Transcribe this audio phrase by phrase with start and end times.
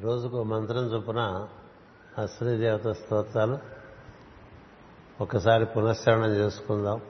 [0.00, 1.48] రోజుకు మంత్రం చొప్పున
[2.18, 3.58] అశ్వని దేవత స్తోత్రాలు
[5.20, 7.00] ఒకసారి పునశ్చరణం చేసుకుందాం.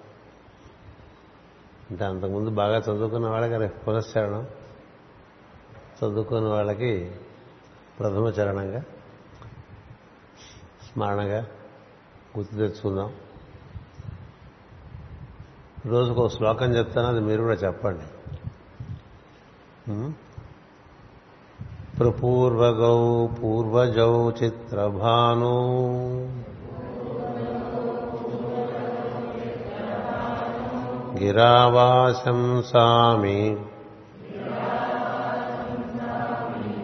[1.91, 4.47] అంటే అంతకుముందు బాగా చదువుకున్న వాళ్ళకి పునశ్చరణం.
[5.99, 7.17] చదువుకున్న వాళ్ళకి
[7.99, 8.81] ప్రథమ చరణంగా
[10.83, 11.47] స్మరణగా
[12.39, 13.15] గుర్తు తెచ్చుకుందాం.
[15.87, 18.05] రోజుకు ఒక శ్లోకం చెప్తాను అది మీరు కూడా చెప్పండి.
[22.01, 22.99] ప్రపూర్వగౌ
[23.35, 25.55] పూర్వజౌ చిత్రభాను
[32.03, 33.39] గిరావాశంసామి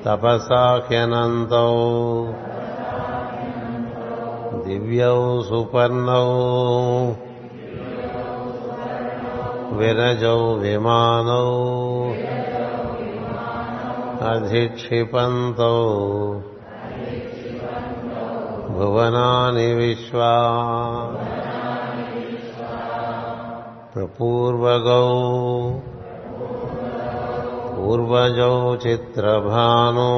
[0.05, 1.71] తపసాహ్యనంతౌ
[4.67, 6.27] దివ్యౌ సుపర్ణౌ
[9.79, 11.49] విరజౌ విమానౌ
[14.27, 15.73] అధిక్షిపంతో
[18.77, 20.35] భువనాని విశ్వా
[23.95, 25.07] ప్రపూర్వగౌ
[27.77, 28.53] పూర్వజౌ
[28.85, 30.11] చిత్రభాను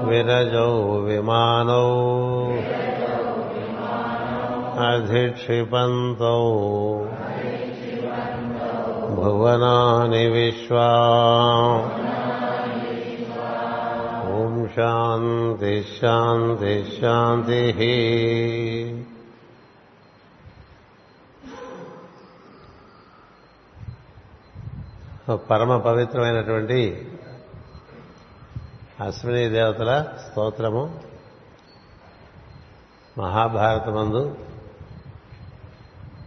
[0.07, 0.73] విరజౌ
[1.07, 1.89] విమానౌ
[4.85, 6.41] అధిక్షిపంతౌ
[9.15, 10.89] భువనాని విశ్వా
[14.31, 17.61] ఓం శాంతి శాంతి శాంతి
[25.33, 27.07] పరమ పవిత్రమైనటువంటి
[28.99, 30.99] అశ్విని దేవతల స్తోత్రము
[33.17, 34.37] మహాభారతమందు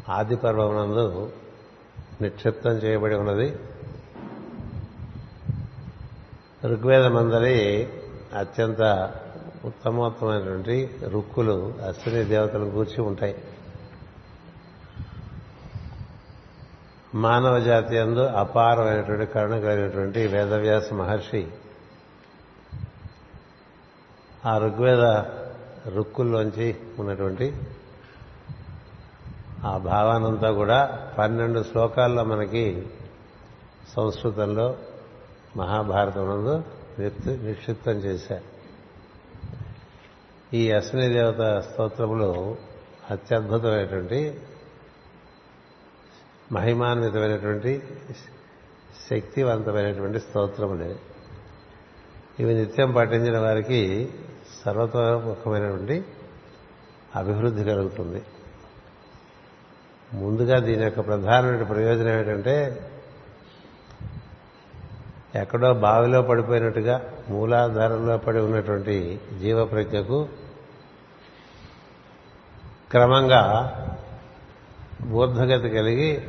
[0.09, 1.33] ఆది పర్వమునందు
[2.23, 3.57] నిక్షిప్తం చేయబడి ఉన్నది.
[6.65, 7.89] ఋగ్వేద మందలి
[8.39, 9.13] అత్యంత
[9.65, 13.35] ఉత్తమోత్తమైనటువంటి రుక్కులు అశ్విని దేవతలను కూర్చి ఉంటాయి.
[17.19, 21.49] మానవ జాతి అందు అపారమైనటువంటి కరుణ కలిగినటువంటి వేదవ్యాస మహర్షి
[24.47, 25.05] ఆ ఋగ్వేద
[25.95, 27.47] రుక్కుల్లోంచి ఉన్నటువంటి
[29.65, 30.79] ఆ భావానంతా కూడా
[31.19, 32.87] పన్నెండు శ్లోకాల్లో మనకి
[33.97, 34.77] సంస్కృతంలో
[35.57, 36.57] మహాభారతమునందు
[37.47, 38.47] నిక్షిప్తం చేశారు.
[40.57, 42.57] ఈ అశ్విని దేవత స్తోత్రములు
[43.11, 44.41] అత్యద్భుతమైనటువంటి
[46.53, 47.83] మహిమాన్వితమైనటువంటి
[49.11, 50.97] శక్తివంతమైనటువంటి స్తోత్రములే
[52.41, 54.09] ఇవి నిత్యం పఠించిన వారికి
[54.65, 56.05] సర్వతోముఖమైనటువంటి
[57.17, 58.23] అభివృద్ధి కలుగుతుంది.
[60.15, 62.55] ముందుగా దీని యొక్క ప్రధానమైన ప్రయోజనం ఏంటంటే
[65.35, 70.29] ఎక్కడో బావిలో పడిపోయినట్టుగా మూలాధారంలో పడి ఉన్నటువంటి జీవప్రజ్ఞకు
[72.91, 73.43] క్రమంగా
[75.13, 76.27] ఊర్ధగతి కలిగి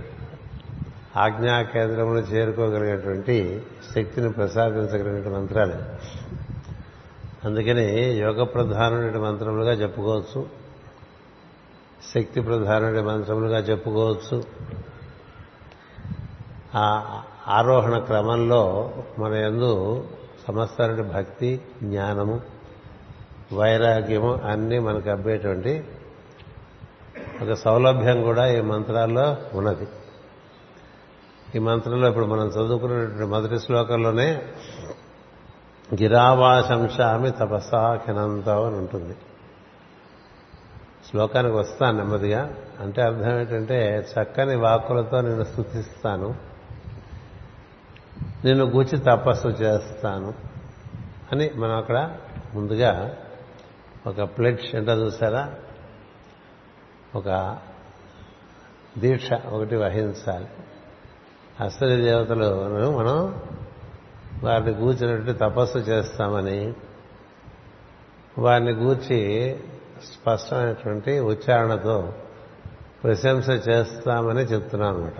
[1.18, 3.62] ఆజ్ఞా కేంద్రమును చేరుకోగలిగేటువంటి
[3.96, 5.74] శక్తిని ప్రసాదించగలిగిన మంత్రాలు.
[7.47, 10.50] అందుకని యోగ ప్రధానమైన మంత్రములుగా చెప్పుకోవచ్చు.
[12.16, 14.44] శక్తి ప్రధానమైన మంత్రములుగా చెప్పుకోవచ్చు.
[16.75, 20.07] ఆ ఆరోహణ క్రమంలో మన ఎందు
[20.48, 22.42] సమస్తమైన భక్తి జ్ఞానము
[23.54, 25.84] వైరాగ్యము అన్నీ మనకు అబ్బేటువంటి
[27.42, 29.88] ఒక సౌలభ్యం కూడా ఈ మంత్రాల్లో ఉన్నది.
[31.56, 34.42] ఈ మంత్రంలో ఇప్పుడు మనం చదువుకున్నటువంటి మొదటి శ్లోకంలోనే
[36.01, 39.16] గిరావాశంశామి తపస్సాఖినంతం అని ఉంటుంది.
[41.10, 42.54] శ్లోకానికి వస్తాను నెమ్మదిగా.
[42.80, 46.36] అంటే అర్థం ఏంటంటే చక్కని వాక్కులతో నేను స్థుతిస్తాను
[48.46, 50.34] నిన్ను గూర్చి తపస్సు చేస్తాను
[51.31, 52.18] అని మనం అక్కడ
[52.54, 53.16] ముందుగా
[54.07, 55.56] ఒక ప్లెడ్జ్ ఎంత చూసారా?
[57.16, 57.57] ఒక
[58.98, 60.48] దీక్ష ఒకటి వహించాలి.
[61.60, 63.42] అసలు దేవతలను మనం
[64.44, 66.74] వారిని కూర్చున్నట్టు తపస్సు చేస్తామని.
[68.38, 69.20] వారిని గూర్చి
[70.04, 72.14] స్పష్టమైనటువంటి ఉచ్చారణతో
[73.04, 75.20] ప్రశంస చేస్తామని చెప్తున్నాం అనమాట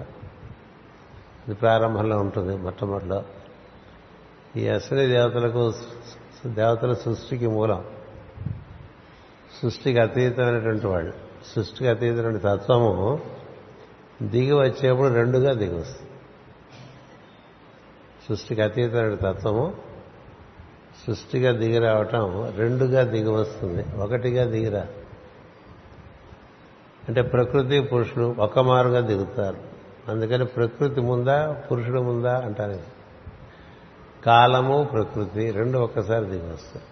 [1.48, 3.24] ఇది ప్రారంభంలో ఉంటుంది మొట్టమొదటిలో.
[4.56, 5.74] ఈ అశ్విని దేవతలకు
[6.46, 7.86] దేవతల సృష్టికి మూలం.
[9.62, 11.14] సృష్టికి అతీతమైనటువంటి వాళ్ళు.
[11.56, 13.20] సృష్టికి అతీతమైన తత్వము
[14.24, 16.09] దిగి వచ్చేప్పుడు రెండుగా దిగి వస్తుంది.
[18.30, 19.74] సృష్టికి అతీతమైన తత్వము
[21.08, 23.86] సృష్టిగా దిగి రావటం రెండుగా దిగి వస్తుంది.
[23.98, 24.88] ఒకటిగా దిగిరా
[27.10, 29.58] అంటే ప్రకృతి పురుషుడు ఒక మారుగా దిగుతారు.
[30.08, 32.80] అందుకని ప్రకృతి ముందా పురుషుడు ముందా అంటారు.
[34.26, 36.86] కాలము ప్రకృతి రెండు ఒక్కసారి దిగి వస్తాయి.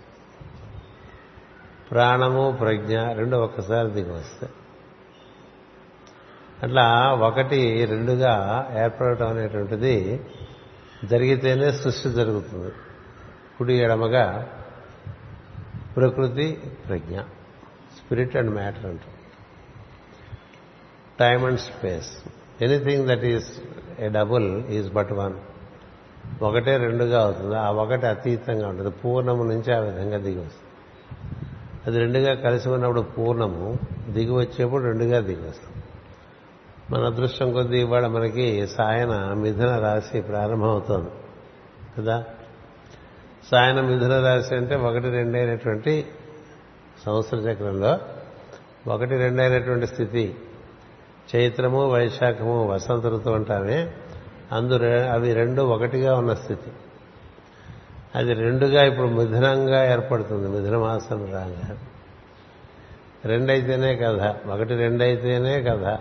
[1.91, 4.53] ప్రాణము ప్రజ్ఞ రెండు ఒక్కసారి దిగి వస్తాయి.
[6.63, 10.25] అట్లా ఒకటి రెండుగా ఏర్పడటం అనేటువంటిది
[11.05, 12.73] జరిగితేనే సృష్టి జరుగుతుంది.
[13.57, 14.49] కుడి ఎడమగా
[15.95, 16.51] ప్రకృతి
[16.87, 17.19] ప్రజ్ఞ
[17.97, 19.17] స్పిరిట్ అండ్ మ్యాటర్ అంటారు.
[21.19, 22.17] Time and space.
[22.63, 23.61] Anything that is
[23.99, 25.33] a double is but one.
[26.43, 27.57] ఒకటే రెండుగా అవుతుంది.
[27.57, 28.89] ఆ ఒకటి అతీతంగా ఉంటుంది.
[28.89, 30.67] పూర్ణము నుంచి ఆ విధంగా దిగి వస్తుంది.
[31.87, 33.79] అది రెండుగా కలిసి ఉన్నప్పుడు పూర్ణము
[34.09, 35.76] దిగి వచ్చేప్పుడు రెండుగా దిగి వస్తుంది.
[36.91, 41.09] మన అదృష్టం కొద్దీ ఇవాళ మనకి సాయన మిథున రాశి ప్రారంభమవుతోంది.
[41.97, 42.23] కదా?
[43.51, 46.05] సాయన మిథున రాశి అంటే ఒకటి రెండైనటువంటి
[47.05, 47.99] సంవత్సర చక్రంలో
[48.93, 50.35] ఒకటి రెండైనటువంటి స్థితి.
[51.35, 53.93] చైత్రము వైశాఖము వసంత ఋతువు అంటామే.
[54.51, 54.73] అందు
[55.11, 56.71] అవి రెండు ఒకటిగా ఉన్న స్థితి.
[58.15, 60.59] అది రెండుగా ఇప్పుడు మిథునంగా ఏర్పడుతుంది.
[60.59, 61.77] మిథున మాసం రాగా.
[63.25, 64.35] రెండైతేనే కథ.
[64.49, 65.99] ఒకటి రెండైతేనే కథ.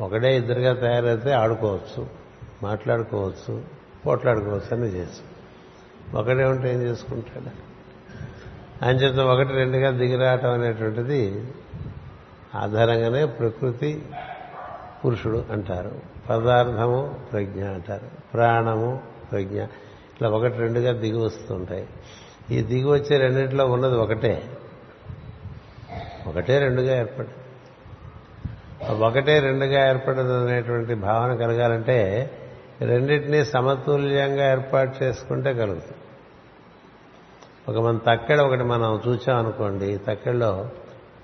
[0.00, 2.06] ఒకటే ఇద్దరుగా తయారైతే ఆడుకోవచ్చు
[2.62, 3.64] మాట్లాడుకోవచ్చు
[4.06, 5.20] పోట్లాడుకోవచ్చు అని చేసి
[6.16, 7.72] ఒకటే ఉంటే ఏం చేసుకుంటాడు?
[8.84, 11.44] అంచేత ఒకటి రెండుగా దిగిరావటం అనేటువంటిది
[12.54, 14.02] ఆధారంగానే ప్రకృతి
[15.04, 16.00] పురుషుడు అంటారు.
[16.30, 18.06] పదార్థము ప్రజ్ఞ అంటారు.
[18.34, 19.02] ప్రాణము
[19.32, 19.62] ప్రజ్ఞ.
[19.62, 21.88] ఇట్లా ఒకటి రెండుగా దిగి వస్తుంటాయి.
[22.50, 24.58] ఈ దిగి వచ్చే రెండింటిలో ఉన్నది ఒకటే.
[26.26, 27.28] ఒకటే రెండుగా ఏర్పడి
[28.90, 32.30] ఒకటే రెండుగా ఏర్పడదు అనేటువంటి భావన కలగాలంటే
[32.80, 35.96] రెండింటినీ సమతుల్యంగా ఏర్పాటు చేసుకుంటే కలుగుతుంది.
[37.68, 40.68] ఒక మన తక్కెడ ఒకటి మనం చూచామనుకోండి తక్కెడలో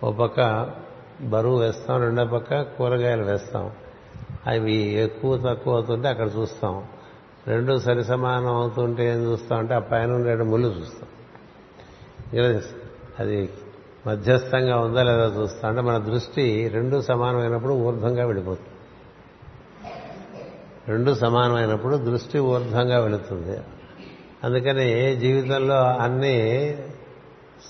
[0.03, 0.71] ఒక పక్క
[1.21, 3.71] బరువు వేస్తాం రెండో పక్క కూరగాయలు వేస్తాం.
[4.47, 6.85] అవి ఎక్కువ తక్కువ అవుతుంటే అక్కడ చూస్తాం.
[7.47, 11.09] రెండు సరి సమానం అవుతుంటే ఏం చూస్తాం అంటే ఆ పైన రెండు ముళ్ళు చూస్తాం.
[13.19, 13.51] అది
[14.09, 18.69] మధ్యస్థంగా ఉందా లేదా చూస్తా అంటే మన దృష్టి రెండు సమానమైనప్పుడు ఊర్ధ్వంగా వెళ్ళిపోతుంది.
[20.89, 23.59] రెండు సమానమైనప్పుడు దృష్టి ఊర్ధ్వంగా వెళుతుంది.
[24.45, 26.37] అందుకని జీవితంలో అన్నీ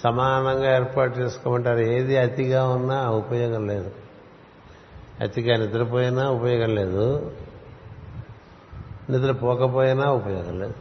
[0.05, 1.79] సమానంగా ఏర్పాటు చేసుకోమంటారు?
[1.79, 3.91] ఏది అతిగా ఉన్నా ఉపయోగం లేదు.
[5.21, 7.33] అతిగా నిద్రపోయినా ఉపయోగం లేదు.
[9.11, 10.75] నిద్రపోకపోయినా ఉపయోగం లేదు.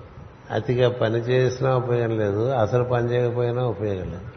[0.51, 2.49] అతిగా పని చేసినా ఉపయోగం లేదు.
[2.49, 4.36] అసలు పని చేయకపోయినా ఉపయోగం లేదు.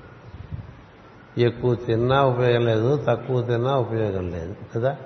[1.39, 4.97] ఎక్కువ తిన్నా ఉపయోగం లేదు తక్కువ తిన్నా ఉపయోగం లేదు కదా?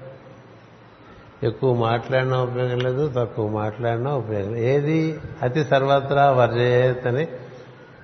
[1.42, 4.64] ఎక్కువ మాట్లాడినా ఉపయోగం లేదు తక్కువ మాట్లాడినా ఉపయోగం లేదు.
[4.64, 5.20] ఏది?
[5.42, 7.28] అతి సర్వత్రా వర్జేత్ అని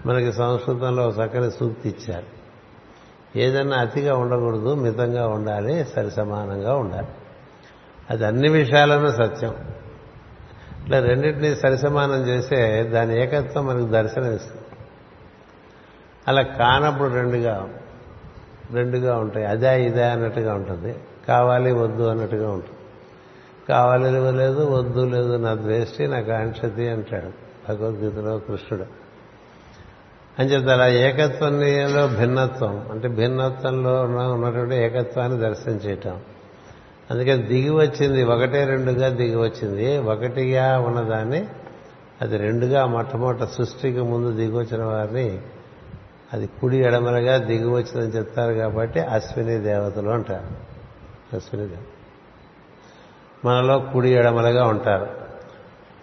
[0.07, 2.41] మనకి సంస్కృతంలో చక్కని సూక్తి ఇచ్చారు.
[3.39, 7.09] ఏదన్నా అతిగా ఉండకూడదు మితంగా ఉండాలి సరి సమానంగా ఉండాలి.
[8.11, 9.55] అది అన్ని విషయాలను సత్యం.
[10.83, 14.63] ఇట్లా రెండింటినీ సరిసమానం చేస్తే దాని ఏకత్వం మనకు దర్శనమిస్తుంది.
[16.29, 17.69] అలా కానప్పుడు రెండుగా
[18.73, 19.47] రెండుగా ఉంటాయి.
[19.47, 20.95] అదే ఇదే అన్నట్టుగా ఉంటుంది.
[21.29, 22.77] కావాలి వద్దు అన్నట్టుగా ఉంటుంది.
[23.69, 29.01] కావాలి లేదు వద్దు లేదు నా ద్వేష్టి నా కాంక్షతి అంటాడు భగవద్గీతలో కృష్ణుడు.
[30.39, 36.19] అంచేత అలా ఏకత్వంలో భిన్నత్వం అంటే భిన్నత్వంలో ఉన్నటువంటి ఏకత్వాన్ని దర్శనం చేయటం.
[37.11, 39.99] అందుకే దిగి వచ్చింది ఒకటే రెండుగా దిగి వచ్చింది.
[39.99, 41.47] ఒకటిగా ఉన్నదాన్ని
[42.23, 45.41] అది రెండుగా మొట్టమొదట సృష్టికి ముందు దిగి వచ్చిన వారిని
[46.33, 50.71] అది కుడి ఎడమలుగా దిగి వచ్చిందని చెప్తారు కాబట్టి అశ్విని దేవతలు అంటారు.
[51.37, 51.81] అశ్విని దేవత
[53.45, 55.07] మనలో కుడి ఎడమలుగా ఉంటారు.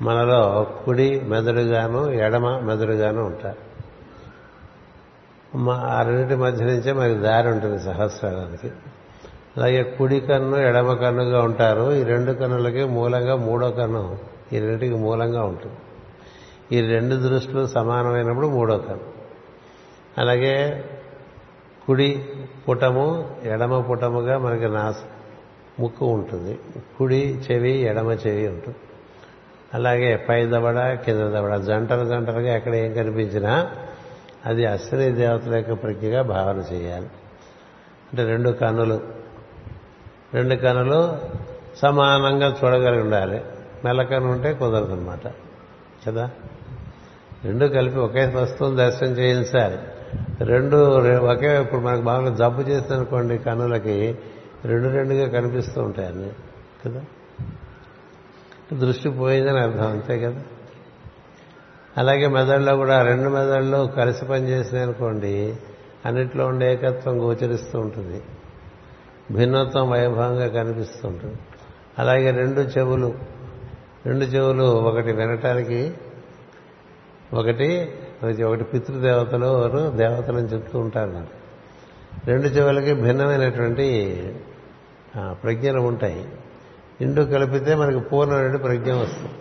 [0.02, 3.68] మనలో కుడి మెదడుగాను ఎడమ మెదడుగాను ఉంటారు.
[5.72, 8.72] ఆ రెండింటి మధ్య నుంచే మనకి దారి ఉంటుంది సహస్రానికి.
[9.58, 11.94] అలాగే కుడి కన్ను ఎడమ కన్నుగా ఉంటారు.
[11.94, 14.18] ఈ రెండు కన్నులకి మూలంగా మూడో కన్ను
[14.54, 15.76] ఈ రెండింటికి మూలంగా ఉంటుంది.
[16.78, 19.17] ఈ రెండు దృష్టిలు సమానమైనప్పుడు మూడో కన్ను.
[20.18, 20.86] అలాగే
[21.88, 22.26] కుడి
[22.70, 24.94] పుటము ఎడమ పుటముగా మనకి నా
[25.80, 26.60] ముక్కు ఉంటుంది.
[26.98, 28.76] కుడి చెవి ఎడమ చెవి ఉంటుంది.
[29.74, 33.72] అలాగే పై దవడ కింద దవడ జంటలు జంటలుగా ఎక్కడ ఏం కనిపించినా
[34.46, 37.06] అది అశ్విని దేవతల యొక్క ప్రజ్ఞగా భావన చేయాలి.
[38.12, 39.02] అంటే రెండు కన్నులు
[40.34, 41.18] రెండు కన్నులు
[41.78, 43.42] సమానంగా చూడగలిగి ఉండాలి.
[43.86, 45.28] మెల్లకన్ను ఉంటే కుదరదన్నమాట.
[46.08, 46.32] కదా?
[47.44, 49.78] రెండు కలిపి ఒకే వస్తువుని దర్శనం చేయించాలి.
[50.42, 50.78] రెండు
[51.18, 54.18] ఒకే ఇప్పుడు మనకు బాగా జబ్బు చేసిందనుకోండి కన్నులకి
[54.66, 56.32] రెండు రెండుగా కనిపిస్తూ ఉంటాయి అన్నీ
[56.86, 57.02] కదా?
[58.78, 60.44] దృష్టి పోయిందని అర్థం అంతే కదా?
[61.98, 65.56] అలాగే మెదడులో కూడా రెండు మెదళ్ళు కలిసి పనిచేసినాయి అనుకోండి
[66.06, 68.22] అన్నిట్లో ఉండే ఏకత్వం గోచరిస్తూ ఉంటుంది.
[69.32, 71.36] భిన్నత్వం వైభవంగా కనిపిస్తూ ఉంటుంది.
[72.00, 73.14] అలాగే రెండు చెవులు
[74.06, 75.94] రెండు చెవులు ఒకటి వినటానికి
[77.34, 77.92] ఒకటి
[78.24, 81.36] ఒకటి పితృదేవతలు వారు దేవతలను చెప్తూ ఉంటారు నాకు
[82.28, 83.88] రెండు చెవులకి భిన్నమైనటువంటి
[85.30, 86.26] ప్రజ్ఞలు ఉంటాయి.
[87.02, 89.32] ఇండు కలిపితే మనకి పూర్ణమైన ప్రజ్ఞ వస్తుంది.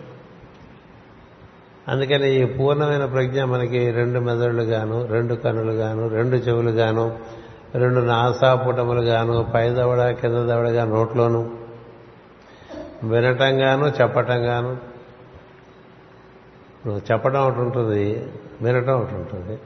[1.88, 7.18] అందుకని ఈ పూర్ణమైన ప్రజ్ఞ మనకి రెండు మెదళ్ళు గాను రెండు కనులు గాను రెండు చెవులు గాను
[7.74, 11.42] రెండు నాసాపుటములు గాను పై దవడ కింద దవడగా నోట్లోను.
[13.04, 14.95] వినటం గాను చెప్పటం గాను
[16.86, 19.58] ఇప్పుడు చెప్పడం ఒకటి ఉంటుంది వినటం ఒకటి ఉంటుంది.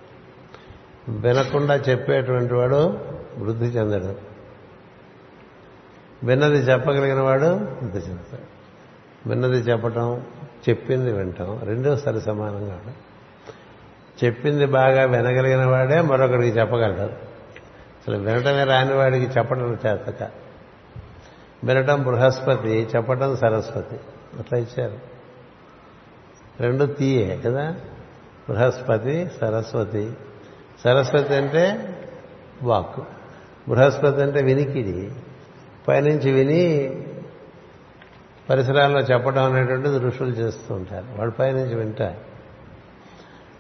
[1.09, 2.99] వినకుండా చెప్పేటువంటి వాడు
[3.39, 4.15] వృద్ధి చెందడు.
[6.27, 8.43] విన్నది చెప్పగలిగిన వాడు వృద్ధి చెందుతాడు.
[9.29, 10.23] విన్నది చెప్పటం
[10.69, 12.81] చెప్పింది వింటాం రెండోసారి సమానంగా
[14.25, 17.03] చెప్పింది బాగా వినగలిగిన వాడే మరొకరికి చెప్పగలడు.
[17.03, 20.31] అసలు వినటమే రాని వాడికి చెప్పడం చేతక.
[21.65, 23.97] వినటం బృహస్పతి చెప్పటం సరస్వతి.
[24.39, 25.20] అట్లా ఇచ్చారు.
[26.61, 27.75] రెండు తీయే కదా?
[28.49, 30.13] బృహస్పతి సరస్వతి.
[30.85, 31.89] సరస్వతి అంటే
[32.63, 33.01] వాక్
[33.69, 35.11] బృహస్పతి అంటే వినికిడి.
[35.89, 36.91] పైనుంచి విని
[38.51, 41.19] పరిసరాల్లో చెప్పడం అనేటువంటిది ఋషులు చేస్తూ ఉంటారు.
[41.19, 42.31] వాడు పైనుంచి వింటారు.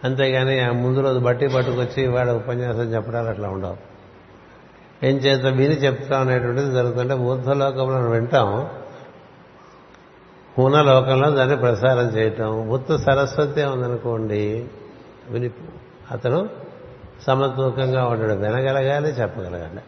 [0.05, 3.77] అంతేగాని ఆ ముందు రోజు బట్టి పట్టుకొచ్చి వాడు ఉపన్యాసం చెప్పడాలు అట్లా ఉండవు.
[5.07, 8.69] ఏం చేత విని చెప్తాం అనేటువంటిది జరుగుతుంటే ఊర్ధ్వలోకంలో మనం వింటాం
[10.59, 12.69] హూన లోకంలో దాన్ని ప్రసారం చేయటం.
[12.69, 14.69] ఉత్త సరస్వతి ఉందనుకోండి
[15.31, 15.51] విని
[16.11, 16.49] అతను
[17.27, 19.81] సమతూకంగా ఉండడు వినగలగాలి చెప్పగలగాలి.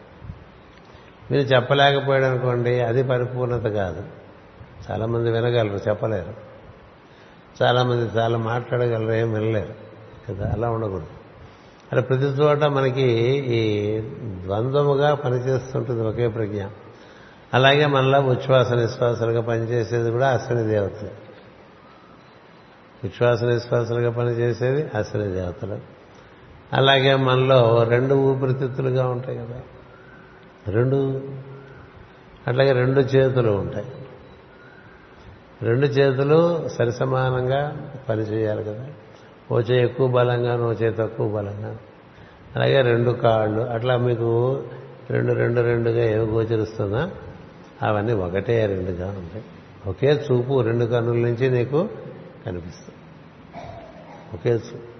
[1.31, 4.03] మీరు చెప్పలేకపోయాడు అనుకోండి అది పరిపూర్ణత కాదు.
[4.91, 6.33] చాలామంది వినగలరు చెప్పలేరు.
[7.63, 9.73] చాలామంది చాలా మాట్లాడగలరు ఏం వినలేరు.
[10.29, 11.07] కదా అలా ఉండకూడదు.
[11.93, 13.01] అలా ప్రతి చోట మనకి
[13.47, 13.99] ఈ
[14.45, 16.63] ద్వంద్వముగా పనిచేస్తుంటుంది ఒకే ప్రజ్ఞ.
[17.53, 21.09] అలాగే మనలో ఉచ్ఛ్వాస నిశ్వాసాలుగా పనిచేసేది కూడా అశ్విని దేవతలు.
[23.03, 25.77] ఉచ్ఛ్వాస నిశ్వాసాలుగా పనిచేసేది అశ్విని దేవతలు.
[26.73, 29.61] అలాగే మనలో రెండు ఊపిరితిత్తులుగా ఉంటాయి కదా.
[30.67, 31.21] రెండు
[32.47, 33.85] అట్లాగే రెండు చేతులు ఉంటాయి.
[35.61, 38.85] రెండు చేతులు సరిసమానంగా పనిచేయాలి కదా.
[39.51, 41.77] ఓ చేయి ఎక్కువ బలంగా ఓ చేయి తక్కువ బలంగా.
[42.55, 44.63] అలాగే రెండు కాళ్ళు అట్లా మీకు
[45.09, 47.11] రెండు రెండు రెండుగా ఏమి గోచరిస్తుందా?
[47.83, 49.43] అవన్నీ ఒకటే రెండుగా ఉంటాయి
[49.87, 51.89] ఒకే చూపు రెండు కన్నుల నుంచి నీకు
[52.45, 52.95] కనిపిస్తుంది.
[54.33, 54.93] ఒకే చూపు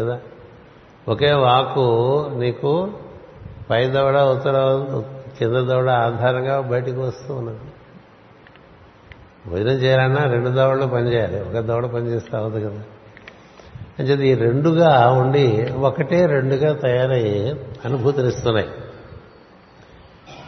[0.00, 0.20] కదా?
[1.08, 1.84] ఒకే వాకు
[2.38, 2.90] నీకు
[3.70, 4.52] పై దవడ ఉత్తర
[5.38, 7.58] కింద దవడ ఆధారంగా బయటికి వస్తూ ఉన్నది.
[9.50, 12.82] భోజనం చేయాలన్నా రెండు దవడలు పనిచేయాలి ఒక దవడ పనిచేస్తే అవ్వదు కదా?
[13.98, 17.50] అంచేది ఈ రెండుగా ఉండి ఒకటే రెండుగా తయారయ్యి
[17.84, 18.68] అనుభూతినిస్తున్నాయి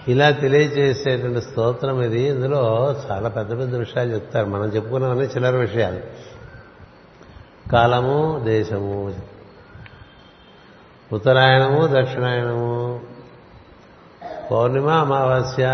[0.08, 2.22] ఇలా తెలియజేసేటువంటి స్తోత్రం ఇది.
[2.22, 4.46] ఇందులో చాలా పెద్ద పెద్ద విషయాలు చెప్తారు.
[4.46, 6.00] మనం చెప్పుకున్నామని చిల్లర విషయాలు.
[7.70, 9.14] కాలము దేశము.
[11.12, 13.00] ఉత్తరాయణము దక్షిణాయనము.
[14.50, 15.64] పౌర్ణిమ అమావాస్య.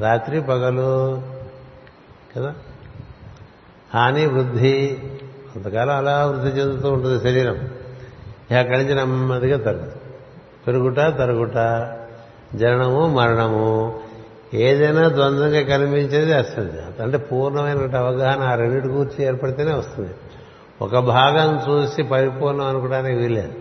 [0.00, 1.22] రాత్రి పగలు.
[2.36, 2.54] కదా?
[3.94, 5.02] హాని వృద్ధి.
[5.52, 7.56] కొంతకాలం అలా వృద్ధి చెందుతూ ఉంటుంది శరీరం.
[8.50, 10.14] ఇక అక్కడి నుంచి నెమ్మదిగా తరుగుతుంది.
[10.66, 11.96] పెరుగుట తరుగుట.
[12.54, 14.00] జననము మరణము
[14.54, 20.10] ఏదైనా ద్వంద్వంగా కనిపించేది అసలు అంటే పూర్ణమైన అవగాహన ఆ రెండింటి గురించి ఏర్పడితేనే వస్తుంది.
[20.82, 23.52] ఒక భాగం చూసి పరిపూర్ణం అనుకోవడానికి వీలేదు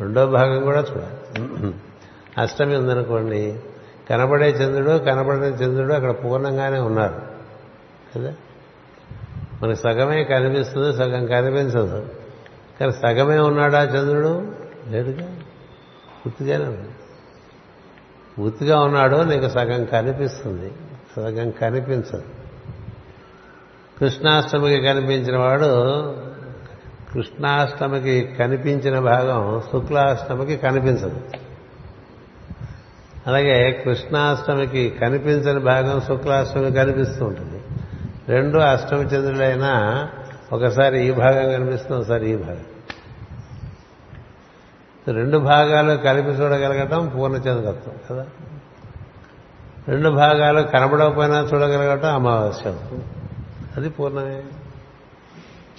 [0.00, 1.74] రెండో భాగం కూడా చూడాలి.
[2.38, 3.60] అష్టమి ఉందనుకోండి
[4.10, 7.22] కనబడే చంద్రుడు కనబడని చంద్రుడు అక్కడ పూర్ణంగానే ఉన్నారు.
[8.16, 8.34] కదా?
[9.62, 12.06] మనకు సగమే కనిపిస్తుంది సగం కనిపించదు.
[12.80, 14.52] కానీ సగమే ఉన్నాడా చంద్రుడు?
[14.88, 15.26] లేదుగా
[16.18, 16.64] గుర్తుగానే
[18.38, 20.72] పూర్తిగా ఉన్నాడో నీకు సగం కనిపిస్తుంది.
[21.16, 22.22] సగం కనిపించదు.
[24.00, 25.68] కృష్ణాష్టమికి కనిపించిన వాడు
[27.12, 31.20] కృష్ణాష్టమికి కనిపించిన భాగం శుక్లాష్టమికి కనిపించదు.
[33.26, 37.62] అలాగే కృష్ణాష్టమికి కనిపించని భాగం శుక్లాష్టమి కనిపిస్తూ ఉంటుంది.
[38.28, 40.08] రెండు అష్టమి చంద్రులైనా
[40.52, 42.77] ఒకసారి ఈ భాగం కనిపిస్తుంది ఒకసారి ఈ భాగం.
[45.12, 48.26] రెండు భాగాలు కలిపి చూడగలగటం పూర్ణచంద్రత్వం కదా?
[49.88, 52.76] రెండు భాగాలు కనబడకపోయినా చూడగలగటం అమావాస్య.
[53.76, 54.42] అది పూర్ణమే.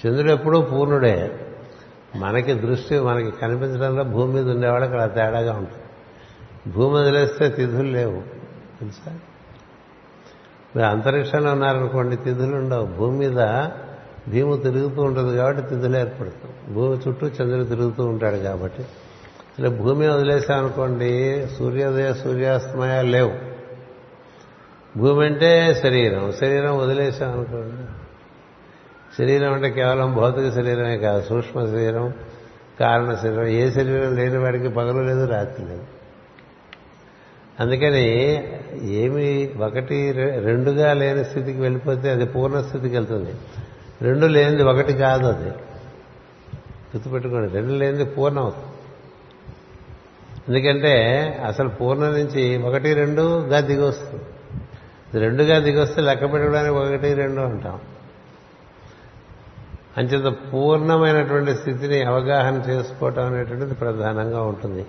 [0.06, 1.40] చంద్రుడు ఎప్పుడూ పూర్ణుడే.
[2.16, 5.84] మనకి దృష్టి మనకి కనిపించడంలో భూమి మీద ఉండేవాడు అక్కడ తేడాగా ఉంటుంది.
[6.72, 8.22] భూమి వదిలేస్తే తిథులు లేవు.
[8.80, 9.14] తెలుసా?
[10.76, 12.86] మీరు అంతరిక్షంలో ఉన్నారనుకోండి తిథులు ఉండవు.
[12.86, 13.68] భూమి మీద
[14.30, 18.86] భీము తిరుగుతూ ఉంటుంది కాబట్టి తిథులు ఏర్పడుతుంది భూమి చుట్టూ చంద్రుడు తిరుగుతూ ఉంటాడు కాబట్టి
[19.60, 23.32] ఇలా భూమి వదిలేసామనుకోండి సూర్యోదయ సూర్యాస్తమయాలు లేవు.
[24.98, 26.34] భూమి అంటే శరీరం.
[26.40, 27.86] శరీరం వదిలేసామనుకోండి
[29.18, 32.14] శరీరం అంటే కేవలం భౌతిక శరీరమే కాదు సూక్ష్మ శరీరం
[32.80, 33.46] కారణ శరీరం.
[33.48, 35.84] ఏ శరీరం లేని వాడికి పగలు లేదు రాత్రి లేదు.
[37.60, 38.08] అందుకని
[38.82, 40.12] ఏమి ఒకటి
[40.46, 43.34] రెండుగా లేని స్థితికి వెళ్ళిపోతే అది పూర్ణ స్థితికి వెళ్తుంది.
[44.02, 45.50] రెండు లేనిది ఒకటి కాదు అది.
[46.96, 48.69] గుర్తుపెట్టుకోండి రెండు లేనిది పూర్ణం అవుతుంది
[50.50, 50.94] ఎందుకంటే
[51.48, 54.24] అసలు పూర్ణ నుంచి ఒకటి రెండుగా దిగొస్తుంది.
[55.20, 57.80] రెండుగా దిగొస్తే లెక్క పెట్టడానికి ఒకటి రెండు అంటాం.
[59.98, 64.86] అంచేత పూర్ణమైనటువంటి స్థితిని అవగాహన చేసుకోవటం అనేటువంటిది ప్రధానంగా ఉంటుంది.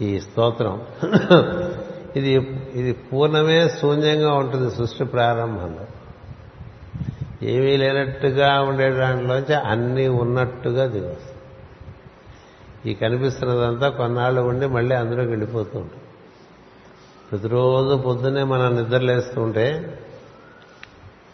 [0.00, 0.82] ఈ స్తోత్రం.
[2.16, 2.32] ఇది
[2.74, 5.86] ఇది పూర్ణమే శూన్యంగా ఉంటుంది సృష్టి ప్రారంభంలో.
[7.42, 11.37] ఏమీ లేనట్టుగా ఉండే దాంట్లోంచి అన్నీ ఉన్నట్టుగా దిగొస్తుంది.
[12.86, 16.02] ఈ కనిపిస్తున్నదంతా కొన్నాళ్ళు ఉండి మళ్ళీ అందులోకి వెళ్ళిపోతూ ఉంటుంది
[17.30, 19.98] ప్రతిరోజు పొద్దున్నే మనం నిద్రలేస్తూ ఉంటే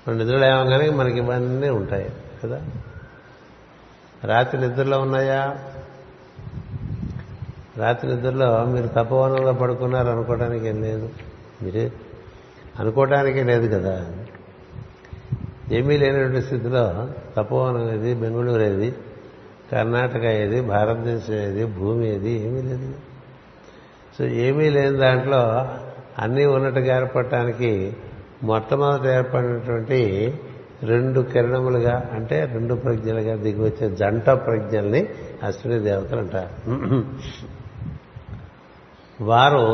[0.08, 2.12] మన నిద్రలు ఏమగానే మనకి ఇవన్నీ ఉంటాయి
[2.44, 2.62] కదా?
[4.24, 5.58] రాత్రి నిద్రలో ఉన్నాయా?
[7.76, 11.10] రాత్రి నిద్రలో మీరు తపోవనంలో పడుకున్నారు అనుకోవడానికి ఏం లేదు.
[11.62, 11.92] మీరే
[12.78, 14.12] అనుకోవటానికి లేదు కదా?
[15.72, 18.94] ఏమీ లేనటువంటి స్థితిలో తపోవనం ఏది బెంగళూరు ఏది
[19.74, 22.94] కర్ణాటక ఏది భారతదేశం ఏది భూమి ఏది ఏమీ లేదు.
[24.18, 25.40] సో ఏమీ లేని దాంట్లో
[26.18, 27.96] అన్నీ ఉన్నట్టుగా ఏర్పడటానికి
[28.42, 30.00] మొట్టమొదట ఏర్పడినటువంటి
[30.82, 35.08] రెండు కిరణములుగా అంటే రెండు ప్రజ్ఞలుగా దిగి వచ్చే జంట ప్రజ్ఞల్ని
[35.42, 36.52] అశ్విని దేవతలు అంటారు.
[39.24, 39.64] వారు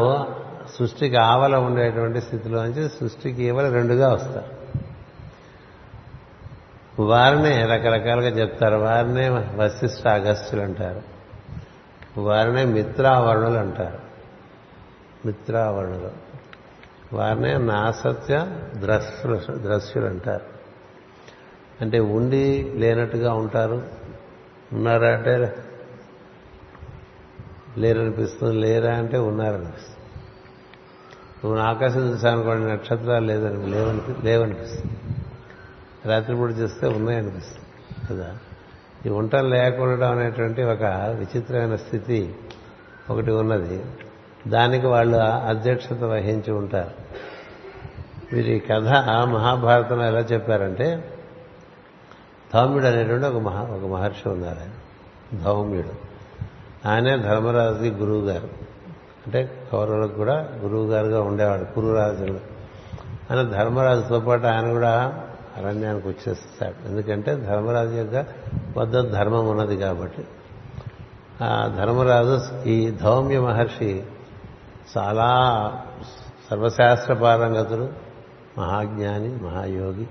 [0.78, 4.59] సృష్టికి ఆవల ఉండేటువంటి స్థితిలోంచి సృష్టికి ఈవల రెండుగా వస్తారు.
[7.06, 8.76] వారినే రకరకాలుగా చెప్తారు.
[8.76, 11.02] వారినే వశిష్ఠ అగస్త్యులు అంటారు.
[12.20, 13.98] వారినే మిత్రావరుణులు అంటారు.
[15.26, 16.10] మిత్రావరుణులు.
[17.12, 20.44] వారినే నాసత్య ద్రశ్యులు ద్రశ్యులు అంటారు.
[21.80, 23.82] అంటే ఉండి లేనట్టుగా ఉంటారు.
[24.72, 25.54] ఉన్నారా అంటే
[27.78, 28.56] లేరనిపిస్తుంది.
[28.56, 29.96] లేరా అంటే ఉన్నారనిపిస్తుంది.
[31.44, 35.19] నువ్వు ఆకాశం చూసానుకోండి నక్షత్రాలు లేదని లేవనిపి లేవనిపిస్తుంది.
[36.06, 38.38] రాత్రిపూట చూస్తే ఉన్నాయనిపిస్తుంది కదా?
[39.06, 40.82] ఈ ఉండటం లేకుండా అనేటువంటి ఒక
[41.18, 42.34] విచిత్రమైన స్థితి
[43.10, 43.84] ఒకటి ఉన్నది.
[44.48, 46.90] దానికి వాళ్ళు అధ్యక్షత వహించి ఉంటారు.
[48.32, 48.88] వీరి కథ
[49.28, 51.18] మహాభారతంలో ఎలా చెప్పారంటే
[52.54, 54.70] ధౌమ్యుడు అనేటువంటి ఒక మహా ఒక మహర్షి ఉన్నారు ఆయన.
[55.44, 56.10] ధౌమ్యుడు.
[56.88, 58.48] ఆయనే ధర్మరాజుకి గురువు గారు
[59.26, 62.40] అంటే కౌరవులకు కూడా గురువు గారుగా ఉండేవాడు కురురాజులు.
[63.30, 65.26] ఆయన ధర్మరాజుతో పాటు ఆయన కూడా
[65.60, 66.88] అరణ్యానికి వచ్చేస్తాడు.
[66.88, 68.26] ఎందుకంటే ధర్మరాజు యొక్క
[68.78, 70.24] వద్ద ధర్మం ఉన్నది కాబట్టి.
[71.44, 74.02] ఆ ధర్మరాజు ఈ ధౌమ్య మహర్షి
[74.98, 75.28] చాలా
[76.50, 77.88] సర్వశాస్త్ర పారంగతుడు
[78.58, 80.06] మహాజ్ఞాని మహాయోగి.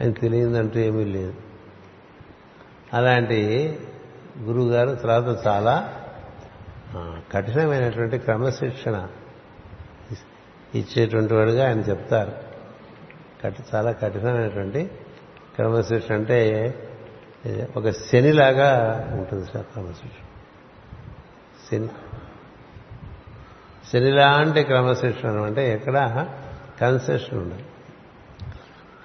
[0.00, 1.34] ఆయన తెలియదంటూ ఏమీ లేదు.
[2.92, 3.78] అలాంటి
[4.40, 5.92] గురువుగారు తర్వాత చాలా
[7.32, 9.06] కఠినమైనటువంటి క్రమశిక్షణ
[10.74, 12.45] ఇచ్చేటువంటి వాడుగా ఆయన చెప్తారు.
[13.74, 14.90] చాలా కఠినమైనటువంటి
[15.54, 16.74] క్రమశిక్షణ అంటే
[17.76, 20.24] ఒక శనిలాగా ఉంటుంది సార్ క్రమశిక్షణ
[21.70, 21.88] శని
[23.92, 26.26] శనిలాంటి క్రమశిక్షణ అంటే ఎక్కడ
[26.80, 27.62] కన్సెషన్ ఉండదు.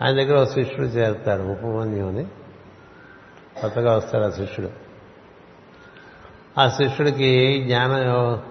[0.02, 2.26] ఆయన దగ్గర ఒక శిష్యుడు చేరుతాడు ఉపమన్యు అని.
[3.62, 4.72] కొత్తగా వస్తాడు ఆ శిష్యుడు.
[6.60, 8.42] ఆ శిష్యుడికి జ్ఞానం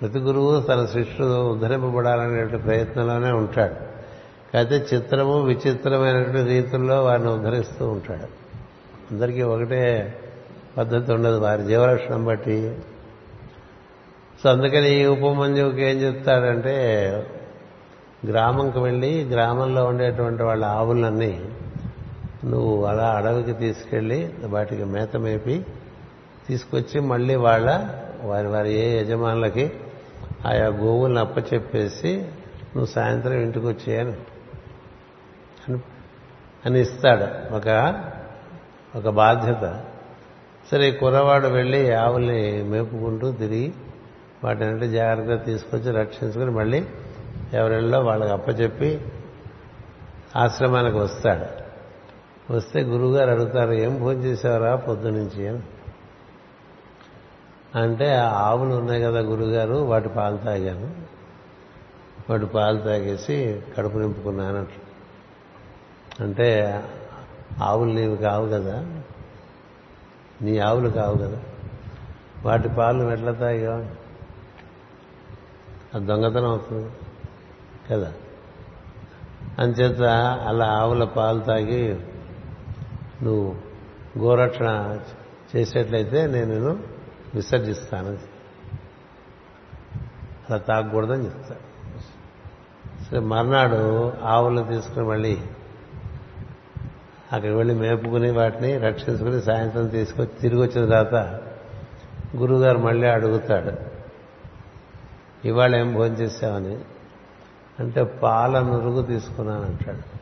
[0.00, 3.95] ప్రతి గురువు తన శిష్యుడు ఉద్ధరింపబడాలనే ప్రయత్నంలోనే ఉంటాడు.
[4.56, 8.26] అయితే చిత్రము విచిత్రమైనటువంటి రీతుల్లో వారిని ఉద్ధరిస్తూ ఉంటాడు.
[9.10, 10.14] అందరికీ ఒకటే
[10.78, 11.38] పద్ధతి ఉండదు.
[11.38, 12.78] వారి జీవలక్షణం బట్టి.
[14.42, 16.74] సో అందుకని ఈ ఉపమంజువుకి ఏం చెప్తాడంటే
[18.26, 21.44] గ్రామంకి వెళ్ళి గ్రామంలో ఉండేటువంటి వాళ్ళ ఆవులన్నీ
[22.44, 25.66] నువ్వు అలా అడవికి తీసుకెళ్ళి వాటికి మేత మేపి
[26.48, 27.88] తీసుకొచ్చి మళ్ళీ వాళ్ళ
[28.22, 29.72] వారి వారి ఏ యజమానులకి
[30.46, 32.16] ఆయా గోవులను అప్పచెప్పేసి
[32.76, 34.35] నువ్వు సాయంత్రం ఇంటికి వచ్చేయను
[36.66, 37.54] అని ఇస్తాడు.
[37.54, 37.94] ఒక
[38.96, 39.84] ఒక బాధ్యత.
[40.70, 43.72] సరే కుర్రవాడు వెళ్ళి ఆవుల్ని మేపుకుంటూ తిరిగి
[44.44, 46.86] వాటిని జాగ్రత్తగా తీసుకొచ్చి రక్షించుకుని మళ్ళీ
[47.52, 49.00] ఎవరిళ్ళో వాళ్ళకి అప్పచెప్పి
[50.36, 51.66] ఆశ్రమానికి వస్తాడు.
[52.52, 55.62] వస్తే గురువుగారు అడుగుతారు ఏం భోజనం చేసేవారా పొద్దు నుంచి అని.
[57.78, 60.94] అంటే ఆ ఆవులు ఉన్నాయి కదా గురుగారు వాటి పాలు తాగాను.
[62.30, 64.85] వాటి పాలు తాగేసి కడుపు నింపుకున్నాను
[66.20, 66.80] అంటే
[67.62, 68.86] ఆవులు నీవు కావు కదా.
[70.42, 71.42] నీ ఆవులు కావు కదా.
[72.44, 74.06] వాటి పాలు ఎట్లా తాగావు
[75.96, 76.90] అది దొంగతనం అవుతుంది
[77.90, 78.12] కదా.
[79.58, 80.02] అంచేత
[80.46, 82.00] అలా ఆవుల పాలు తాగి
[83.22, 83.56] నువ్వు
[84.18, 85.00] గోరక్షణ
[85.56, 86.80] చేసేట్లయితే నేను నేను
[87.34, 88.08] విసర్జిస్తాను
[90.48, 91.66] అలా తాగకూడదని చెప్తాను
[93.04, 95.38] సరే మర్నాడు ఆవులు తీసుకుని మళ్ళీ
[97.32, 101.40] అక్కడికి వెళ్ళి మేపుకుని వాటిని రక్షించుకుని సాయంత్రం తీసుకొచ్చి తిరిగి వచ్చిన తర్వాత
[102.36, 103.72] గురువుగారు మళ్ళీ అడుగుతాడు
[105.44, 106.78] ఇవాళ ఏం భోజనం చేసావని?
[107.78, 110.16] అంటే పాల నురుగు తీసుకున్నాను అంటాడు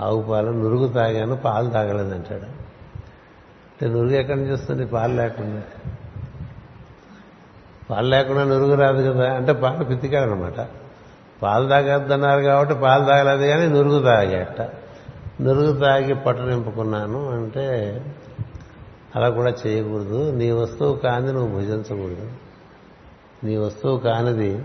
[0.00, 2.42] ఆవు పాలు నురుగు తాగాను పాలు తాగలేదంటాడు.
[2.42, 4.86] అంటే నురుగు ఎక్కడి నుంచి వస్తుంది?
[4.86, 5.62] పాలు లేకుండా.
[7.90, 9.34] పాలు లేకుండా నురుగు రాదు కదా.
[9.34, 10.68] అంటే పాలు పితికాడనమాట.
[11.42, 14.70] పాలు తాగద్దన్నారు కాబట్టి పాలు తాగలేదు కానీ నురుగు తాగేట.
[15.40, 17.66] నురుగు తాగి పట్టు నింపుకున్నాను అంటే
[19.16, 20.30] అలా కూడా చేయకూడదు.
[20.30, 22.30] నీ వస్తువు కాని నువ్వు భుజించకూడదు.
[23.44, 24.64] నీ వస్తువు కానిది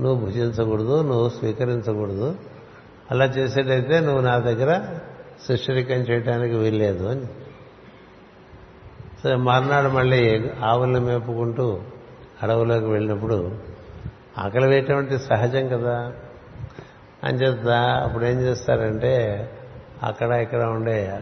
[0.00, 2.34] నువ్వు భుజించకూడదు నువ్వు స్వీకరించకూడదు.
[3.10, 4.80] అలా చేసేటైతే నువ్వు నా దగ్గర
[5.46, 7.26] శిష్యరికం చేయడానికి వీల్లేదు అని.
[9.24, 11.80] సరే మర్నాడు మళ్ళీ ఆవుల్ని మేపుకుంటూ
[12.42, 13.50] అడవులోకి వెళ్ళినప్పుడు
[14.38, 16.12] ఆకలి వేయటం సహజం కదా.
[17.24, 19.48] అని చేత అప్పుడు ఏం చేస్తారంటే
[20.02, 21.20] అక్కడ ఇక్కడ ఉండే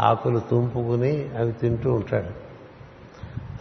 [0.00, 2.48] ఆకులు తుంపుకుని అవి తింటూ ఉంటాడు.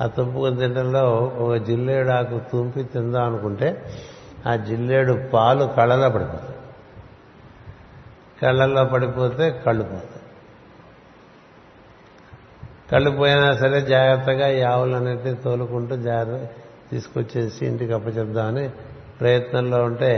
[0.04, 3.86] ఆ తుంపుకుని తినడంలో ఒక జిల్లేడు ఆకు తుంపి తిందాం అనుకుంటే
[4.48, 6.56] ఆ జిల్లేడు పాలు కళ్ళలో పడిపోతాయి.
[8.42, 10.22] కళ్ళల్లో పడిపోతే కళ్ళు పోతాయి.
[12.92, 18.70] కళ్ళు పోయినా సరే జాగ్రత్తగా ఈ ఆవులన్నిటినీ తోలుకుంటూ జాగ్రత్త తీసుకొచ్చేసి ఇంటికి అప్పచెప్దామని
[19.20, 20.12] ప్రయత్నంలో ఉంటే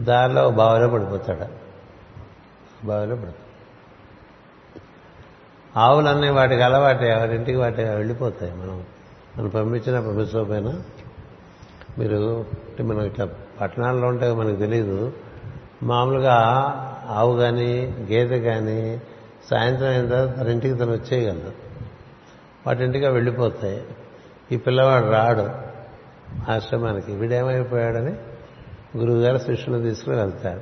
[0.00, 1.46] దారిలో బావిలో పడిపోతాడు.
[2.86, 3.46] బావిలో పడిపోతాడు.
[5.78, 8.52] ఆవులన్నీ వాటికి అలవాటే ఎవరింటికి వాటి వెళ్ళిపోతాయి.
[8.52, 8.84] మనం
[9.38, 10.82] మనం పంపించినా పంపించకపోయినా
[11.98, 12.46] మీరు
[12.82, 13.28] మనం ఇట్లా
[13.60, 15.12] పట్టణాల్లో ఉంటే మనకు తెలియదు
[15.82, 16.34] మామూలుగా
[17.08, 19.02] ఆవు కానీ గేదె కానీ
[19.50, 21.52] సాయంత్రం అయిన తర్వాత తన ఇంటికి తను వచ్చేయగలదు.
[22.66, 23.84] వాటింటిగా వెళ్ళిపోతాయి.
[24.52, 25.65] ఈ పిల్లవాడు రాడు.
[26.48, 27.12] ఆశ్రమానికి.
[27.12, 28.14] వీడేమైపోయాడని
[28.98, 30.60] గురువుగారు శిష్యుని తీసుకుని వెళ్తాడు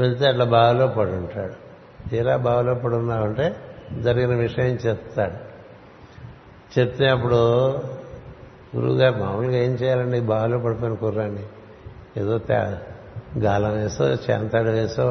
[0.00, 1.68] వెళ్తే అట్లా బావిలో పడి ఉంటాడు
[2.08, 3.56] తీరా బావిలో పడి ఉన్నామంటే
[4.00, 5.48] జరిగిన విషయం చెప్తాడు.
[6.80, 7.68] చెప్తే అప్పుడు
[8.76, 10.20] గురువుగారు మామూలుగా ఏం చేయాలండి?
[10.20, 11.42] బావిలో పడిపోయిన కుర్రాన్ని.
[12.16, 12.74] ఏదో తే
[13.38, 15.06] గాలం వేసో చేంతాడు వేసో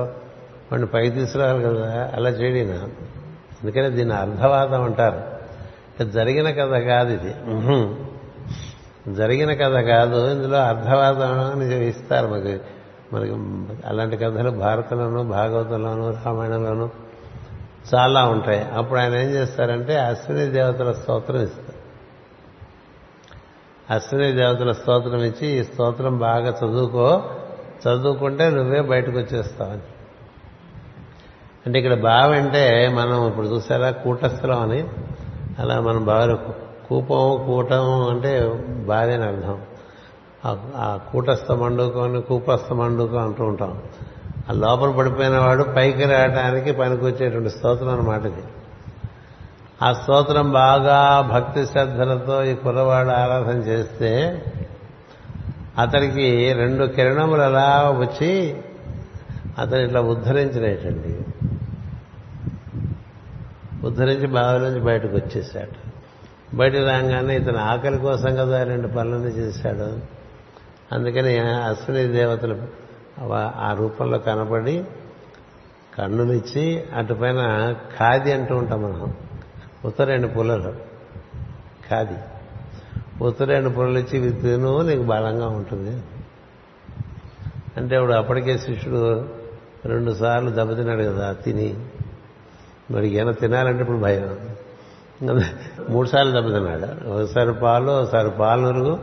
[0.71, 2.75] వాడిని పైకి తీసుకురావాలి కదా అలా చేయడిన?
[3.62, 5.38] అందుకనే దీన్ని అర్ధవాదం అంటారు.
[6.03, 7.33] జరిగిన కథ కాదు ఇది.
[9.15, 12.60] జరిగిన కథ కాదు ఇందులో అర్థవాదం అని ఇస్తారు మనకి
[13.13, 13.32] మనకి
[13.86, 16.89] అలాంటి కథలు భారతంలోను భాగవతంలోను రామాయణంలోను
[17.96, 18.63] చాలా ఉంటాయి.
[18.63, 21.78] అప్పుడు ఆయన ఏం చేస్తారంటే అశ్విని దేవతల స్తోత్రం ఇస్తారు.
[23.93, 27.24] అశ్విని దేవతల స్తోత్రం ఇచ్చి ఈ స్తోత్రం బాగా చదువుకో
[27.88, 29.82] చదువుకుంటే నువ్వే బయటకు వచ్చేస్తావని
[31.65, 32.41] అంటే ఇక్కడ బావి
[32.88, 34.88] మనం ఇప్పుడు చూసారా కూటస్థలం అని.
[35.60, 39.62] అలా మనం బావి కూపం కూటం అంటే బావి అని అర్థం.
[40.76, 43.82] ఆ కూటస్థ మండుకం కూపస్థ మండుకం అంటూ ఉంటాం.
[44.50, 48.43] ఆ లోపల పడిపోయిన వాడు పైకి రావడానికి పనికొచ్చేటువంటి స్తోత్రం అన్నమాట ఇది.
[49.82, 54.43] ఆ స్తోత్రం బాగా భక్తి శ్రద్ధలతో ఈ కుర్రవాడు ఆరాధన చేస్తే
[55.78, 58.62] అతడికి రెండు కిరణములు అలా వచ్చి
[59.58, 61.19] అతను ఇట్లా ఉద్ధరించినట్టండి
[63.86, 65.87] ఉద్ధరించి బావిలోంచి బయటకు వచ్చేసాడు.
[66.53, 69.99] బయట రాగానే ఇతను ఆకలి కోసం కదా రెండు పనులన్నీ చేశాడు.
[70.95, 72.57] అందుకని అశ్విని దేవతలు
[73.36, 74.86] ఆ రూపంలో కనపడి
[75.97, 79.13] కన్నునిచ్చి అటుపైన ఖాది అంటూ ఉంటాం మనం.
[79.86, 80.73] ఉత్తరేణి పుల్లలు.
[81.89, 82.17] ఖాది.
[83.23, 86.03] ఉత్తరేణి పుల్లలు ఇచ్చి ఇవి తిను నీకు బలంగా ఉంటుంది.
[87.77, 89.29] అంటే ఇప్పుడు అప్పటికే శిష్యుడు
[89.86, 91.86] రెండు సార్లు దెబ్బతిన్నాడు కదా తిని.
[92.91, 94.38] మరి ఏమైనా తినాలంటే ఇప్పుడు భయం.
[95.89, 98.99] మూడుసార్లు దెబ్బతిన్నాడు ఒకసారి పాలు ఒకసారి పాలు నురుగు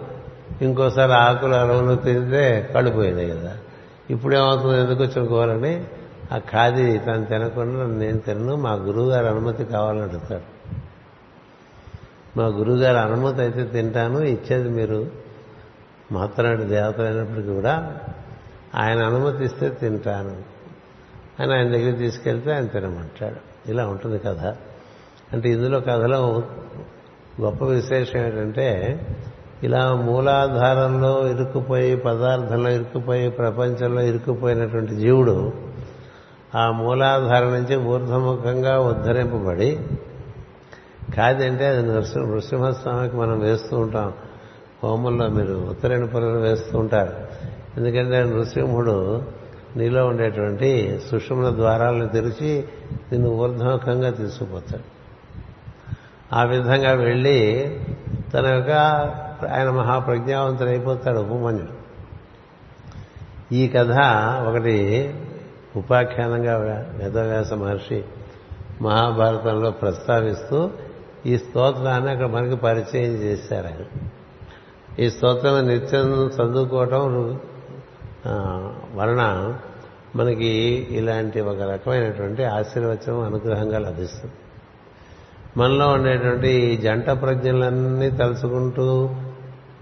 [0.62, 3.56] ఇంకోసారి ఆకులు అరవలు తింటే కడిపోయింది కదా.
[4.10, 4.80] ఇప్పుడు ఏమవుతుంది?
[4.80, 5.84] ఎందుకు వచ్చిన కూరని
[6.32, 10.54] ఆ ఖాదీ తను తినకుండా నేను తినను మా గురువుగారు అనుమతి కావాలని అడుగుతాడు
[12.38, 15.06] మా గురువు గారి అనుమతి అయితే తింటాను ఇచ్చేది మీరు
[16.12, 17.98] మాత్రనాటి దేవత అయినప్పటికీ కూడా
[18.74, 20.36] ఆయన అనుమతి ఇస్తే తింటాను.
[21.42, 23.70] అని ఆయన దగ్గర తీసుకెళ్తే ఆయన తినమంటాడు.
[23.70, 24.56] ఇలా ఉంటుంది కదా
[25.32, 26.42] అంటే ఇందులో కథలో
[27.40, 29.00] గొప్ప విశేషం ఏంటంటే
[29.62, 35.52] ఇలా మూలాధారంలో ఇరుక్కుపోయి పదార్థంలో ఇరుక్కుపోయి ప్రపంచంలో ఇరుక్కుపోయినటువంటి జీవుడు
[36.54, 39.78] ఆ మూలాధారం నుంచి ఊర్ధముఖంగా ఉద్ధరింపబడి
[41.16, 44.12] కాదంటే అది నృసింహ నృసింహస్వామికి మనం వేస్తూ ఉంటాం.
[44.84, 47.12] హోమంలో మీరు ఉత్తరాయణ పొరలు వేస్తూ ఉంటారు.
[47.76, 49.22] ఎందుకంటే నృసింహుడు
[49.76, 52.64] నీలో ఉండేటువంటి సుషుమ్న ద్వారాలను తెరిచి
[53.12, 54.93] నిన్ను ఊర్ధముఖంగా తీసుకుపోతాడు.
[56.34, 57.40] ఆ విధంగా వెళ్ళి
[58.34, 58.72] తన యొక్క
[59.52, 61.84] ఆయన మహాప్రజ్ఞావంతుడైపోతాడు ఉపమన్యుడు.
[63.54, 63.92] ఈ కథ
[64.48, 64.76] ఒకటి
[65.76, 66.56] ఉపాఖ్యానంగా
[66.98, 68.04] వేదవ్యాస మహర్షి
[68.82, 70.70] మహాభారతంలో ప్రస్తావిస్తూ
[71.26, 74.08] ఈ స్తోత్రాన్ని అక్కడ మనకి పరిచయం చేశారు ఆయన.
[74.98, 77.40] ఈ స్తోత్రం నిత్యం చదువుకోవటం
[78.94, 79.54] వలన
[80.16, 80.52] మనకి
[80.90, 84.34] ఇలాంటి ఒక రకమైనటువంటి ఆశీర్వచనం అనుగ్రహంగా లభిస్తుంది.
[85.56, 89.10] మనలో ఉండేటువంటి ఈ జంట ప్రజ్ఞలన్నీ తలుచుకుంటూ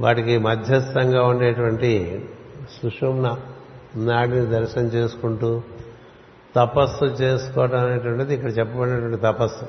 [0.01, 2.23] వాటికి మధ్యస్థంగా ఉండేటువంటి
[2.71, 3.37] సుషుమ్న
[3.97, 5.63] నాడిని దర్శనం చేసుకుంటూ
[6.57, 9.65] తపస్సు చేసుకోవడం అనేటువంటిది ఇక్కడ చెప్పబడినటువంటి తపస్సు.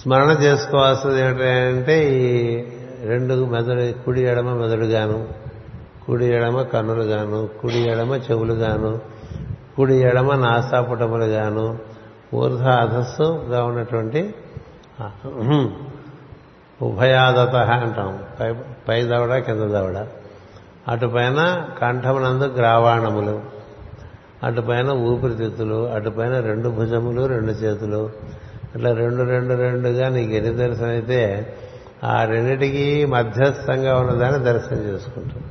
[0.00, 2.64] స్మరణ చేసుకోవాల్సింది ఏంటంటే ఈ
[3.08, 5.28] రెండు మెదడు కుడి ఎడమ మెదడుగాను
[6.06, 9.00] కుడి ఎడమ కన్నులుగాను కుడి ఎడమ చెవులుగాను
[9.76, 11.78] కుడి ఎడమ నాసాపుటములుగాను
[12.34, 14.34] ఊర్ధ అధస్సుగా ఉన్నటువంటి
[16.82, 18.22] ఉభయాదత అంటాం.
[18.40, 18.52] పై
[18.88, 20.06] పై దవడ కింద దవడ.
[20.88, 21.40] అటుపైన
[21.80, 23.42] కంఠమునందు గ్రావాణములు
[24.42, 28.10] అటుపైన ఊపిరితిత్తులు అటుపైన రెండు భుజములు రెండు చేతులు.
[28.74, 31.20] ఇట్లా రెండు రెండు రెండుగా నీకు ఎన్ని దర్శనం అయితే
[32.04, 35.42] ఆ రెండిటికి మధ్యస్థంగా ఉన్నదాన్ని దర్శనం చేసుకుంటాం.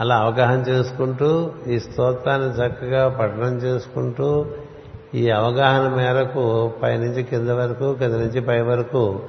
[0.00, 4.46] అలా అవగాహన చేసుకుంటూ ఈ స్తోత్రాన్ని చక్కగా పఠనం చేసుకుంటూ
[5.14, 9.22] ఈ అవగాహన మేరకు పైనుంచి కింద వరకు కింద నుంచి పై వరకు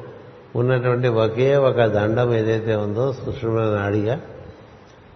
[0.55, 4.21] ఉన్నటువంటి ఒకే ఒక దండం ఏదైతే ఉందో సుషుమ్న నాడిగా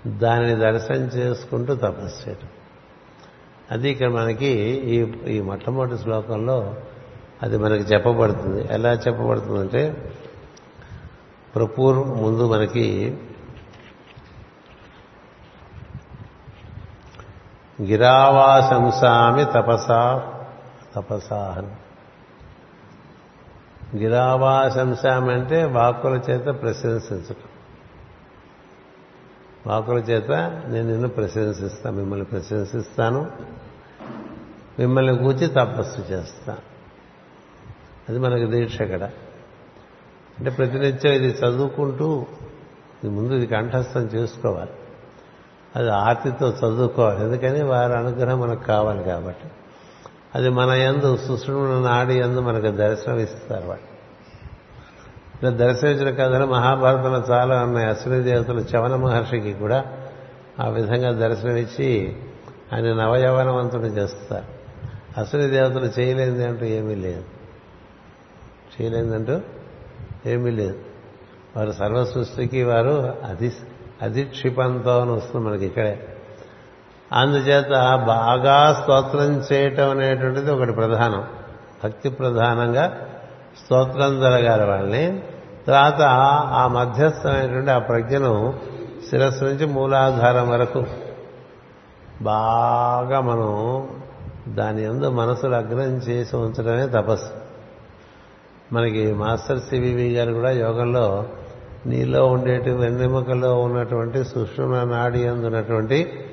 [0.07, 2.49] దానిని దర్శనం చేసుకుంటూ తపస్సు చేయడం
[3.71, 4.47] అది ఇక్కడ మనకి
[4.95, 6.75] ఈ ఈ మొట్టమొదటి శ్లోకంలో
[7.43, 8.67] అది మనకి చెప్పబడుతుంది.
[8.71, 10.11] ఎలా చెప్పబడుతుందంటే
[11.55, 13.17] ప్రపూర్ ముందు మనకి
[17.81, 20.31] గిరావాశంసామి తపసా
[20.95, 21.71] తపసాహన్
[23.97, 27.49] గిరావాశంసామి అంటే వాక్కుల చేత ప్రశంసించటం.
[29.67, 30.31] వాకుల చేత
[30.67, 33.31] నేను నిన్ను ప్రశంసిస్తాను మిమ్మల్ని ప్రశంసిస్తాను.
[34.79, 36.61] మిమ్మల్ని కూర్చి తపస్సు చేస్తాను
[38.09, 39.03] అది మనకి దీక్ష అక్కడ
[40.37, 42.25] అంటే ప్రతినిత్యం ఇది చదువుకుంటూ
[43.03, 44.71] ముందు ఇది కంఠస్థం చేసుకోవాలి.
[45.75, 47.23] అది ఆర్తితో చదువుకోవాలి.
[47.23, 47.63] ఎందుకని?
[47.63, 49.47] వారి అనుగ్రహం మనకు కావాలి కాబట్టి.
[50.35, 53.93] అది మన ఎందు సుశ్రుణ నాడి ఎందు మనకు దర్శనం ఇస్తారు వాళ్ళు.
[55.41, 57.87] ఇలా దర్శనించిన కథలు మహాభారతంలో చాలా ఉన్నాయి.
[57.87, 59.85] అశ్విని దేవతలు చవన మహర్షికి కూడా
[60.59, 62.17] ఆ విధంగా దర్శనమిచ్చి
[62.73, 64.45] ఆయన నవయవనవంతుడు చేస్తారు.
[65.19, 67.23] అశ్విని దేవతలు చేయలేనిది అంటూ ఏమీ లేదు.
[68.81, 69.39] చేయలేదంటూ
[70.25, 70.79] ఏమీ లేదు.
[71.57, 73.51] వారు సర్వ సృష్టికి వారు అధి
[74.03, 76.07] అది క్షిపంతో అని వస్తుంది మనకి ఇక్కడే.
[77.13, 77.67] అందుచేత
[78.07, 81.23] బాగా స్తోత్రం చేయటం అనేటువంటిది ఒకటి ప్రధానం.
[81.83, 82.97] భక్తి ప్రధానంగా
[83.65, 85.23] స్తోత్రం జరగాలి వాళ్ళని.
[85.67, 86.01] తర్వాత
[86.53, 88.59] ఆ మధ్యస్థమైనటువంటి ఆ ప్రజ్ఞను
[89.09, 90.83] శిరస్సు నుంచి మూలాధారం వరకు
[92.21, 93.87] బాగా మనం
[94.47, 97.29] దాని ఎందు మనసు లగ్నం చేసి ఉంచడమే తపస్సు.
[98.73, 101.25] మనకి మాస్టర్ సివివి గారు కూడా యోగంలో
[101.85, 106.25] నీలో ఉండేటి వెన్నెముకలో ఉన్నటువంటి సుష్మ నాడి అందున్నటువంటి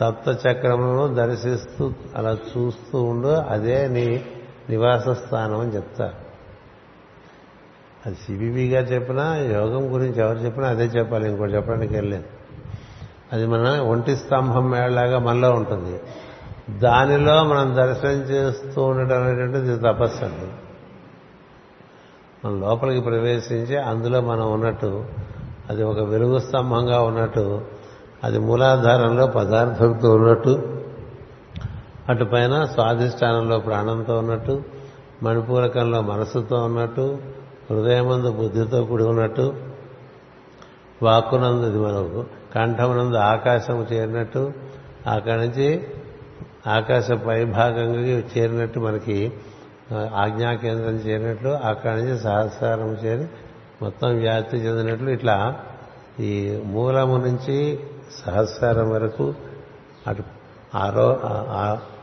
[0.00, 4.24] సప్త చక్రములను దర్శిస్తూ అలా చూస్తూ ఉండు అదే నీ
[4.70, 6.28] నివాస స్థానం అని చెప్తారు
[8.06, 12.24] అది సిబిబి గారు చెప్పినా యోగం గురించి ఎవరు చెప్పినా అదే చెప్పాలి ఇంకోటి చెప్పడానికి వెళ్ళలేదు
[13.32, 16.00] అది మన ఒంటి స్తంభం మేళలాగా మనలో ఉంటుంది.
[16.78, 20.67] దానిలో మనం దర్శనం చేస్తూ ఉండటం అనేటువంటిది తపస్సు అండి.
[22.44, 25.04] మన లోపలికి ప్రవేశించి అందులో మనం ఉన్నట్టు
[25.70, 27.44] అది ఒక వెలుగు స్తంభంగా ఉన్నట్టు
[28.24, 30.52] అది మూలాధారంలో పదార్థంతో ఉన్నట్టు
[32.08, 34.54] అటు పైన స్వాధిష్టానంలో ప్రాణంతో ఉన్నట్టు
[35.22, 37.18] మణిపూరకంలో మనసుతో ఉన్నట్టు
[37.70, 39.54] హృదయమందు బుద్ధితో కూడి ఉన్నట్టు
[41.02, 42.20] వాక్కునందు ఇది మనకు
[42.54, 44.52] కంఠమునందు ఆకాశము చేరినట్టు
[45.06, 45.68] అక్కడి నుంచి
[46.66, 48.00] ఆకాశ పైభాగంగా
[48.32, 49.18] చేరినట్టు మనకి
[49.94, 53.26] ఆజ్ఞా కేంద్రం చేరినట్లు అక్కడి నుంచి సహస్రారం చేరి
[53.82, 55.56] మొత్తం వ్యాప్తి చెందినట్లు ఇట్లా
[56.20, 57.80] ఈ మూలము నుంచి
[58.26, 59.34] సహస్రం వరకు
[60.06, 60.22] అటు
[60.74, 61.20] ఆరో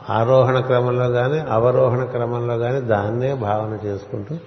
[0.10, 4.38] ఆరోహణ క్రమంలో కానీ అవరోహణ క్రమంలో కానీ దాన్నే భావన చేసుకుంటూ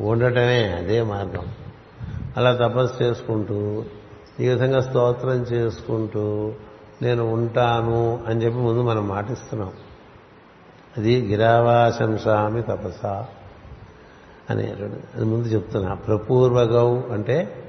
[0.00, 1.48] ఉండటమే అదే మార్గం.
[2.36, 3.84] అలా తపస్సు చేసుకుంటూ
[4.40, 6.52] ఈ విధంగా స్తోత్రం చేసుకుంటూ
[7.02, 9.70] నేను ఉంటాను అని చెప్పి ముందు మనం మాటిస్తున్నాం.
[10.96, 13.06] అది గిరావాశంసామి తపస
[14.50, 14.66] అని
[15.14, 15.94] అది ముందు చెప్తున్నా.
[15.94, 17.68] ప్రపూర్వగౌ అంటే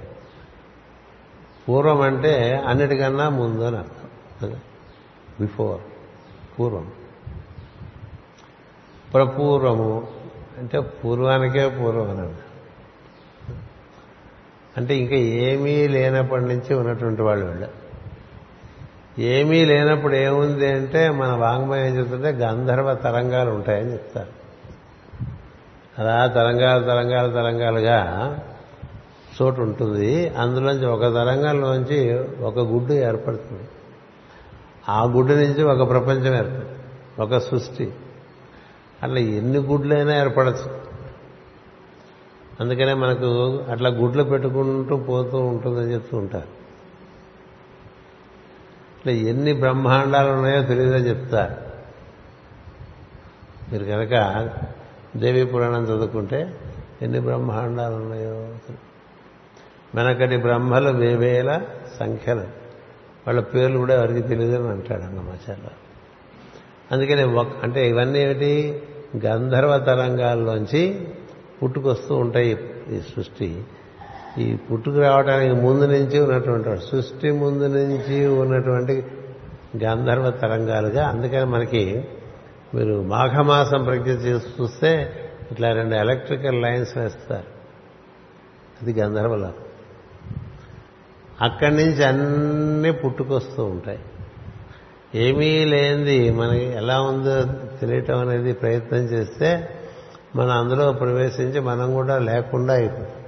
[1.70, 4.58] పూర్వం అంటే అన్నిటికన్నా ముందు అని అర్థం.
[5.40, 5.82] బిఫోర్
[6.60, 6.92] పూర్వం.
[9.14, 10.08] ప్రపూర్వము
[10.58, 12.38] అంటే పూర్వానికే పూర్వం అని అర్థం.
[14.78, 17.83] అంటే ఇంకా ఏమీ లేనప్పటి నుంచి ఉన్నటువంటి వాళ్ళు వీళ్ళు.
[19.20, 24.44] ఏమీ లేనప్పుడు ఏముంది అంటే మన వాంగ్మయం ఏం చెప్తుంటే గంధర్వ తరంగాలు ఉంటాయని చెప్తారు.
[26.02, 28.40] అలా తరంగాలు తరంగాలు తరంగాలుగా
[29.42, 30.30] చోటు ఉంటుంది.
[30.30, 33.64] అందులోంచి ఒక తరంగంలోంచి ఒక గుడ్డు ఏర్పడుతుంది.
[34.90, 36.80] ఆ గుడ్డు నుంచి ఒక ప్రపంచం ఏర్పడుతుంది.
[37.20, 37.94] ఒక సృష్టి.
[39.04, 40.82] అట్లా ఎన్ని గుడ్లైనా ఏర్పడచ్చు.
[42.60, 46.63] అందుకనే మనకు అట్లా గుడ్లు పెట్టుకుంటూ పోతూ ఉంటుందని చెప్తూ ఉంటారు.
[49.04, 51.56] ఇట్లా ఎన్ని బ్రహ్మాండాలు ఉన్నాయో తెలియదని చెప్తారు
[53.72, 54.50] మీరు కనుక
[55.18, 56.60] దేవీ పురాణం చదువుకుంటే
[57.02, 58.56] ఎన్ని బ్రహ్మాండాలు ఉన్నాయో
[59.96, 61.62] వెనకటి బ్రహ్మలు వేవేల
[62.00, 62.40] సంఖ్యలు.
[63.28, 65.70] వాళ్ళ పేర్లు కూడా ఎవరికి తెలియదని అంటాడు అన్నమాచార్య
[66.92, 68.84] అందుకని అంటే ఇవన్నీ ఏమిటి?
[69.26, 71.08] గంధర్వ తరంగాల్లోంచి
[71.64, 73.64] పుట్టుకొస్తూ ఉంటాయి ఈ సృష్టి.
[74.38, 79.06] ఈ పుట్టుకు రావడానికి ముందు నుంచి ఉన్నటువంటి సృష్టి ముందు నుంచి ఉన్నటువంటి
[79.84, 81.08] గంధర్వ తరంగాలుగా.
[81.08, 82.06] అందుకని మనకి
[82.76, 85.14] మీరు మాఘమాసం ప్రజ్ఞ చేసి చూస్తే
[85.52, 87.48] ఇట్లా రెండు ఎలక్ట్రికల్ లైన్స్ వేస్తారు.
[88.82, 89.52] అది గంధర్వలో
[91.42, 94.00] అక్కడి నుంచి అన్నీ పుట్టుకొస్తూ ఉంటాయి.
[95.16, 97.44] ఏమీ లేనిది మనకి ఎలా ఉందో
[97.82, 99.70] తెలియటం అనేది ప్రయత్నం చేస్తే
[100.36, 103.23] మనం అందులో ప్రవేశించి మనం కూడా లేకుండా అయిపోతుంది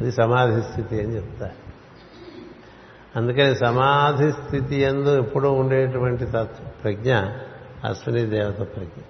[0.00, 1.68] అది సమాధి స్థితి అని చెప్తారు
[3.16, 7.14] అందుకని సమాధి స్థితి ఎందు ఎప్పుడూ ఉండేటువంటి తత్వ ప్రజ్ఞ
[7.84, 9.00] అశ్విని దేవత ప్రజ్ఞ.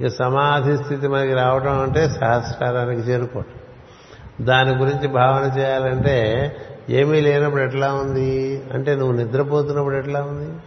[0.00, 3.54] ఇక సమాధి స్థితి మనకి రావడం అంటే సహస్రారానికి చేరుకోవటం.
[4.46, 6.56] దాని గురించి భావన చేయాలంటే
[6.90, 8.62] ఏమీ లేనప్పుడు ఎట్లా ఉంది?
[8.72, 10.60] అంటే నువ్వు నిద్రపోతున్నప్పుడు ఎట్లా ఉంది?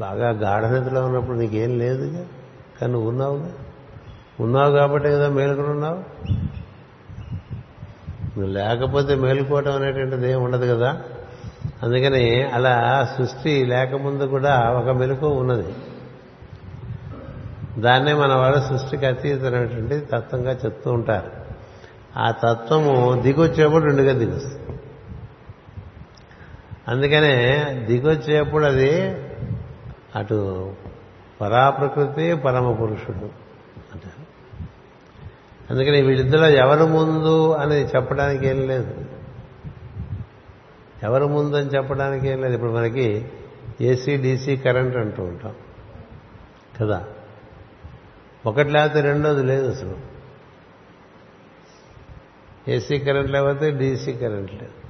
[0.00, 2.26] బాగా గాఢ నిద్రలో ఉన్నప్పుడు నీకేం లేదుగా?
[2.80, 3.52] కానీ నువ్వు ఉన్నావుగా?
[4.40, 6.04] ఉన్నావు కాబట్టి కదా మేలుకుని ఉన్నావు?
[8.36, 11.00] నువ్వు లేకపోతే మేలుకోవటం అనేటువంటిది ఏమి ఉండదు కదా.
[11.82, 15.74] అందుకని అలా సృష్టి లేకముందు కూడా ఒక మెలకు ఉన్నది.
[17.78, 21.30] దాన్నే మన వాళ్ళు సృష్టికి అతీతమైనటువంటి తత్వంగా చెప్తూ ఉంటారు.
[22.16, 24.80] ఆ తత్వము దిగొచ్చేప్పుడు రెండుగా దిగొస్తుంది.
[26.88, 29.12] అందుకనే దిగొచ్చేప్పుడు అది
[30.16, 30.72] అటు
[31.40, 33.49] పరాప్రకృతి పరమ పురుషుడు
[35.70, 38.94] అందుకని వీళ్ళిద్దరూ ఎవరు ముందు అని చెప్పడానికి ఏం లేదు.
[41.02, 42.54] ఎవరు ముందు అని చెప్పడానికి ఏం లేదు.
[42.54, 43.28] ఇప్పుడు మనకి
[43.80, 45.54] ఏసీ డీసీ కరెంట్ అంటూ ఉంటాం.
[46.80, 47.04] కదా?
[48.46, 49.96] ఒకటి లేకపోతే రెండోది లేదు అసలు.
[52.70, 54.80] ఏసీ కరెంట్ లేకపోతే డీసీ కరెంట్ లేదు.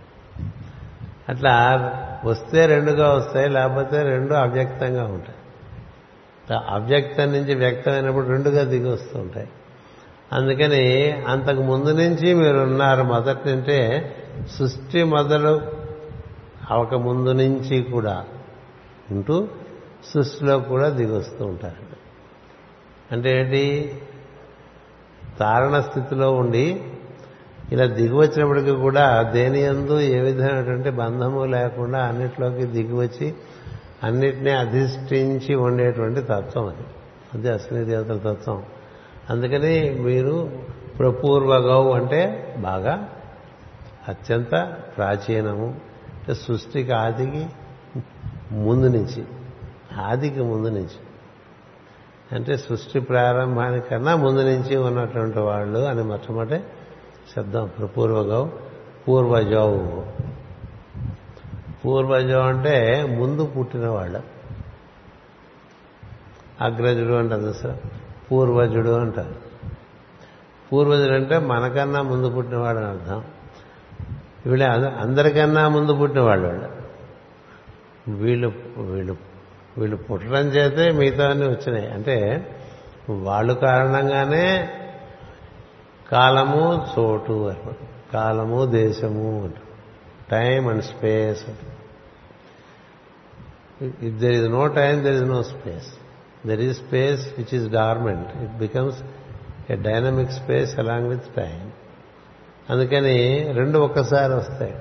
[1.28, 1.78] అట్లా
[2.24, 5.38] వస్తే రెండుగా వస్తాయి లేకపోతే రెండు అవ్యక్తంగా ఉంటాయి.
[6.68, 9.48] అవ్యక్తం నుంచి వ్యక్తమైనప్పుడు రెండుగా దిగి వస్తూ ఉంటాయి.
[10.32, 14.14] అందుకని అంతకు ముందు నుంచి మీరున్నారు మొదటి నుంటే
[14.58, 15.60] సృష్టి మొదలు
[16.70, 18.24] అవక ముందు నుంచి కూడా
[19.10, 19.48] ఉంటూ
[20.14, 21.90] సృష్టిలో కూడా దిగొస్తూ ఉంటారు.
[23.12, 23.98] అంటే ఏంటి?
[25.38, 26.84] తారణ స్థితిలో ఉండి
[27.72, 33.34] ఇలా దిగివచ్చినప్పటికీ కూడా దేని ఎందు ఏ విధమైనటువంటి బంధము లేకుండా అన్నిట్లోకి దిగివచ్చి
[34.04, 36.86] అన్నిటినీ అధిష్ఠించి ఉండేటువంటి తత్వం అది.
[37.34, 38.62] అది అశ్విని దేవతల తత్వం.
[39.30, 40.62] అందుకని మీరు
[40.98, 43.08] ప్రపూర్వగౌ అంటే బాగా
[44.08, 45.66] అత్యంత ప్రాచీనము.
[45.66, 47.46] అంటే సృష్టికి ఆదికి
[48.52, 49.24] ముందు నుంచి
[50.00, 50.98] ఆదికి ముందు నుంచి.
[52.32, 56.64] అంటే సృష్టి ప్రారంభానికన్నా ముందు నుంచి ఉన్నటువంటి వాళ్ళు అని మొట్టమొదటి
[57.36, 58.48] శబ్దం ప్రపూర్వగౌ
[59.08, 59.78] పూర్వజౌ.
[61.84, 64.20] పూర్వజం అంటే ముందు పుట్టిన వాళ్ళు.
[66.60, 67.99] అగ్రజుడు అంటారు సార్.
[68.30, 69.34] పూర్వజుడు అంటారు.
[70.72, 73.24] పూర్వజుడు అంటే మనకన్నా ముందు పుట్టినవాడు అని అర్థం.
[74.46, 76.68] వీళ్ళు అందరికన్నా ముందు పుట్టినవాళ్ళు వాళ్ళు.
[78.08, 79.16] వీళ్ళు వీళ్ళు
[79.78, 81.90] వీళ్ళు పుట్టడం చేతే మిగతా వచ్చినాయి.
[81.90, 82.16] అంటే
[83.10, 84.70] వాళ్ళు కారణంగానే
[86.12, 87.54] కాలము చోటు
[88.12, 89.50] కాలము దేశము
[90.30, 91.44] time and space
[93.82, 95.86] if there is no time there is no space
[96.46, 98.98] there is space which is dormant it becomes
[99.70, 101.72] a dynamic space along with time
[102.70, 104.74] అందుకని రెండు ఒక్కసారి వస్తాయి.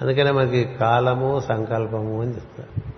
[0.00, 2.90] అందుకనే మనకి కాలము సంకల్పము అని చెప్తారు.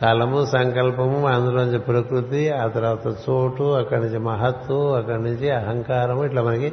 [0.00, 6.72] కాలము సంకల్పము అందులోంచి ప్రకృతి ఆ తర్వాత చోటు అక్కడి నుంచి మహత్తు అక్కడి నుంచి అహంకారము ఇట్లా మనకి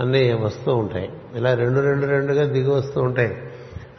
[0.00, 1.12] అన్నీ వస్తూ ఉంటాయి.
[1.34, 3.45] ఇలా రెండు రెండు రెండుగా దిగి వస్తూ ఉంటాయి.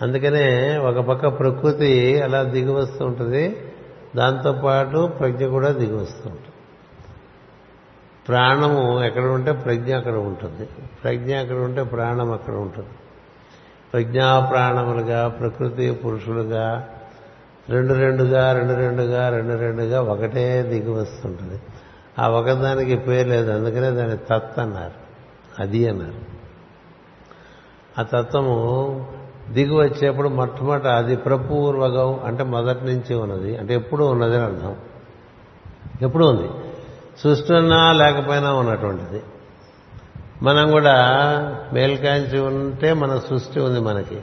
[0.02, 3.74] అందుకనే ఒక పక్క ప్రకృతి అలా దిగి వస్తూ ఉంటుంది
[4.16, 6.48] దాంతోపాటు ప్రజ్ఞ కూడా దిగి వస్తూ ఉంటుంది.
[8.28, 10.66] ప్రాణము ఎక్కడ ఉంటే ప్రజ్ఞ అక్కడ ఉంటుంది.
[11.04, 12.90] ప్రజ్ఞ అక్కడ ఉంటే ప్రాణం అక్కడ ఉంటుంది.
[13.94, 16.90] ప్రజ్ఞా ప్రాణములుగా ప్రకృతి పురుషులుగా
[17.70, 21.62] రెండు రెండుగా రెండు రెండుగా రెండు రెండుగా ఒకటే దిగి వస్తుంటుంది
[22.20, 25.08] ఆ ఒకదానికి పేరు లేదు అందుకనే దాన్ని తత్ అన్నారు.
[25.62, 26.38] అది అన్నారు.
[28.00, 29.17] ఆ తత్వము
[29.52, 33.58] దిగి వచ్చేప్పుడు మొట్టమొదట అది ప్రపూర్వగం అంటే మొదటి నుంచి ఉన్నది.
[33.58, 34.76] అంటే ఎప్పుడు ఉన్నది అని అర్థం.
[36.02, 36.50] ఎప్పుడు ఉంది.
[37.20, 37.54] సృష్టి
[37.92, 39.24] లేకపోయినా ఉన్నటువంటిది.
[40.44, 40.96] మనం కూడా
[41.74, 44.22] మేల్కాంచి ఉంటే మన సృష్టి ఉంది మనకి.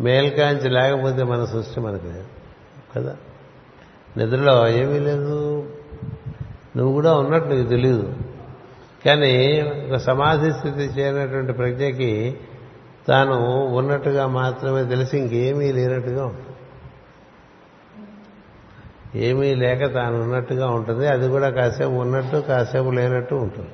[0.00, 2.24] మేల్కాంచి లేకపోతే మన సృష్టి మనకి లేదు.
[2.96, 3.16] కదా?
[4.16, 5.66] నిద్రలో ఏమీ లేదు.
[6.76, 8.12] నువ్వు కూడా ఉన్నట్టు నీకు తెలియదు
[9.06, 12.36] కానీ ఒక సమాధి స్థితి చేరినటువంటి ప్రజ్ఞకి
[13.08, 16.54] తాను ఉన్నట్టుగా మాత్రమే తెలిసి ఇంకేమీ లేనట్టుగా ఉంటుంది.
[19.26, 21.06] ఏమీ లేక తాను ఉన్నట్టుగా ఉంటుంది.
[21.06, 23.70] అది కూడా కాసేపు ఉన్నట్టు కాసేపు లేనట్టు ఉంటుంది.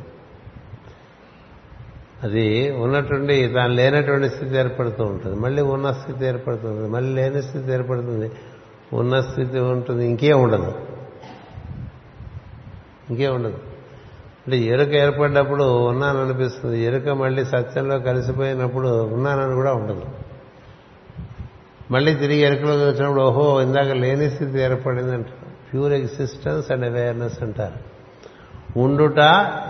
[2.22, 5.36] అది ఉన్నట్టుండి తాను లేనటువంటి స్థితి ఏర్పడుతూ ఉంటుంది.
[5.36, 8.30] మళ్ళీ ఉన్న స్థితి ఏర్పడుతుంది మళ్ళీ లేని స్థితి ఏర్పడుతుంది.
[8.92, 10.06] ఉన్న స్థితి ఉంటుంది.
[10.06, 10.74] ఇంకే ఉండదు.
[13.10, 13.69] ఇంకే ఉండదు.
[14.46, 16.80] అంటే ఎరుక ఏర్పడినప్పుడు ఉన్నాననిపిస్తుంది.
[16.80, 20.04] ఎరుక మళ్ళీ సత్యంలో కలిసిపోయినప్పుడు ఉన్నానని కూడా ఉండదు.
[21.90, 25.50] మళ్ళీ తిరిగి ఎరుకలోకి వచ్చినప్పుడు ఓహో ఇందాక లేని స్థితి ఏర్పడింది అంటారు.
[25.72, 27.90] ప్యూర్ ఎగ్జిస్టెన్స్ అండ్ అవేర్నెస్ అంటారు.
[28.78, 29.18] ఉండుట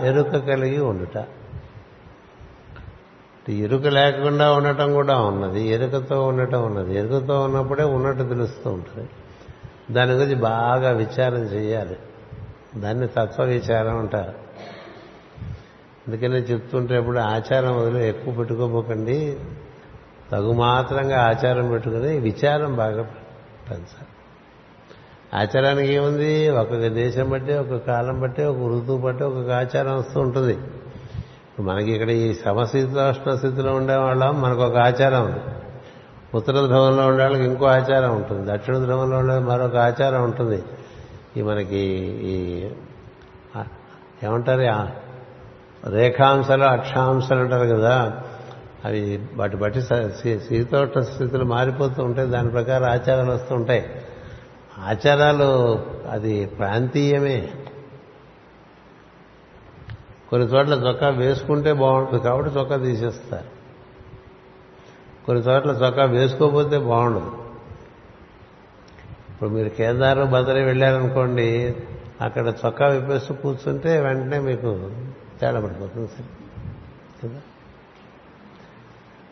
[0.03, 1.25] ఎరుక కలిగి ఉండుట.
[3.49, 5.67] ఎరుక లేకుండా ఉండటం కూడా ఉన్నది.
[5.67, 6.97] ఎరుకతో ఉండటం ఉన్నది.
[6.97, 9.09] ఎరుకతో ఉన్నప్పుడే ఉన్నట్టు తెలుస్తూ ఉంటుంది.
[9.93, 11.97] దాని గురించి బాగా విచారం చేయాలి.
[12.77, 14.50] దాన్ని తత్వ విచారం అంటారు.
[16.07, 19.37] అందుకనే చెప్తుంటే ఇప్పుడు ఆచారం వదిలి ఎక్కువ పెట్టుకోపోకండి
[20.31, 23.01] తగు మాత్రంగా ఆచారం పెట్టుకుని విచారం బాగా
[23.69, 24.07] పెంచాలి
[25.33, 26.49] ఆచారానికి ఏముంది?
[26.49, 30.57] ఒక్కొక్క దేశం బట్టి ఒక కాలం బట్టి ఒక ఋతువు బట్టి ఒక్కొక్క ఆచారం వస్తూ ఉంటుంది.
[31.59, 35.39] మనకి ఇక్కడ ఈ సమశీతోష్ణ స్థితిలో ఉండేవాళ్ళం మనకు ఒక ఆచారం ఉంది.
[36.35, 38.51] ఉత్తర ధ్రువంలో ఉండే వాళ్ళకి ఇంకో ఆచారం ఉంటుంది.
[38.51, 40.63] దక్షిణ ధ్రువంలో ఉండే మరొక ఆచారం ఉంటుంది.
[41.37, 41.79] ఈ మనకి
[42.23, 42.67] ఈ
[44.23, 45.00] ఏమంటారు?
[45.87, 48.21] రేఖాంశాలు అక్షాంశాలు అంటారు కదా
[48.85, 52.29] అవి వాటి బట్టి శీతోష్ణ స్థితులు మారిపోతూ ఉంటాయి.
[52.29, 54.01] దాని ప్రకారం ఆచారాలు వస్తూ ఉంటాయి.
[54.79, 55.79] ఆచారాలు
[56.09, 57.49] అది ప్రాంతీయమే.
[60.29, 63.45] కొన్ని చోట్ల చొక్కా వేసుకుంటే బాగుంటుంది కాబట్టి చొక్కా తీసేస్తారు.
[65.25, 67.31] కొన్ని చోట్ల చొక్కా వేసుకోకపోతే బాగుండదు.
[69.29, 71.75] ఇప్పుడు మీరు కేదారు బదరి వెళ్ళారనుకోండి
[72.21, 74.91] అక్కడ చొక్కా విప్పేస్తూ కూర్చుంటే వెంటనే మీకు
[75.41, 76.09] తేడా పడిపోతుంది
[77.23, 77.41] కదా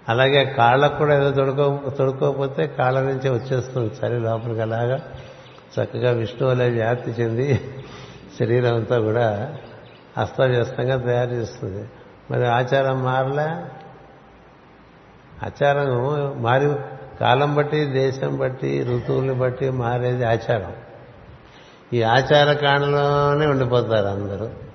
[0.09, 4.99] అలాగే కాళ్ళకు కూడా ఏదో తొడుకో తొడుకోకపోతే కాళ్ళ నుంచే వచ్చేస్తుంది సరే లోపలికి అలాగా.
[5.79, 7.75] చక్కగా విష్ణు అనే వ్యాప్తి చెంది
[8.39, 9.55] శరీరం అంతా కూడా
[10.17, 11.89] అస్తవ్యస్తంగా తయారు చేస్తుంది.
[12.31, 13.65] మరి ఆచారం మారలే?
[15.45, 15.87] ఆచారం
[16.43, 16.75] మారి
[17.21, 20.73] కాలం బట్టి దేశం బట్టి ఋతువుని బట్టి మారేది ఆచారం.
[21.93, 24.68] ఈ ఆచార కాండలోనే ఉండిపోతారు అందరూ.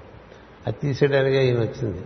[0.66, 2.02] అది తీసేయడానికే ఈయన వచ్చింది.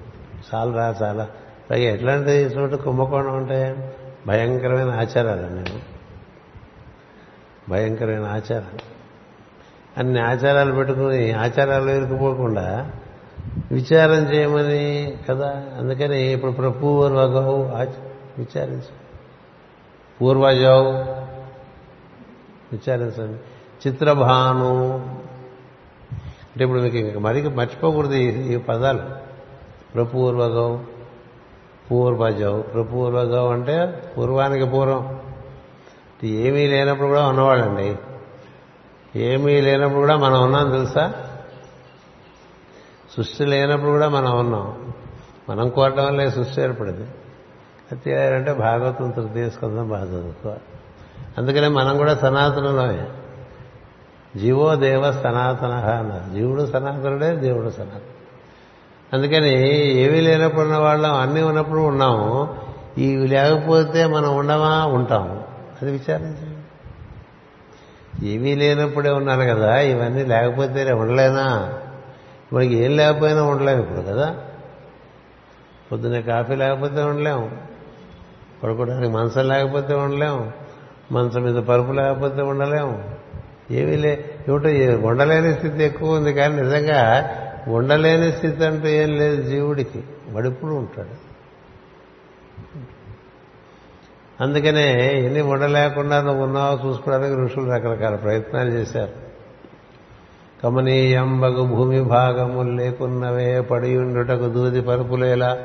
[0.54, 1.28] చాలా రా చాలా.
[1.70, 3.94] పైగా ఎట్లాంటి చోట కుంభకోణం అంటే
[4.26, 5.80] భయంకరమైన ఆచారాలు నేను
[7.68, 8.78] భయంకరమైన ఆచారం
[9.98, 12.92] అన్ని ఆచారాలు పెట్టుకుని ఆచారాలు ఇరుకుపోకుండా
[13.72, 15.64] విచారం చేయమని కదా.
[15.78, 17.62] అందుకని ఇప్పుడు ప్రపూర్వగౌ
[18.38, 19.09] విచారించు.
[20.20, 20.92] పూర్వజౌ
[22.72, 23.38] విచారించండి.
[23.88, 25.27] చిత్రభాను
[26.59, 29.00] అంటే ఇప్పుడు మీకు ఇంకా మరి మర్చిపోకూడదు ఈ పదాలు.
[29.94, 30.86] ప్రపూర్వగం
[31.90, 32.61] పూర్వజౌ.
[32.61, 35.20] ప్రపూర్వజౌ అంటే పూర్వానికి పూర్వం.
[36.24, 37.96] ఏమీ లేనప్పుడు కూడా ఉన్నవాళ్ళండి.
[39.18, 41.12] ఏమీ లేనప్పుడు కూడా మనం ఉన్నాం తెలుసా?
[43.16, 44.92] సృష్టి లేనప్పుడు కూడా మనం ఉన్నాం.
[45.48, 47.09] మనం కోరటం వల్లే సృష్టి ఏర్పడింది.
[47.92, 50.61] అది అంటే భాగవతం తృతీయ స్కందం బాగా చదువుకోవాలి.
[51.38, 53.09] అందుకనే మనం కూడా సనాతనమే
[54.36, 56.34] జీవో దేవ సనాతన అన్నారు.
[56.34, 58.00] జీవుడు సనాతనుడే దేవుడు సనాతన
[59.12, 59.54] అందుకని
[59.96, 62.56] ఏమీ లేనప్పుడు ఉన్న వాళ్ళం అన్నీ ఉన్నప్పుడు ఉన్నాము.
[62.98, 64.84] ఇవి లేకపోతే మనం ఉండమా?
[64.84, 65.44] ఉంటాము.
[65.82, 66.58] అది విచారించండి.
[68.26, 71.74] ఏమీ లేనప్పుడే ఉన్నాను కదా ఇవన్నీ లేకపోతే ఉండలేనా?
[72.52, 74.36] మనకి ఏం లేకపోయినా ఉండలేము ఇప్పుడు కదా.
[75.92, 77.50] పొద్దున్నే కాఫీ లేకపోతే ఉండలేము.
[78.62, 80.52] పడుకోవడానికి మంచం లేకపోతే ఉండలేము.
[81.12, 83.17] మంచం మీద పరుపు లేకపోతే ఉండలేము.
[83.70, 87.30] ఏమీ లే ఏమిటో ఉండలేని స్థితి ఎక్కువ ఉంది కానీ నిజంగా
[87.68, 90.04] ఉండలేని స్థితి అంటూ ఏం లేదు జీవుడికి.
[90.32, 91.28] వడిప్పుడు ఉంటాడు.
[94.42, 99.12] అందుకనే ఎన్ని ఉండలేకుండా నువ్వు ఉన్నావో చూసుకోవడానికి ఋషులు రకరకాల ప్రయత్నాలు చేశారు.
[100.62, 105.58] కమనీయం బగు భూమి భాగములు లేకున్నవే పడియుండుటకు దూది పరుపులేలా.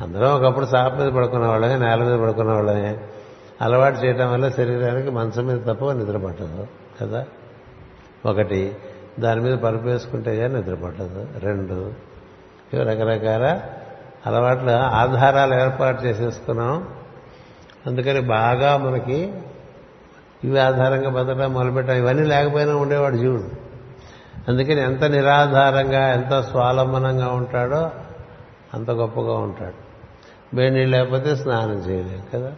[0.00, 2.98] అందరం ఒకప్పుడు సాప మీద పడుకున్న వాళ్ళమే నేల మీద పడుకున్న వాళ్ళమే
[3.62, 6.66] అలవాటు చేయటం వల్ల శరీరానికి మంచం మీద తప్ప నిద్రపట్టదు
[7.00, 7.26] కదా?
[8.26, 8.76] ఒకటి
[9.20, 11.26] దాని మీద పరుపు వేసుకుంటే కానీ నిద్రపట్టదు.
[11.38, 11.92] రెండు
[12.74, 13.60] రకరకాల
[14.26, 16.88] అలవాట్ల ఆధారాలు ఏర్పాటు చేసేసుకున్నాం.
[17.86, 19.34] అందుకని బాగా మనకి
[20.44, 21.96] ఇవి ఆధారంగా బతకడం మొదలుపెట్టాం.
[21.96, 23.50] ఇవన్నీ లేకపోయినా ఉండేవాడు జీవుడు.
[24.48, 27.90] అందుకని ఎంత నిరాధారంగా ఎంత స్వాలంబనంగా ఉంటాడో
[28.74, 29.92] అంత గొప్పగా ఉంటాడు.
[30.56, 32.52] వేడి నీళ్ళు లేకపోతే స్నానం చేయలేం కదా?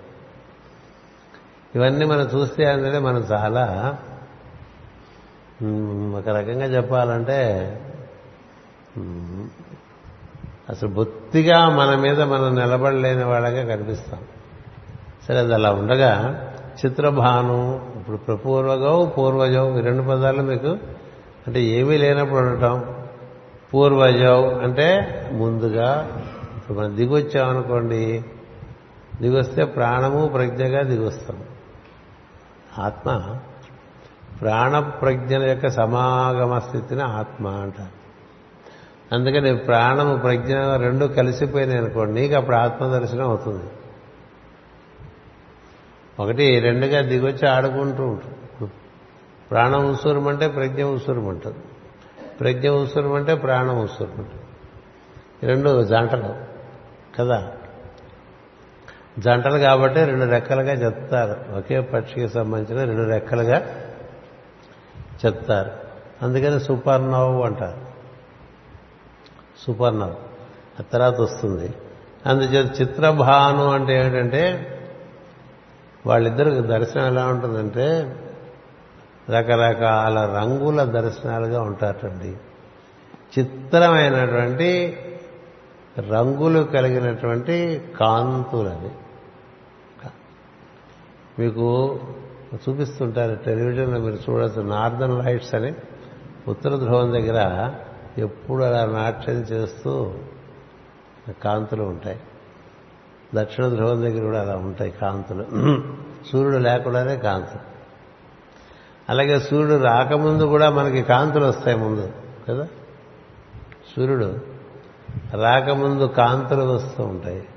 [1.74, 3.64] ఇవన్నీ మనం చూస్తే అందుకే మనం చాలా
[6.18, 7.38] ఒక రకంగా చెప్పాలంటే
[10.70, 14.20] అసలు బొత్తిగా మన మీద మనం నిలబడలేని వాళ్ళగా కనిపిస్తాం.
[15.28, 16.12] సరే అది అలా ఉండగా
[16.80, 17.58] చిత్రభాను
[17.96, 20.72] ఇప్పుడు ప్రపూర్వగం పూర్వజం ఈ రెండు పదాలు మీకు
[21.46, 22.94] అంటే ఏమీ లేనప్పుడు ఉండటం.
[23.74, 24.88] పూర్వజం అంటే
[25.32, 25.88] ముందుగా
[26.56, 28.24] ఇప్పుడు మనం దిగొచ్చామనుకోండి
[29.20, 31.36] దిగొస్తే ప్రాణము ప్రజ్ఞగా దిగొస్తాం.
[32.78, 33.36] ఆత్మ
[34.40, 38.04] ప్రాణ ప్రజ్ఞల యొక్క సమాగమ స్థితిని ఆత్మ అంటారు.
[39.14, 43.64] అందుకని ప్రాణము ప్రజ్ఞ రెండు కలిసిపోయినాయి అనుకోండి నీకు అప్పుడు ఆత్మ దర్శనం అవుతుంది.
[46.20, 48.72] ఒకటి రెండుగా దిగొచ్చి ఆడుకుంటూ ఉంటుంది
[49.50, 51.58] ప్రాణం అంటే ప్రజ్ఞ ఉసూరమంటుంది
[52.40, 54.42] ప్రజ్ఞ ఉసూరమంటే ప్రాణం ఉసూరమంటుంది
[55.46, 56.34] రెండు జంటలు
[57.18, 57.52] కదా?
[59.18, 61.56] జంటలు కాబట్టి రెండు రెక్కలుగా చెప్తారు.
[61.56, 63.66] ఒకే పక్షికి సంబంధించిన రెండు రెక్కలుగా
[65.26, 65.70] చెప్తారు.
[66.22, 67.02] అందుకని సూపర్
[67.44, 67.78] అంటారు.
[69.66, 71.74] సూపర్ ఆ తర్వాత వస్తుంది.
[72.26, 74.70] అందుచేత చిత్రభాను అంటే ఏమిటంటే
[76.06, 78.16] వాళ్ళిద్దరికి దర్శనం ఎలా ఉంటుందంటే
[79.30, 82.36] రకరకాల రంగుల దర్శనాలుగా ఉంటారండి
[83.38, 84.98] చిత్రమైనటువంటి
[85.98, 88.90] రంగులు కలిగినటువంటి కాంతులది
[91.38, 92.00] మీకు
[92.54, 95.74] చూపిస్తుంటారు టెలివిజన్లో మీరు చూడొచ్చు నార్దర్న్ లైట్స్ అని
[96.48, 97.70] ఉత్తర ధ్రువం దగ్గర
[98.18, 100.14] ఎప్పుడు అలా నాట్యం చేస్తూ
[101.44, 102.20] కాంతులు ఉంటాయి.
[103.34, 105.42] దక్షిణ ధ్రువం దగ్గర కూడా అలా ఉంటాయి కాంతులు.
[106.32, 107.60] సూర్యుడు లేకుండానే కాంతులు.
[109.08, 112.12] అలాగే సూర్యుడు రాకముందు కూడా మనకి కాంతులు వస్తాయి ముందు
[112.48, 112.64] కదా?
[113.96, 114.38] సూర్యుడు
[115.34, 117.48] రాకముందు కాంతులు వస్తూ ఉంటాయి.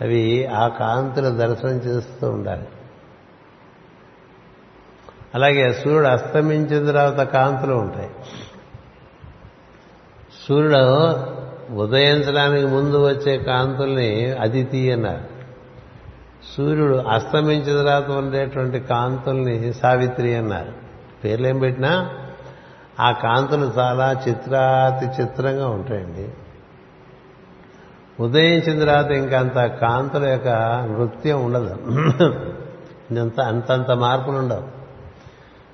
[0.00, 2.68] అవి ఆ కాంతులు దర్శనం చేస్తూ ఉండాలి.
[5.38, 8.10] అలాగే సూర్యుడు అస్తమించిన తర్వాత కాంతులు ఉంటాయి.
[10.48, 10.78] సూర్యుడు
[11.74, 15.24] ఉదయించడానికి ముందు వచ్చే కాంతుల్ని అదితి అన్నారు.
[16.56, 20.72] సూర్యుడు అస్తమించిన తర్వాత ఉండేటువంటి కాంతుల్ని సావిత్రి అన్నారు.
[21.24, 22.10] పేర్లేం పెట్టినా?
[23.00, 26.28] ఆ కాంతులు చాలా చిత్రాతి చిత్రంగా ఉంటాయండి.
[28.22, 30.48] ఉదయించిన తర్వాత ఇంకంత కాంతుల యొక్క
[30.90, 31.76] నృత్యం ఉండదు.
[33.10, 34.77] ఇంత అంతంత మార్పులు ఉండవు.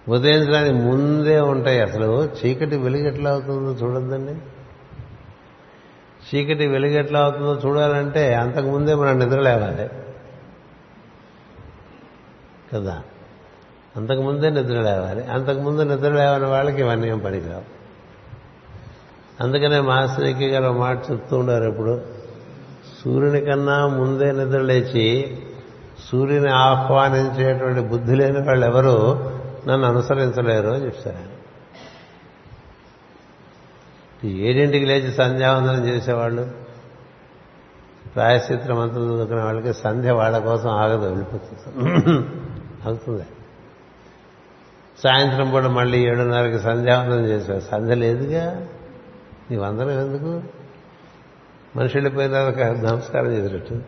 [0.09, 1.81] ఉదయించడానికి ముందే ఉంటాయి.
[1.81, 4.35] అసలు చీకటి వెలుగు ఎట్లా అవుతుందో చూడొద్దండి.
[6.25, 9.89] చీకటి వెలుగు ఎట్లా అవుతుందో చూడాలంటే అంతకు ముందే మనం నిద్ర లేవాలి.
[12.75, 13.03] కదా?
[13.97, 15.25] అంతకుముందే నిద్ర లేవాలి.
[15.25, 17.63] అంతకుముందు నిద్ర లేవని వాళ్ళకి ఇవన్నీ ఏం పనికిరావు
[19.41, 22.01] అందుకనే మాస్టర్కి గారు మాట చెప్తూ ఉండారు ఇప్పుడు
[23.05, 25.39] సూర్యుని కన్నా ముందే నిద్ర లేచి
[26.11, 29.31] సూర్యుని ఆహ్వానించేటువంటి బుద్ధి లేని వాళ్ళు ఎవరు?
[29.69, 31.29] నన్ను అనుసరించలేరు అని చెప్తారు ఆయన
[34.29, 36.51] ఏడింటికి లేచి సంధ్యావందనం చేసేవాళ్ళు
[38.15, 41.79] ప్రాయశ్చిత్ర మంత్రులు చదువుకునే వాళ్ళకి సంధ్య వాళ్ళ కోసం ఆగదు వెళ్ళిపోతుంది.
[42.85, 43.25] అవుతుంది.
[45.03, 48.67] సాయంత్రం పూట మళ్ళీ ఏడున్నరకి సంధ్యావందనం చేశారు సంధ్య లేదుగా?
[49.51, 50.43] నీ వందనం ఎందుకు?
[51.77, 52.33] మనిషి వెళ్ళిపోయిన
[52.91, 53.81] నమస్కారం చేసినట్టు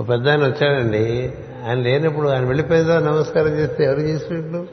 [0.00, 1.34] ఒక పెద్ద ఆయన వచ్చాడండి.
[1.64, 4.66] ఆయన లేనప్పుడు ఆయన వెళ్ళిపోయిన తర్వాత నమస్కారం చేస్తే ఎవరు చేసినట్లు?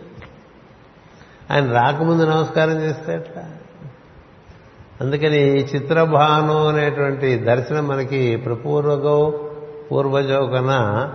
[1.51, 3.43] ఆయన రాకముందు నమస్కారం చేస్తే అట్లా
[5.01, 9.49] అందుకని ఈ చిత్రభాను అనేటువంటి దర్శనం మనకి ప్రపూర్వగో
[9.91, 11.13] పూర్వజో కన్నా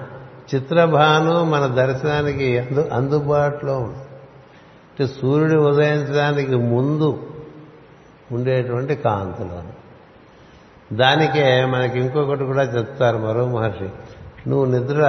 [0.54, 3.96] చిత్రభాను మన దర్శనానికి అందు అందుబాటులో ఉంది.
[3.96, 7.30] అంటే సూర్యుడు ఉదయించడానికి ముందు
[8.32, 9.86] ఉండేటువంటి కాంతులు.
[10.94, 13.88] దానికే మనకి ఇంకొకటి కూడా చెప్తారు మరో మహర్షి.
[14.48, 15.00] నువ్వు నిద్ర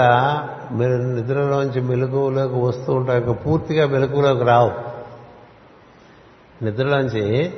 [1.16, 4.72] నిద్రలోంచి మెలకువలోకి వస్తూ ఉంటావు పూర్తిగా మెలకువలోకి రావు.
[6.64, 7.54] నిద్రలోంచి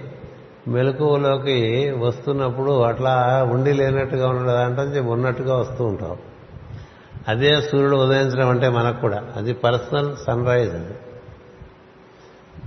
[0.68, 6.18] మెలకువలోకి వస్తున్నప్పుడు అట్లా ఉండి లేనట్టుగా ఉండదంటే ఉన్నట్టుగా వస్తూ ఉంటావు.
[7.28, 9.24] అదే సూర్యుడు ఉదయించడం అంటే మనకు కూడా.
[9.36, 10.94] అది పర్సనల్ సన్ రైజ్ అది.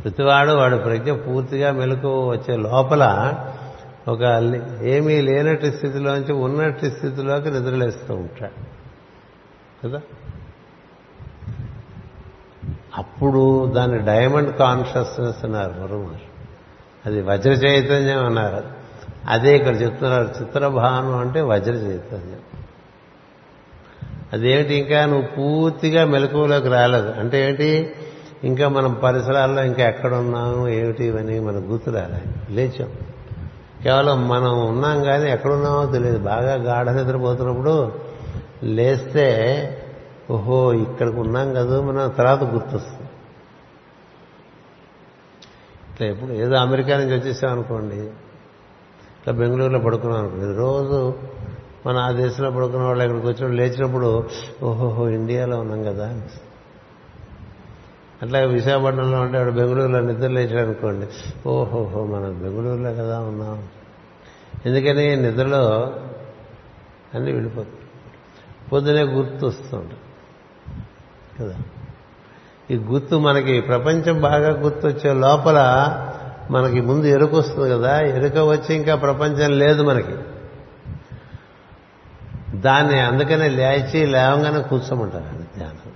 [0.05, 3.35] ప్రతివాడు వాడు ప్రజ్ఞ పూర్తిగా మెలకు వచ్చే లోపల
[4.09, 4.23] ఒక
[4.83, 8.82] ఏమీ లేనట్టు స్థితిలోంచి ఉన్నట్టు స్థితిలోకి నిద్రలేస్తూ ఉంటాడు.
[9.85, 10.01] కదా?
[12.99, 16.11] అప్పుడు దాన్ని డైమండ్ కాన్షియస్నెస్ అన్నారు మరో
[17.07, 18.65] అది వజ్ర చైతన్యం అన్నారు.
[19.29, 22.39] అదే ఇక్కడ చెప్తున్నారు చిత్రభాను అంటే వజ్ర చైతన్యం.
[24.33, 27.11] అదేమిటి ఇంకా నువ్వు పూర్తిగా మెలకువలోకి రాలేదు.
[27.11, 27.93] అంటే ఏంటి?
[28.45, 32.55] ఇంకా మనం పరిసరాల్లో ఇంకా ఎక్కడున్నాము ఏమిటి ఇవన్నీ మనకు గుర్తు రాలే.
[32.55, 32.89] లేచాం.
[33.83, 36.19] కేవలం మనం ఉన్నాం కానీ ఎక్కడున్నామో తెలియదు.
[36.19, 38.02] బాగా గాఢ నిద్రపోతున్నప్పుడు
[38.63, 39.27] లేస్తే
[40.31, 43.09] ఓహో ఇక్కడికి ఉన్నాం కదా మనం తర్వాత గుర్తొస్తుంది.
[45.93, 51.15] ఇట్లా ఎప్పుడు ఏదో అమెరికా నుంచి వచ్చేసాం అనుకోండి ఇట్లా బెంగళూరులో పడుకున్నాం అనుకోండి రోజు
[51.87, 54.29] మన ఆ దేశంలో పడుకున్న వాళ్ళు ఇక్కడికి వచ్చినప్పుడు లేచినప్పుడు
[54.63, 56.23] ఓహోహో ఇండియాలో ఉన్నాం కదా
[58.23, 61.07] అట్లా విశాఖపట్నంలో ఉంటే ఆవిడ బెంగళూరులో నిద్ర లేచాడు అనుకోండి
[61.49, 63.69] ఓహోహో మనం బెంగళూరులో కదా ఉన్నాం.
[64.67, 65.17] ఎందుకని?
[65.17, 65.93] నిద్రలో
[67.15, 67.82] అన్నీ వెళ్ళిపోతుంది
[68.73, 69.53] పొద్దునే గుర్తు
[71.41, 71.55] కదా?
[72.71, 75.59] ఈ గుర్తు మనకి ప్రపంచం బాగా గుర్తొచ్చే లోపల
[76.51, 78.01] మనకి ముందు ఎరుక వస్తుంది కదా?
[78.01, 80.15] ఎరుక వచ్చి ఇంకా ప్రపంచం లేదు మనకి.
[82.55, 85.93] దాన్ని అందుకనే లేచి లేవగానే కూర్చోమంటారు ధ్యానం.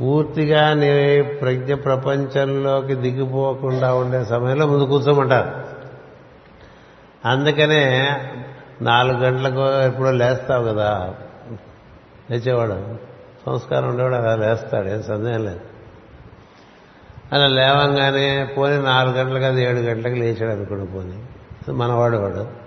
[0.00, 5.62] పూర్తిగా నీ ప్రజ్ఞ ప్రపంచంలోకి దిగిపోకుండా ఉండే సమయంలో ముందు కూర్చోమంటారు.
[7.28, 8.08] అందుకనే
[8.82, 11.14] నాలుగు గంటలకు ఎప్పుడో లేస్తావు కదా.
[12.30, 12.84] లేచేవాడు.
[13.46, 14.88] సంస్కారం ఉండేవాడు అలా లేస్తాడు.
[14.88, 15.60] ఏం సందేహం లేదు.
[17.32, 21.24] అలా లేవంగానే పోనీ నాలుగు గంటలకు అది ఏడు గంటలకు లేచాడు అనుకోండి పోనీ.
[21.72, 22.62] మనవాడు వాడు.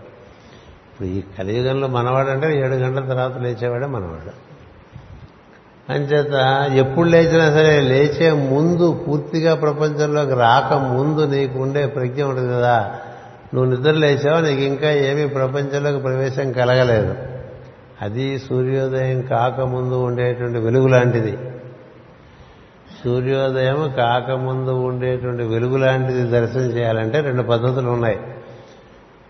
[0.91, 4.55] ఇప్పుడు ఈ కలియుగంలో మనవాడు అంటే ఏడు గంటల తర్వాత లేచేవాడే మనవాడు.
[5.91, 6.34] అంచేత
[6.72, 12.99] ఎప్పుడు లేచినా సరే లేచే ముందు పూర్తిగా ప్రపంచంలోకి రాక ముందు నీకు ఉండే ప్రజ్ఞ ఉంటుంది కదా.
[13.53, 17.15] నువ్వు నిద్ర లేచావు నీకు ఇంకా ఏమీ ప్రపంచంలోకి ప్రవేశం కలగలేదు.
[18.01, 21.37] అది సూర్యోదయం కాకముందు ఉండేటువంటి వెలుగు లాంటిది.
[23.03, 28.19] సూర్యోదయం కాకముందు ఉండేటువంటి వెలుగు లాంటిది దర్శనం చేయాలంటే రెండు పద్ధతులు ఉన్నాయి.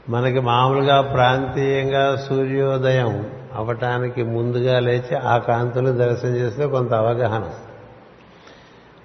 [0.10, 7.50] మనకి మామూలుగా ప్రాంతీయంగా సూర్యోదయం అవటానికి ముందుగా లేచి ఆ కాంతులు దర్శనం చేస్తే కొంత అవగాహన.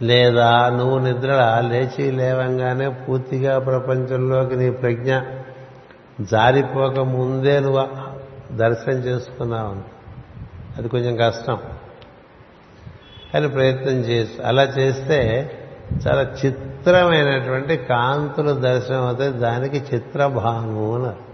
[0.02, 5.18] లేదా నువ్వు నిద్ర లేచి లేవంగానే పూర్తిగా ప్రపంచంలోకి నీ ప్రజ్ఞ
[6.20, 7.88] జారిపోక ముందే నువ్వు
[8.56, 9.76] దర్శనం చేసుకున్నావు.
[10.78, 11.58] అది కొంచెం కష్టం.
[13.34, 15.50] కానీ ప్రయత్నం చేసి అలా చేస్తే
[16.06, 21.30] చాలా చిత్రమైనటువంటి కాంతులు దర్శనం అవుతాయి దానికి చిత్రభాను అన్నారు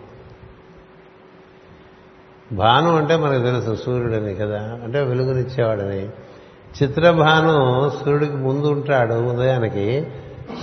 [2.55, 6.09] భాను అంటే మనకు తెలుసు సూర్యుడని కదా అంటే వెలుగునిచ్చేవాడని.
[6.83, 10.07] చిత్రభాను సూర్యుడికి ముందు ఉంటాడు ఉదయానికి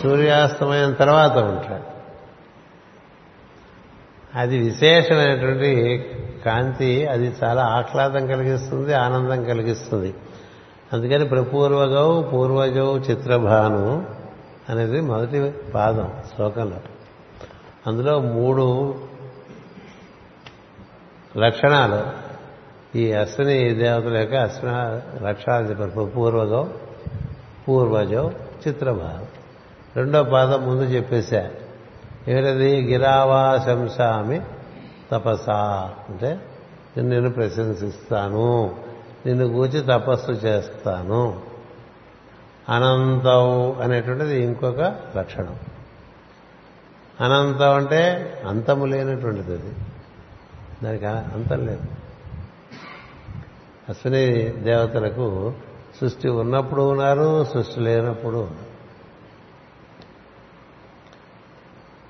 [0.03, 1.93] సూర్యాస్తమయం తర్వాత ఉంటాడు.
[4.37, 6.05] అది విశేషమైనటువంటి
[6.45, 10.15] కాంతి అది చాలా ఆహ్లాదం కలిగిస్తుంది ఆనందం కలిగిస్తుంది.
[10.93, 14.05] అందుకని ప్రపూర్వగౌ పూర్వజౌ చిత్రభాను
[14.69, 16.77] అనేది మొదటి పాదం శ్లోకంలో.
[17.87, 18.95] అందులో మూడు
[21.37, 22.22] లక్షణాలు.
[22.95, 26.05] ఈ అశ్విని దేవతల యొక్క అశ్విన లక్షణాలు చెప్పారు.
[26.05, 26.73] పూర్వజం
[27.67, 28.31] పూర్వజో
[28.67, 29.25] చిత్రభావం.
[29.95, 31.49] రెండో పాదం ముందు చెప్పేశా.
[32.27, 32.91] ఏమిటది?
[32.91, 34.41] గిరావా శంసామి
[35.11, 36.39] తపసా అంటే
[36.97, 38.75] నేను నిన్ను ప్రశంసిస్తాను
[39.25, 41.41] నిన్ను గూర్చి తపస్సు చేస్తాను.
[42.69, 45.55] అనంతం అనేటువంటిది ఇంకొక లక్షణం.
[47.19, 49.73] అనంతం అంటే అంతము లేనటువంటిది అది.
[50.83, 52.02] దానికి అంతం లేదు.
[53.89, 55.53] అశ్విని దేవతలకు
[56.01, 58.49] సృష్టి ఉన్నప్పుడు ఉన్నారు సృష్టి లేనప్పుడు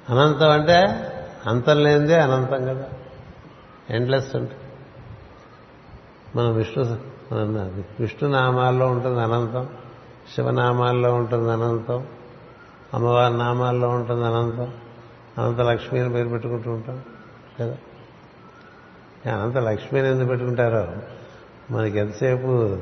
[0.10, 1.10] అనంతం అంటే
[1.48, 2.90] అంతం లేనిదే అనంతం కదా.
[3.90, 4.56] ఎండ్లెస్ అంటే.
[6.36, 6.84] మనం విష్ణు
[7.34, 7.70] మన
[8.00, 9.70] విష్ణు నామాల్లో ఉంటుంది అనంతం
[10.36, 12.08] శివనామాల్లో ఉంటుంది అనంతం
[12.94, 14.74] అమ్మవారి నామాల్లో ఉంటుంది అనంతం
[15.38, 17.04] అనంత లక్ష్మి అని పేరు పెట్టుకుంటూ ఉంటాం
[17.60, 17.78] కదా.
[19.36, 20.88] అనంత లక్ష్మి అని ఎందుకు పెట్టుకుంటారో
[21.74, 22.78] మనకి ఎంతసేపు?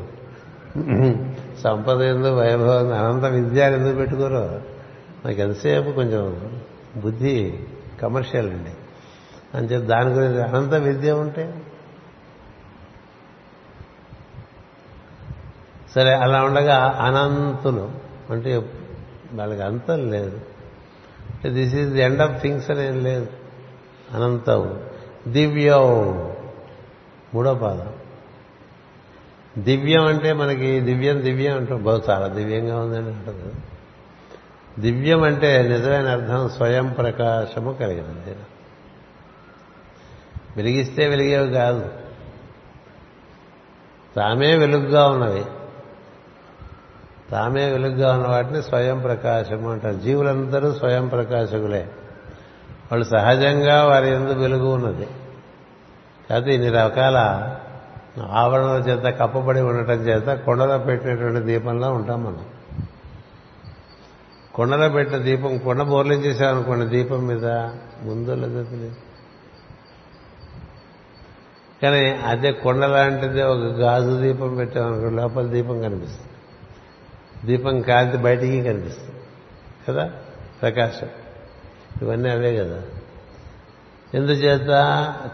[1.64, 4.62] సంపద ఎందు వైభవం అనంత విద్య ఎందుకు పెట్టుకోరో?
[5.26, 6.60] మనకి ఎంతసేపు కొంచెం
[6.98, 7.60] బుద్ధి
[8.02, 8.70] కమర్షియల్ అండి.
[9.58, 11.62] అని చెప్పి దాని గురించి అనంత విద్య ఉంటే?
[15.96, 17.92] సరే అలా ఉండగా అనంతులు
[18.30, 18.58] అంటే
[19.34, 20.42] వాళ్ళకి అంతం లేదు.
[21.48, 23.28] This is the end of things అనేది లేదు.
[24.14, 24.80] అనంతం.
[25.28, 26.04] దివ్యం.
[27.34, 27.94] మూడో పాదం.
[29.58, 31.84] దివ్యం అంటే మనకి దివ్యం దివ్యం అంటాం.
[31.84, 33.54] బహు చాలా దివ్యంగా ఉందని అంటుంది
[34.80, 38.36] దివ్యం అంటే నిజమైన అర్థం స్వయం ప్రకాశము కలిగినది.
[40.58, 41.90] వెలిగిస్తే వెలిగేవి కాదు.
[44.16, 45.46] తామే వెలుగుగా ఉన్నవి.
[47.32, 49.96] తామే వెలుగుగా ఉన్న వాటిని స్వయం ప్రకాశము అంటారు.
[49.96, 51.90] జీవులందరూ స్వయం ప్రకాశకులే.
[52.92, 55.08] వాళ్ళు సహజంగా వారి ఎందు వెలుగు ఉన్నది.
[56.30, 57.50] కాకపోతే ఇన్ని రకాల
[58.20, 62.46] ఆవరణల చేత కప్పబడి ఉండటం చేత కొండలో పెట్టినటువంటి దీపంలో ఉంటాం మనం.
[64.54, 67.46] కొండలో పెట్టిన దీపం కొండ బోర్లించేసామనుకోండి దీపం మీద
[68.04, 68.92] ముందు లేదు.
[71.82, 76.28] కానీ అదే కొండ లాంటిది ఒక గాజు దీపం పెట్టామనుకోండి లోపల దీపం కనిపిస్తుంది.
[77.46, 79.16] దీపం కాంతి బయటికి కనిపిస్తుంది.
[79.90, 80.12] కదా?
[80.62, 81.08] ప్రకాశం.
[82.02, 82.82] ఇవన్నీ అవే కదా.
[84.16, 84.68] ఎందుచేత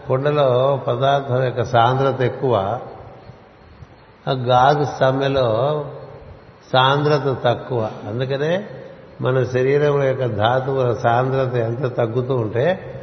[0.08, 2.80] కుండలో పదార్థం యొక్క సాంద్రత ఎక్కువ
[4.28, 5.84] ఆ గాజు సమ్మెలో
[6.72, 7.90] సాంద్రత తక్కువ.
[8.08, 8.66] అందుకనే
[9.20, 12.94] మన శరీరం యొక్క ధాతువుల సాంద్రత ఎంత తగ్గుతూ ఉంటే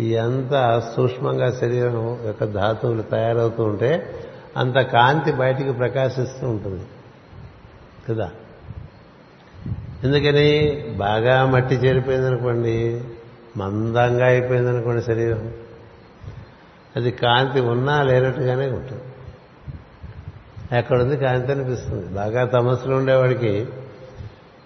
[0.00, 4.20] ఎంత సూక్ష్మంగా శరీరం యొక్క ధాతువులు తయారవుతూ ఉంటే
[4.56, 6.84] అంత కాంతి బయటికి ప్రకాశిస్తూ ఉంటుంది.
[8.08, 8.30] కదా?
[10.04, 10.84] ఎందుకని?
[10.96, 13.04] బాగా మట్టి చేరిపోయిందనుకోండి
[13.56, 15.52] మందంగా అయిపోయిందనుకోండి శరీరం.
[16.96, 19.02] అది కాంతి ఉన్నా లేనట్టుగానే ఉంటుంది.
[20.78, 22.06] ఎక్కడుంది కాంతి అనిపిస్తుంది.
[22.06, 23.66] బాగా తమస్సులో ఉండేవాడికి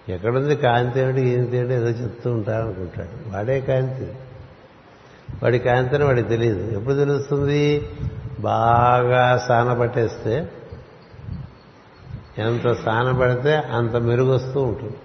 [0.09, 3.35] ఎక్కడుంది కాంతి ఏమిటి ఏంటి ఏంటి ఏదో చెప్తూ ఉంటారనుకుంటాడు.
[3.35, 4.11] వాడే కాంతి.
[5.43, 6.77] వాడి కాంతి అని వాడికి తెలియదు.
[6.77, 7.89] ఎప్పుడు తెలుస్తుంది?
[8.39, 10.51] బాగా సాన పట్టేస్తే
[12.37, 14.95] ఎంత సాన పడితే అంత మెరుగొస్తూ ఉంటుంది.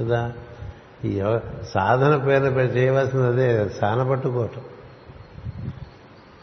[0.00, 0.32] కదా?
[1.74, 4.60] సాధన పేరు చేయవలసింది అదే సాన పట్టుకోవటం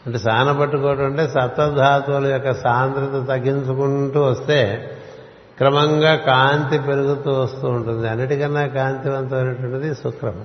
[0.06, 4.90] అంటే సాన పట్టుకోవటం అంటే సప్తధాతువుల యొక్క సాంద్రత తగ్గించుకుంటూ వస్తే
[5.58, 8.08] క్రమంగా కాంతి పెరుగుతూ వస్తూ ఉంటుంది.
[8.08, 10.44] అన్నిటికన్నా కాంతివంతమైనటువంటిది శుక్రము.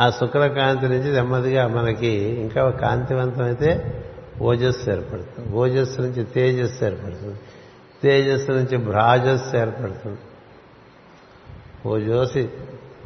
[0.00, 4.00] ఆ శుక్ర కాంతి నుంచి నెమ్మదిగా మనకి ఇంకా కాంతివంతమైతే
[4.42, 5.48] ఓజస్సు ఏర్పడుతుంది.
[5.52, 7.38] ఓజస్సు నుంచి తేజస్సు ఏర్పడుతుంది.
[8.02, 10.18] తేజస్సు నుంచి భ్రాజస్సు ఏర్పడుతుంది.
[11.86, 12.50] ఓజోసి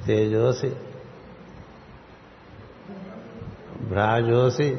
[0.07, 0.73] తేజోసి
[3.83, 4.79] భ్రాజోసి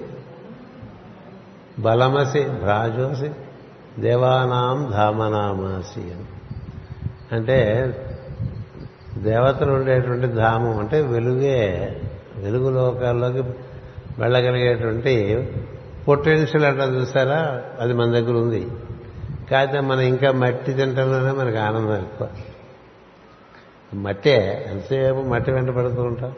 [1.80, 3.32] బలమసి భ్రాజోసి
[4.02, 6.26] దేవానాం ధామనామాసి అని.
[7.32, 7.58] అంటే
[9.18, 11.90] దేవతలు ఉండేటువంటి ధామం అంటే వెలుగే
[12.38, 13.42] వెలుగు లోకాల్లోకి
[14.20, 15.48] వెళ్ళగలిగేటువంటి
[16.08, 17.62] పొటెన్షియల్ అంటే చూసారా?
[17.80, 18.68] అది మన దగ్గర ఉంది.
[19.52, 22.30] కాకపోతే మనం ఇంకా మట్టి తింటంలోనే మనకు ఆనందం ఎక్కువ.
[23.94, 26.34] మట్టే ఎంతసేపు మట్టి వెంట పడుతూ ఉంటాం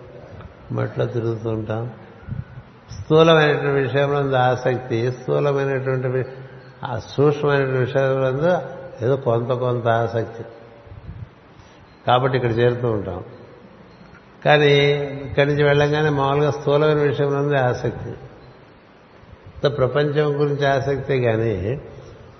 [0.72, 1.94] మట్టిలో తిరుగుతూ ఉంటాం.
[3.00, 6.30] స్థూలమైనటువంటి విషయంలో ఆసక్తి స్థూలమైనటువంటి
[6.84, 8.62] ఆ సూక్ష్మమైనటువంటి విషయంలో
[9.06, 10.44] ఏదో కొంత కొంత ఆసక్తి
[12.08, 13.24] కాబట్టి ఇక్కడ చేరుతూ ఉంటాం.
[14.46, 14.72] కానీ
[15.26, 18.14] ఇక్కడి నుంచి వెళ్ళంగానే మామూలుగా స్థూలమైన విషయంలో ఆసక్తి
[19.70, 21.82] ప్రపంచం గురించి ఆసక్తి కానీ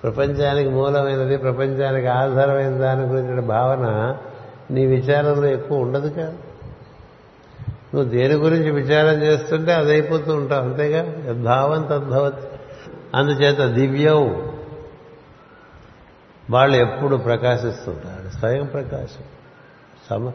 [0.02, 4.16] ప్రపంచానికి మూలమైనది ప్రపంచానికి ఆధారమైన దాని గురించిన భావన
[4.70, 6.38] నీ విచారంలో ఎక్కువ ఉండదు కాదు.
[7.94, 9.98] నువ్వు దేని గురించి విచారం చేస్తుంటే అది
[10.32, 11.30] ఉంటావు అంతేగా?
[11.30, 12.46] యద్భావం తద్భవతి.
[13.14, 14.50] అందుచేత దివ్యం
[16.50, 18.38] వాళ్ళు ఎప్పుడు ప్రకాశిస్తుంటారు?
[18.38, 19.24] స్వయం ప్రకాశం.
[20.10, 20.30] సమ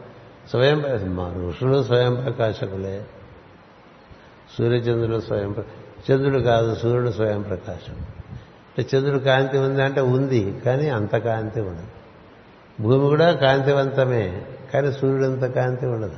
[0.50, 0.82] స్వయం
[1.48, 3.06] ఋషులు స్వయం ప్రకాశకులే.
[4.58, 5.54] సూర్యచంద్రుడు స్వయం
[6.10, 7.94] చంద్రుడు కాదు సూర్యుడు స్వయం ప్రకాశం.
[8.78, 11.95] అంటే చంద్రుడు కాంతి ఉంది అంటే ఉంది కానీ అంత కాంతి ఉండదు.
[12.80, 14.42] భూమి కూడా కాంతివంతమే
[14.74, 16.16] కానీ సూర్యుడంత కాంతి ఉండదు.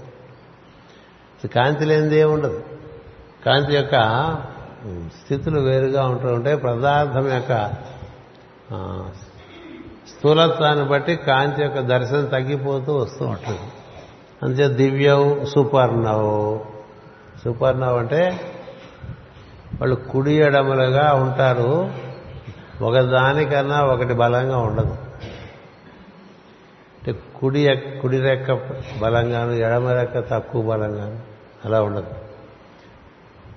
[1.46, 2.64] కాంతి లేనిదే ఉండదు.
[3.46, 3.94] కాంతి యొక్క
[5.22, 7.70] స్థితులు వేరుగా ఉంటూ ఉంటాయి పదార్థం యొక్క
[10.08, 13.60] స్థూలత్వాన్ని బట్టి కాంతి యొక్క దర్శనం తగ్గిపోతూ వస్తూ ఉంటుంది.
[14.42, 16.58] అంతే దివ్యవు సూపర్నవ్
[17.44, 18.40] సూపర్నవ్ అంటే
[19.80, 21.90] వాళ్ళు కుడి ఎడమలుగా ఉంటారు.
[22.82, 24.96] ఒకదానికన్నా ఒకటి బలంగా ఉండదు.
[26.98, 28.52] అంటే కుడి కుడి రెక్క
[28.98, 31.18] బలంగాను ఎడమ రెక్క తక్కువ బలంగాను.
[31.64, 32.10] అలా ఉండదు.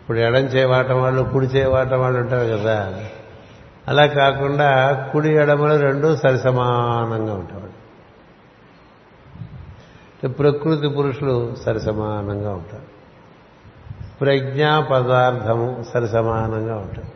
[0.02, 3.04] ఇప్పుడు ఎడం చేయవాటం వాళ్ళు కుడి చేయవాటం వాళ్ళు ఉంటారు కదా.
[3.88, 7.82] అలా కాకుండా కుడి ఎడమలు రెండు సరిసమానంగా ఉంటారు
[10.28, 13.02] ప్రకృతి పురుషులు సరిసమానంగా ఉంటారు.
[14.22, 17.12] ప్రజ్ఞా పదార్థము సరిసమానంగా ఉంటుంది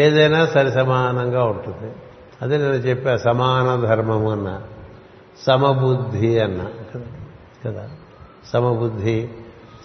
[0.00, 1.92] ఏదైనా సరిసమానంగా ఉంటుంది.
[2.42, 4.71] అదే నేను చెప్పా సమాన ధర్మము అన్నారు
[5.46, 6.64] సమబుద్ధి అన్న.
[7.66, 7.88] కదా?
[8.52, 9.28] సమబుద్ధి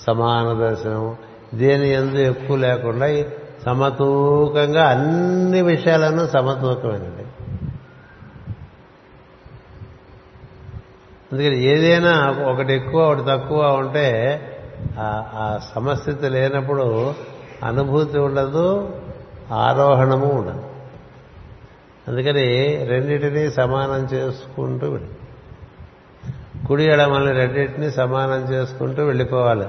[0.08, 1.16] సమాన దర్శనం
[1.56, 3.24] దేని ఎందు ఎక్కువ లేకుండా
[3.66, 7.24] సమతూకంగా అన్ని విషయాలను సమతూకమేనండి
[11.32, 14.42] అందుకని ఏదైనా ఒకటి ఎక్కువ ఒకటి తక్కువ ఉంటే
[15.00, 17.14] ఆ- ఆ సమస్థితి లేనప్పుడు
[17.64, 18.96] అనుభూతి ఉండదు
[19.52, 20.64] ఆరోహణము ఉండదు.
[22.08, 25.17] అందుకని రెండింటినీ సమానం చేసుకుంటూ వెళ్ళి
[26.66, 29.68] కుడి ఎడమల్ని రెండింటినీ సమానం చేసుకుంటూ వెళ్ళిపోవాలి.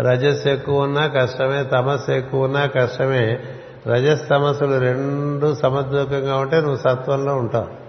[0.00, 3.44] రజస్ ఎక్కువ ఉన్నా కష్టమే తమస్సు ఎక్కువ ఉన్నా కష్టమే.
[3.86, 7.86] రజస్ తమస్సులు రెండు సమద్రూకంగా ఉంటే నువ్వు సత్వంలో ఉంటావు.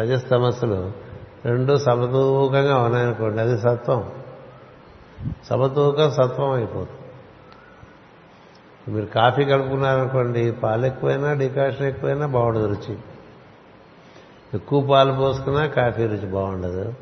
[0.00, 0.92] రజస్ తమస్సులు
[1.44, 4.10] రెండు సమతూకంగా ఉన్నాయనుకోండి అది సత్వం.
[5.50, 7.00] సమతూకం సత్వం అయిపోతుంది.
[8.88, 12.98] మీరు కాఫీ కలుపుకున్నారనుకోండి పాలు ఎక్కువైనా డికాషన్ ఎక్కువైనా బాగుండదు రుచి.
[14.54, 16.94] ఎక్కువ పాలు పోసుకున్నా కాఫీ రుచి బాగుండదు.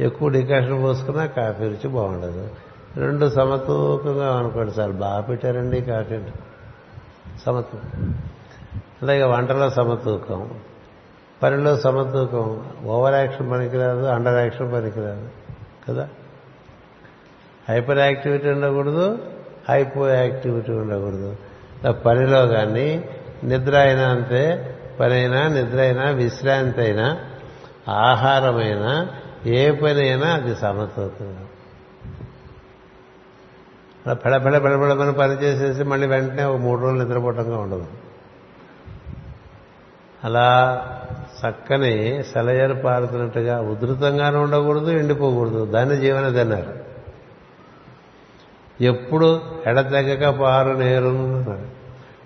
[0.00, 2.50] ఎక్కువ డికాషన్ పోసుకున్నా కాఫీ రుచి బాగుండదు.
[2.96, 6.32] రెండు సమతూకంగా అనుకోండి సార్ బాగా పెట్టారండి కాఫీ అంటే.
[7.46, 8.14] సమతూకం.
[9.02, 10.50] అలాగే వంటలో సమతూకం.
[11.42, 12.64] పనిలో సమతూకం.
[12.86, 15.28] ఓవర్ యాక్షన్ పనికిరాదు అండర్ యాక్షన్ పనికిరాదు.
[15.88, 16.08] కదా?
[17.68, 19.18] హైపర్ యాక్టివిటీ ఉండకూడదు
[19.68, 21.36] హైపో యాక్టివిటీ ఉండకూడదు.
[21.90, 23.08] పనిలో కానీ
[23.44, 27.20] నిద్ర అయినా అంతే పనైనా నిద్ర అయినా విశ్రాంతి అయినా
[27.88, 29.08] ఆహారమైనా
[29.46, 31.44] ఏ పని అయినా అది సమతూకంగా
[34.06, 37.86] అలా పెడ పెడ పని చేసేసి మళ్ళీ వెంటనే ఒక మూడు రోజులు నిద్రపోవటంగా ఉండదు.
[40.24, 40.46] అలా
[41.40, 45.64] చక్కని సెలయరు పారుతున్నట్టుగా ఉధృతంగానే ఉండకూడదు ఎండిపోకూడదు.
[45.64, 46.88] దాన్ని జీవన తిన్నారు
[48.80, 51.08] ఎప్పుడు ఎడతెగక పారు నేరు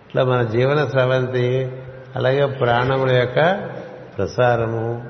[0.06, 1.72] ఇట్లా మన జీవన స్రవంతి
[2.16, 3.68] అలాగే ప్రాణముల యొక్క
[4.16, 5.06] ప్రసారము.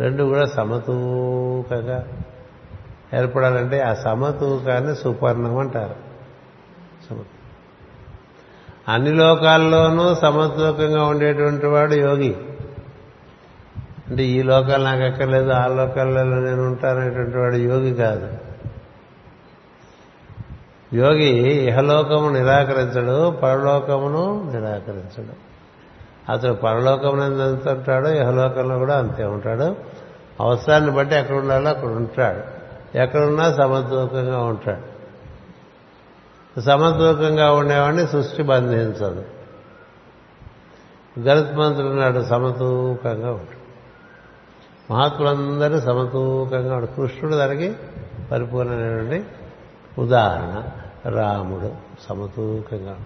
[0.00, 2.06] రెండు కూడా సమతూకంగా
[3.14, 6.08] ఏర్పడాలంటే ఆ సమతూకాన్ని సుపర్ణం అంటారు.
[8.88, 12.36] అన్ని లోకాల్లోనూ సమతూకంగా ఉండేటువంటి వాడు యోగి.
[14.08, 18.28] అంటే ఈ లోకాలు నాకు ఎక్కర్లేదు ఆ లోకాల్లో నేను ఉంటాననేటువంటి వాడు యోగి కాదు.
[20.92, 21.28] యోగి
[21.66, 25.47] ఇహలోకము నిరాకరించడు పరలోకమును నిరాకరించడు.
[26.28, 29.76] అతను పరలోకం ఎంత ఉంటాడో ఇహలోకంలో కూడా అంతే ఉంటాడు.
[30.40, 32.58] అవసరాన్ని బట్టి ఎక్కడ ఉండాలో అక్కడ ఉంటాడు.
[32.98, 34.98] ఎక్కడున్నా సమతూకంగా ఉంటాడు.
[36.60, 39.24] సమతూకంగా ఉండేవాడిని సృష్టి బంధించదు.
[41.20, 43.58] గరుత్మంతుడు ఉన్నాడు సమతూకంగా ఉంటాడు
[44.92, 47.76] మహాత్ములందరూ సమతూకంగా ఉంటాడు కృష్ణుడు దానికి
[48.30, 49.26] పరిపూర్ణమైనటువంటి
[49.98, 50.64] ఉదాహరణ.
[51.10, 51.72] రాముడు
[52.08, 52.96] సమతూకంగా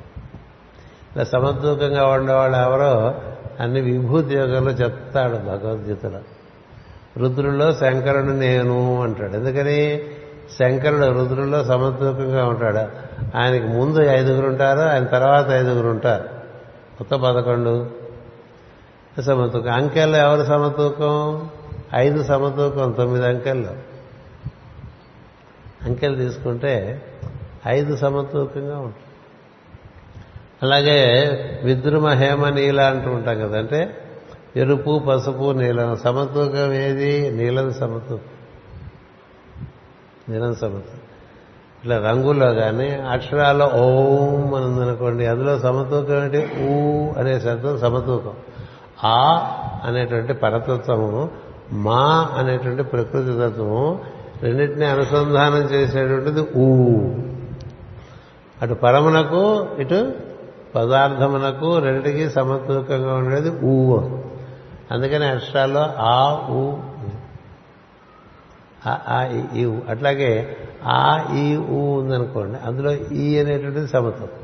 [1.17, 3.15] ఇలా సమతూకంగా ఉండేవాళ్ళు ఎవరో
[3.61, 6.19] అన్ని విభూతి యోగంలో చెప్తాడు భగవద్గీతలో.
[7.17, 9.33] రుద్రుల్లో శంకరుడు నేను అంటాడు.
[9.33, 10.03] ఎందుకని?
[10.59, 12.79] శంకరుడు రుద్రుల్లో సమతూకంగా ఉంటాడు.
[13.37, 16.25] ఆయనకి ముందు ఐదుగురు ఉంటారు ఆయన తర్వాత ఐదుగురు ఉంటారు.
[17.01, 17.91] మొత్తం పదకొండు.
[19.21, 21.49] సమతూకం అంకెల్లో ఎవరు సమతూకం
[21.95, 23.71] ఐదు సమతూకం తొమ్మిది అంకెల్లో.
[25.83, 27.03] అంకెలు తీసుకుంటే
[27.67, 29.12] ఐదు సమతూకంగా ఉంటుంది
[30.63, 30.99] అలాగే
[31.65, 33.97] విద్రుమ హేమ నీల అంటూ ఉంటాం కదా అంటే
[34.57, 35.97] ఎరుపు పసుపు నీలం.
[35.97, 37.31] సమతూకం ఏది?
[37.31, 38.19] నీలం సమతూకం.
[40.29, 40.99] నీలం సమతూకం.
[41.79, 46.49] ఇట్లా రంగుల్లో కానీ అక్షరాల్లో ఓం అని ఉందనుకోండి అందులో సమతూకం ఏంటి?
[46.61, 46.77] ఊ
[47.13, 48.33] అనే శబ్దం సమతూకం.
[49.05, 49.51] ఆ
[49.85, 51.31] అనేటువంటి పరతత్వము
[51.73, 54.01] మా అనేటువంటి ప్రకృతి తత్వము
[54.43, 56.99] రెండింటినీ అనుసంధానం చేసేటువంటిది ఊ.
[58.63, 60.13] అటు పరమునకు ఇటు
[60.77, 63.97] పదార్థమునకు రెండింటికి సమతూకంగా ఉండేది ఊ
[64.91, 66.77] అందుకని అక్షరాల్లో ఆ ఊ
[68.87, 74.39] ఆ, ఈ, అట్లాగే ఆ ఈ ఊ ఉందనుకోండి అందులో ఈ అనేటువంటిది సమతూకం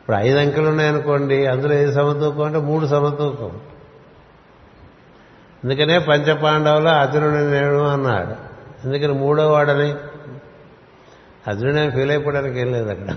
[0.00, 3.60] ఇప్పుడు ఐదు అంకెలు ఉన్నాయనుకోండి అందులో ఏ సమతూకం అంటే మూడు సమతూకం
[5.64, 8.34] అందుకనే పంచపాండవులు అర్జునుడు నేను అన్నాడు.
[8.84, 9.94] అందుకని మూడో వాడని?
[11.46, 13.16] అర్జునుడే ఫీల్ అయిపోవడానికి ఏం లేదు అక్కడ.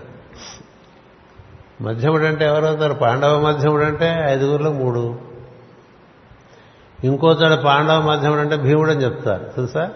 [1.84, 5.16] మధ్యముడు అంటే ఎవరవుతారు పాండవ మధ్యముడు అంటే ఐదుగురులో మూడు.
[7.04, 9.44] ఇంకో చోట పాండవ మధ్యముడు అంటే భీముడు అని చెప్తారు.
[9.44, 9.90] తెలుసా?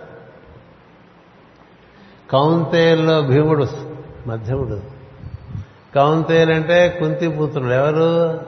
[2.32, 3.68] కౌంతేయుల్లో భీముడు
[4.28, 4.82] మధ్యముడు.
[5.96, 8.40] కౌంతేయులు అంటే కుంతి పుత్రుడు ఎవరు?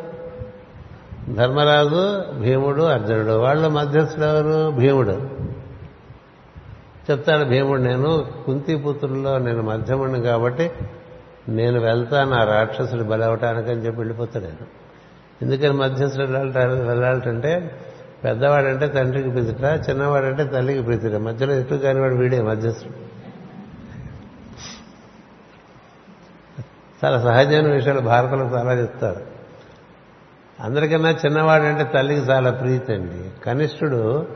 [1.33, 3.31] ధర్మరాజు భీముడు అర్జునుడు.
[3.31, 4.71] వాళ్ళ మధ్యస్థుడు ఎవరు?
[4.71, 5.29] భీముడు.
[7.11, 10.71] చెప్తాడు భీముడు నేను కుంతి పుత్రుల్లో నేను మధ్యముడిని కాబట్టి
[11.47, 14.45] నేను వెళ్తాను ఆ రాక్షసుడు బలవటానికని చెప్పి వెళ్ళిపోతాడు
[15.41, 17.75] ఎందుకని మధ్యస్థుడు వెళ్ళాలి వెళ్ళాలంటే
[18.23, 21.13] పెద్దవాడంటే తండ్రికి ప్రీతిట చిన్నవాడంటే తల్లికి ప్రీతిట.
[21.13, 23.09] మధ్యలో ఎటు కాని వాడు వీడే మధ్యస్థుడు.
[27.05, 29.21] చాలా సహజమైన విషయాలు భారతంలో చాలా చెప్తారు.
[30.59, 33.45] అందరికన్నా చిన్నవాడంటే తల్లికి చాలా ప్రీతి అండి.
[33.45, 34.27] కనిష్ఠుడు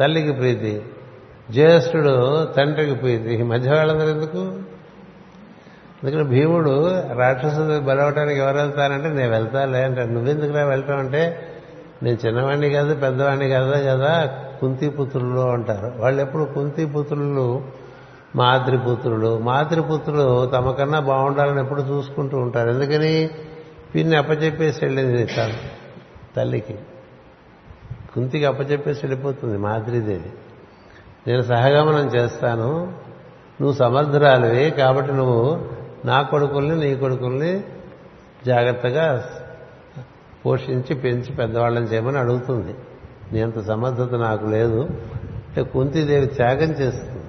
[0.00, 0.82] తల్లికి ప్రీతి
[1.50, 3.34] జ్యేష్ఠుడు తండ్రికి ప్రీతి.
[3.34, 4.62] ఈ మధ్య వాళ్ళందరూ ఎందుకు?
[6.04, 11.50] అందుకని భీముడు రాక్షసుడు బలవటానికి ఎవరు వెళ్తానంటే నేను వెళ్తాలే అంటే నువ్వెందుకులా వెళ్తావు అంటే
[12.02, 15.92] నేను చిన్నవాడిని కాదు పెద్దవాడిని కాదు కదా కుంతిపుత్రులు అంటారు.
[15.96, 17.64] వాళ్ళు ఎప్పుడు కుంతిపుత్రులు
[18.36, 22.70] మాతృపుత్రులు మాతృపుత్రులు తమకన్నా బాగుండాలని ఎప్పుడు చూసుకుంటూ ఉంటారు.
[22.70, 23.30] ఎందుకని?
[23.94, 25.54] పిన్ని అప్పచెప్పేసి వెళ్ళింది తను
[26.36, 26.78] తల్లికి.
[28.14, 30.32] కుంతికి అప్పచెప్పేసి వెళ్ళిపోతుంది మాతృదేవి
[31.26, 32.92] నేను సహగమనం చేస్తాను
[33.60, 35.60] నువ్వు సమర్థురాలివి కాబట్టి నువ్వు
[36.04, 37.64] నా కొడుకుల్ని నీ కొడుకుల్ని
[38.46, 39.24] జాగ్రత్తగా
[40.46, 42.74] పోషించి పెంచి పెద్దవాళ్ళని చేయమని అడుగుతుంది.
[43.32, 44.80] నీ అంత సమర్థత నాకు లేదు.
[44.80, 47.24] అంటే కుంతిదేవి త్యాగం చేస్తుంది.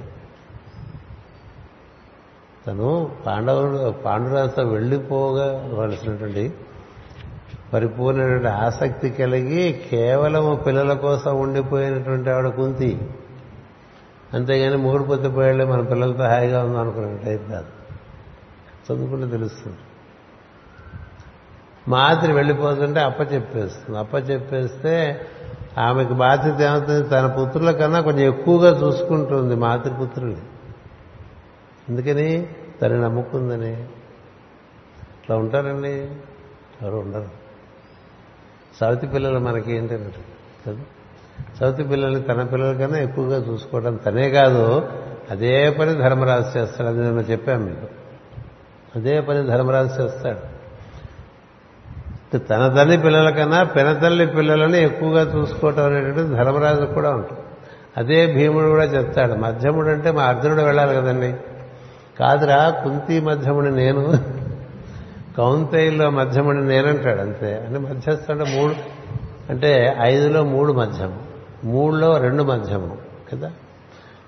[2.67, 6.53] తను పాండవుడు పాండురాజుతో వెళ్ళిపోగవలసినటువంటి
[7.73, 12.99] పరిపూర్ణమైనటువంటి ఆసక్తి కలిగి కేవలం పిల్లల కోసం ఉండిపోయినటువంటి ఆవిడ కుంతి.
[14.33, 17.74] అంతేగాని మూడు పొత్తిపోయాళ్ళే మన పిల్లలతో హాయిగా ఉందాం టైప్ కాదు.
[18.91, 19.77] చదువుకుంటే తెలుస్తుంది.
[21.87, 23.99] మాదిరి వెళ్ళిపోతుంటే అప్ప చెప్పేస్తుంది.
[23.99, 25.21] అప్ప చెప్పేస్తే
[25.77, 27.09] ఆమెకు బాధ్యత ఏమవుతుంది?
[27.09, 30.41] తన పుత్రుల కన్నా కొంచెం ఎక్కువగా చూసుకుంటుంది మాతృపుత్రుల్ని
[31.89, 32.47] అందుకని
[32.81, 33.81] తను నమ్ముకుందని.
[35.23, 36.11] ఇట్లా ఉంటారండి?
[36.81, 37.29] ఎవరు ఉండరు.
[38.81, 40.13] సౌతి పిల్లలు మనకి ఏంటంటే
[40.67, 40.79] కదా?
[41.59, 44.89] సౌతి పిల్లల్ని తన పిల్లల కన్నా ఎక్కువగా చూసుకోవడం తనే కాదు
[45.31, 46.89] అదే పని ధర్మరాజు చేస్తాడు.
[46.89, 48.04] అది నేను చెప్పాను మీకు.
[48.95, 50.55] అదే పని ధర్మరాజు చేస్తాడు
[52.37, 57.41] తన తల్లి పిల్లల కన్నా పినతల్లి పిల్లలని ఎక్కువగా చూసుకోవటం అనేటువంటిది ధర్మరాజు కూడా ఉంటుంది.
[57.97, 61.35] అదే భీముడు కూడా చెప్తాడు మధ్యముడు అంటే మా అర్జునుడు వెళ్ళాలి కదండి.
[62.19, 64.13] కాదురా కుంతి మధ్యముడి నేను.
[65.37, 67.65] కౌంతైల్లో మధ్యముడి నేనంటాడు అంతే.
[67.67, 68.75] అంటే మధ్యస్థ అంటే మూడు
[69.49, 71.19] అంటే ఐదులో మూడు మధ్యము
[71.63, 72.97] మూడులో రెండు మధ్యము
[73.33, 73.51] కదా?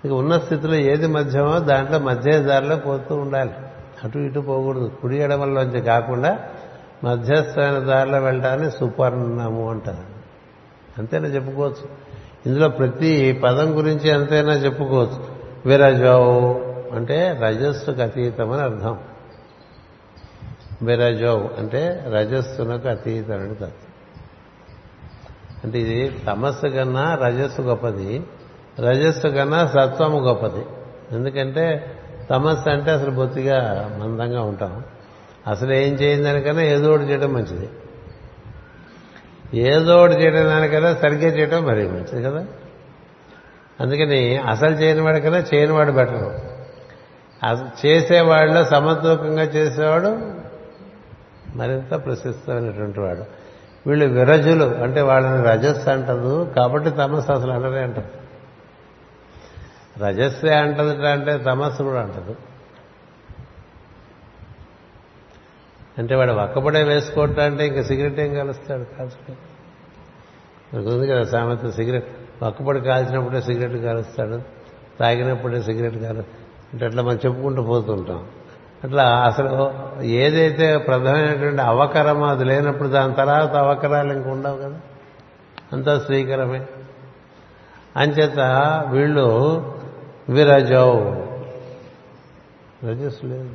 [0.06, 3.52] ఇక ఉన్న స్థితిలో ఏది మధ్యమో దాంట్లో మధ్య దారిలో పోతూ ఉండాలి.
[4.04, 4.92] అటు ఇటు పోకూడదు.
[5.02, 6.40] కుడి ఎడమల్లోంచి కాకుండా
[7.04, 10.18] మధ్యస్థమైన దారిలో వెళ్ళడాన్ని సుపర్ణము అంటారు.
[10.98, 11.90] అంతేనా చెప్పుకోవచ్చు?
[12.46, 15.26] ఇందులో ప్రతి పదం గురించి అంతైనా చెప్పుకోవచ్చు?
[15.66, 16.16] విరజో
[16.96, 19.00] అంటే రజస్సుకు అతీతం అని అర్థం.
[20.82, 23.72] విరజో అంటే రజస్సునకు అతీతం అని తత్వం
[25.64, 28.24] అంటే ఇది తమస్సు కన్నా రజస్సు గొప్పది.
[28.80, 30.66] రజస్సు కన్నా సత్వము గొప్పది.
[31.12, 31.94] ఎందుకంటే
[32.30, 34.84] తమస్ అంటే అసలు బొత్తిగా మందంగా ఉంటాం.
[35.48, 37.70] అసలు ఏం చేయని ఏదో ఒకటి చేయడం మంచిది.
[39.54, 42.46] ఏదో ఒకటి చేయడం దానికన్నా సరిగ్గా చేయడం మరీ మంచిది కదా?
[43.82, 46.40] అందుకని అసలు చేయని వాడికన్నా చేయని వాడు బెటర్.
[47.86, 50.32] చేసేవాడిలో సమతూకంగా చేసేవాడు
[51.58, 53.24] మరింత ప్రశస్తమైనటువంటి వాడు.
[53.90, 58.27] వీళ్ళు విరజులు అంటే వాళ్ళని రజస్సు అంటదు కాబట్టి తమస్సు అసలు అనరే అంటారు.
[60.00, 62.36] రజస్సే అంటది అంటే తమస్సు కూడా అంటదు.
[65.98, 68.84] అంటే వాడు ఒక్కపడే వేసుకోవటం అంటే ఇంకా సిగరెట్ ఏం కలుస్తాడు?
[68.84, 72.06] కాల్చుకొని ఉంది కదా సామెత సిగరెట్.
[72.44, 74.42] ఒక్కపడి కాల్చినప్పుడే సిగరెట్ కాలుస్తాడు.
[75.00, 76.24] తాగినప్పుడే సిగరెట్ కాలు
[76.74, 78.26] అంటే అట్లా మనం చెప్పుకుంటూ పోతుంటాం.
[78.84, 84.80] అట్లా అసలు ఏదైతే ప్రధానమైనటువంటి అవకరమో అది లేనప్పుడు దాని తర్వాత అవకరాలు ఇంక ఉండవు కదా.
[85.74, 86.66] అంతా శ్రీకరమే
[87.98, 89.28] అంచేత వీళ్ళు
[90.30, 91.12] విరజౌ.
[92.84, 93.50] రజస్సు లేదు.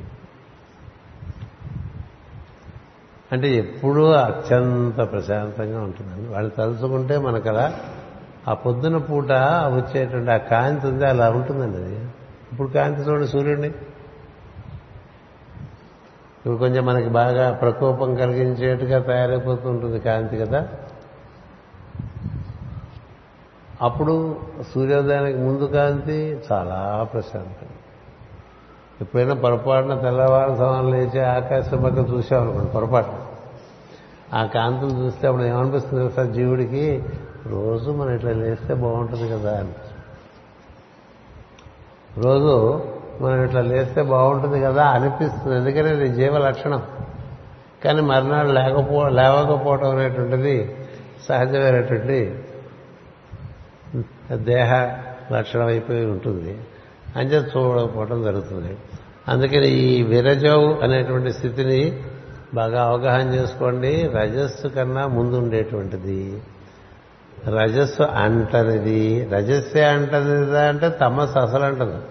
[3.31, 6.29] అంటే ఎప్పుడూ అత్యంత ప్రశాంతంగా ఉంటుందండి.
[6.29, 7.79] వాళ్ళు తలుచుకుంటే మనకు అలా
[8.47, 9.25] ఆ పొద్దున పూట
[9.65, 11.99] వచ్చేటువంటి ఆ కాంతి ఉంది అలా ఉంటుందండి అది.
[12.51, 13.67] ఇప్పుడు కాంతి చూడండి సూర్యుడిని.
[13.67, 20.67] ఇప్పుడు కొంచెం మనకి బాగా ప్రకోపం కలిగించేట్టుగా తయారైపోతుంటుంది కాంతి కదా.
[23.81, 24.35] అప్పుడు
[24.73, 27.69] సూర్యోదయానికి ముందు కాంతి చాలా ప్రశాంతంగా
[29.01, 33.13] ఎప్పుడైనా పొరపాటున తెల్లవారు సమయం లేచి ఆకాశం పక్క చూసామనుకోండి పొరపాటున.
[34.33, 37.03] ఆ కాంతులు చూస్తే అప్పుడు ఏమనిపిస్తుంది తెలుసా జీవుడికి?
[37.45, 39.73] రోజు మనం ఇట్లా లేస్తే బాగుంటుంది కదా అని.
[42.17, 42.83] రోజు
[43.21, 45.55] మనం ఇట్లా లేస్తే బాగుంటుంది కదా అనిపిస్తుంది.
[45.55, 46.83] ఎందుకంటే ఇది జీవ లక్షణం.
[47.83, 50.75] కానీ మర్నాడు లేకపో లేవకపోవడం అనేటువంటిది
[51.29, 52.42] సహజమైనటువంటి
[54.31, 54.73] దేహ
[55.31, 56.61] లక్షణం అయిపోయి ఉంటుంది.
[57.15, 58.77] అంచేత చూడకపోవడం జరుగుతుంది.
[59.27, 62.03] అందుకని ఈ విరజవు అనేటువంటి స్థితిని
[62.53, 64.07] బాగా అవగాహన చేసుకోండి.
[64.07, 66.41] రజస్సు కన్నా ముందు ఉండేటువంటిది
[67.47, 69.25] రజస్సు అంటనిది.
[69.25, 72.01] రజస్సే అంటనిదా అంటే తమస్సు అసలు అంటదు.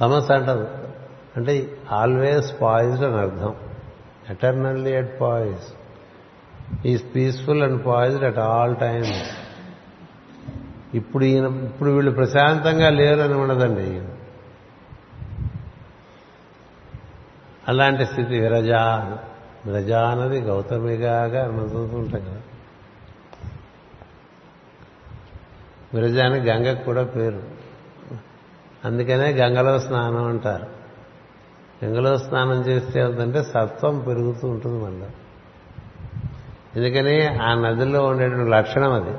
[0.00, 0.68] తమస్సు అంటదు.
[1.36, 3.54] అంటే ఆల్వేస్ పాయిజ్డ్ అని అర్థం.
[4.30, 5.79] Eternally at poise
[6.86, 9.22] is peaceful and poised at all times
[10.94, 14.02] ఇప్పుడు ఈయన ఇప్పుడు వీళ్ళు ప్రశాంతంగా లేరు అని ఉండదండి
[17.68, 18.70] అలాంటి స్థితి విరజ
[19.66, 22.40] విరజ అన్నది గౌతమిగాగా మనం చదువుతుంటాం కదా.
[25.94, 27.42] విరజ అని గంగకు కూడా పేరు.
[28.84, 30.66] అందుకనే గంగలో స్నానం అంటారు.
[31.84, 35.06] గంగలో స్నానం చేస్తే ఏంటంటే సత్వం పెరుగుతూ ఉంటుంది మళ్ళీ.
[36.76, 39.18] ఎందుకని ఆ నదిలో ఉండేటువంటి లక్షణం అది.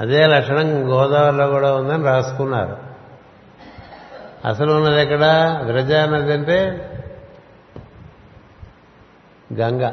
[0.00, 2.76] అదే లక్షణం గోదావరిలో కూడా ఉందని రాసుకున్నారు.
[4.48, 5.24] అసలు ఉన్నది ఎక్కడ?
[5.64, 6.88] విరజా నది అంటే
[9.54, 9.92] గంగ.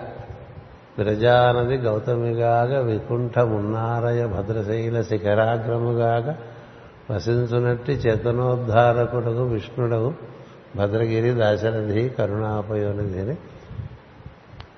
[0.97, 6.37] విరజా గౌతమిగాక వికుంఠమున్నారయ భద్రశైల శిఖరాగ్రముగాగా
[7.11, 10.13] వసించునట్టి చేతనోద్ధారకుడకు విష్ణుడకు
[10.75, 13.37] భద్రగిరి దాశరథి కరుణాపయోనిధి అని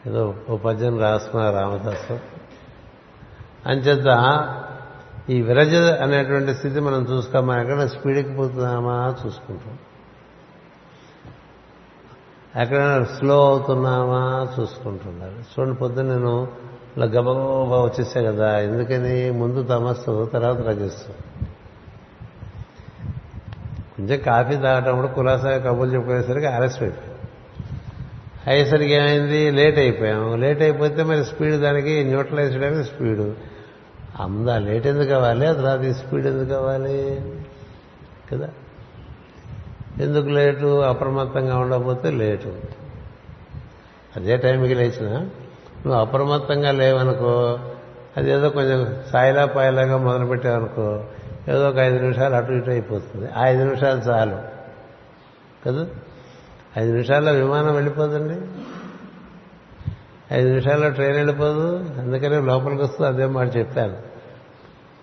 [0.07, 2.19] ఏదో ఓ పద్యం రాసుకున్నారు రామదాసు
[3.65, 4.07] అంచేత
[5.29, 9.77] ఈ విరజ అనేటువంటి స్థితి మనం చూసుకోమా ఎక్కడ స్పీడ్కి పోతున్నామా చూసుకుంటాం.
[12.61, 15.31] ఎక్కడైనా స్లో అవుతున్నామా చూసుకుంటున్నారు.
[15.31, 16.47] చూడండి పొద్దున్న నేను
[16.97, 21.11] ఇలా గబగబా వచ్చేసా కదా ఎందుకని ముందు తమస్సు తర్వాత రజస్సు.
[23.97, 27.10] కొంచెం కాఫీ తాగటం కూడా కులాసాగా కబుర్లు చెప్పుకునేసరికి ఆలస్యం అయిపోయింది
[28.47, 29.51] అయ్యేసరికి ఏమైంది?
[29.51, 33.33] లేట్ అయిపోయాము లేట్ అయిపోతే మరి స్పీడ్ దానికి న్యూట్రలైజ్ చేయడానికి స్పీడు.
[34.19, 37.21] అందా లేట్ ఎందుకు కావాలి తర్వాత స్పీడ్ ఎందుకు కావాలి
[38.31, 38.49] కదా?
[40.01, 40.81] ఎందుకు లేటు?
[40.81, 42.53] అప్రమత్తంగా ఉండకపోతే లేటు.
[44.15, 45.09] అదే టైంకి లేచిన.
[45.85, 47.59] నువ్వు అప్రమత్తంగా లేవనుకో
[48.17, 51.03] అదేదో కొంచెం సాయిలా పాయలాగా మొదలుపెట్టావనుకో
[51.49, 53.31] ఏదో ఒక ఐదు నిమిషాలు అటు ఇటు అయిపోతుంది.
[53.31, 54.37] ఆ ఐదు నిమిషాలు చాలు.
[55.65, 55.87] కదా?
[56.77, 58.47] ఐదు నిమిషాల్లో విమానం వెళ్ళిపోదండి.
[60.33, 61.77] ఐదు నిమిషాల్లో ట్రైన్ వెళ్ళిపోదు.
[61.99, 63.97] అందుకనే లోపలికి వస్తూ అదే మాట చెప్పాను.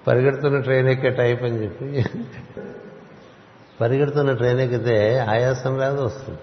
[0.07, 2.05] పరిగెడుతున్న ట్రైన్ ఎక్కే టైప్ అని చెప్పి.
[3.81, 6.39] పరిగెడుతున్న ట్రైన్ ఎక్కితే ఆయాసం రాదు వస్తుంది.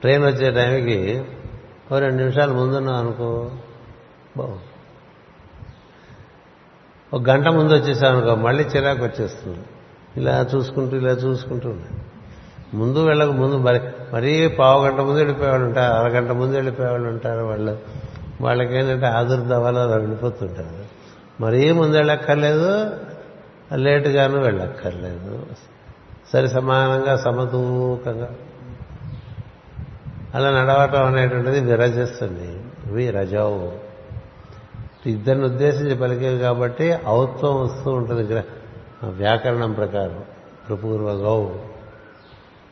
[0.00, 1.24] ట్రైన్ వచ్చే టైంకి
[1.94, 3.50] ఓ రెండు నిమిషాలు ముందున్నాం అనుకో
[4.36, 4.58] బా
[7.14, 9.58] ఒక గంట ముందు వచ్చేసాం అనుకో మళ్ళీ చిరాకు వచ్చేస్తుంది.
[10.16, 11.76] ఇలా చూసుకుంటూ ఇలా చూసుకుంటూ
[12.74, 13.80] ముందు వెళ్ళక ముందు మరి
[14.14, 17.78] మరీ పావు గంట ముందు వెళ్ళిపోయేవాళ్ళు ఉంటారు అరగంట ముందు వెళ్ళిపోయేవాళ్ళు ఉంటారు వాళ్ళు.
[18.40, 20.84] వాళ్ళకేంటంటే ఏంటంటే అలా వెళ్ళిపోతుంటారు.
[21.40, 22.90] మరీ ముందు వెళ్ళక్కర్లేదు
[23.74, 25.46] లేటుగాను వెళ్ళక్కర్లేదు.
[26.32, 28.30] సరి సమానంగా సమతూకంగా
[30.34, 33.72] అలా నడవటం అనేటువంటిది విరజిస్తుంది విరజవు
[35.06, 38.42] ఇద్దరిని ఉద్దేశించి పలికేది కాబట్టి ఔత్వం వస్తూ ఉంటుంది
[39.04, 40.24] వ్యాకరణం ప్రకారం
[40.76, 41.48] పూర్వగౌ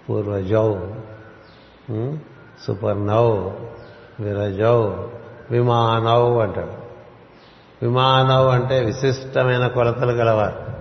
[0.08, 0.76] పూర్వజౌ
[2.66, 3.50] సుపర్ణౌ
[4.20, 4.92] విరజౌ
[5.50, 6.72] విమానౌ అంటాడు.
[7.82, 10.76] విమానౌ అంటే విశిష్టమైన కొలతలు గలవారు.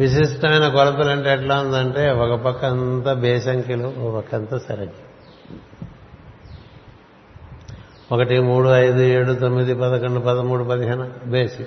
[0.00, 5.04] విశిష్టమైన కొలతలు అంటే ఎట్లా ఉందంటే ఒక పక్క అంతా బేసంఖ్యలు ఒక పక్క అంతా సరంఖ్య
[8.12, 11.66] ఒకటి మూడు ఐదు ఏడు తొమ్మిది పదకొండు పదమూడు పదిహేను బేసి.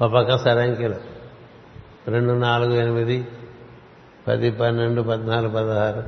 [0.00, 1.19] ఒక పక్క సరంఖ్యలు.
[2.08, 3.26] రెండు నాలుగు ఎనిమిది
[4.28, 6.04] పది పన్నెండు పద్నాలుగు పదహారు.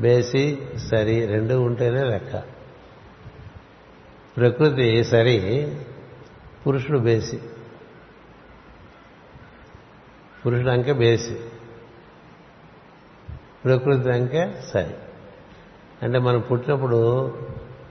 [0.00, 0.58] బేసి
[0.90, 2.42] సరి రెండు ఉంటేనే లెక్క.
[4.36, 5.76] ప్రకృతి సరి
[6.66, 7.40] పురుషుడు బేసి.
[10.46, 11.40] పురుషుడు అంకె బేసి.
[13.64, 14.94] ప్రకృతి అంకె సరి.
[16.02, 17.32] అంటే మనం పుట్టినప్పుడు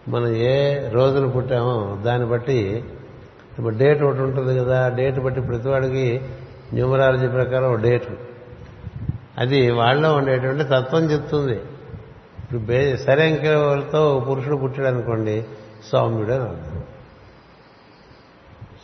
[0.08, 2.84] మనం ఏ రోజులు పుట్టామో దాన్ని బట్టి
[3.60, 6.22] ఇప్పుడు డేట్ ఒకటి ఉంటుంది కదా డేట్ బట్టి ప్రతివాడికి
[6.74, 8.18] న్యూమరాలజీ ప్రకారం ఒక డేటు.
[9.38, 11.56] అది వాళ్ళలో ఉండేటువంటి తత్వం చెప్తుంది.
[12.44, 12.98] ఇప్పుడు బే
[14.20, 15.46] పురుషుడు పుట్టాడు అనుకోండి
[15.84, 16.84] సౌమ్యుడు అని అర్థం.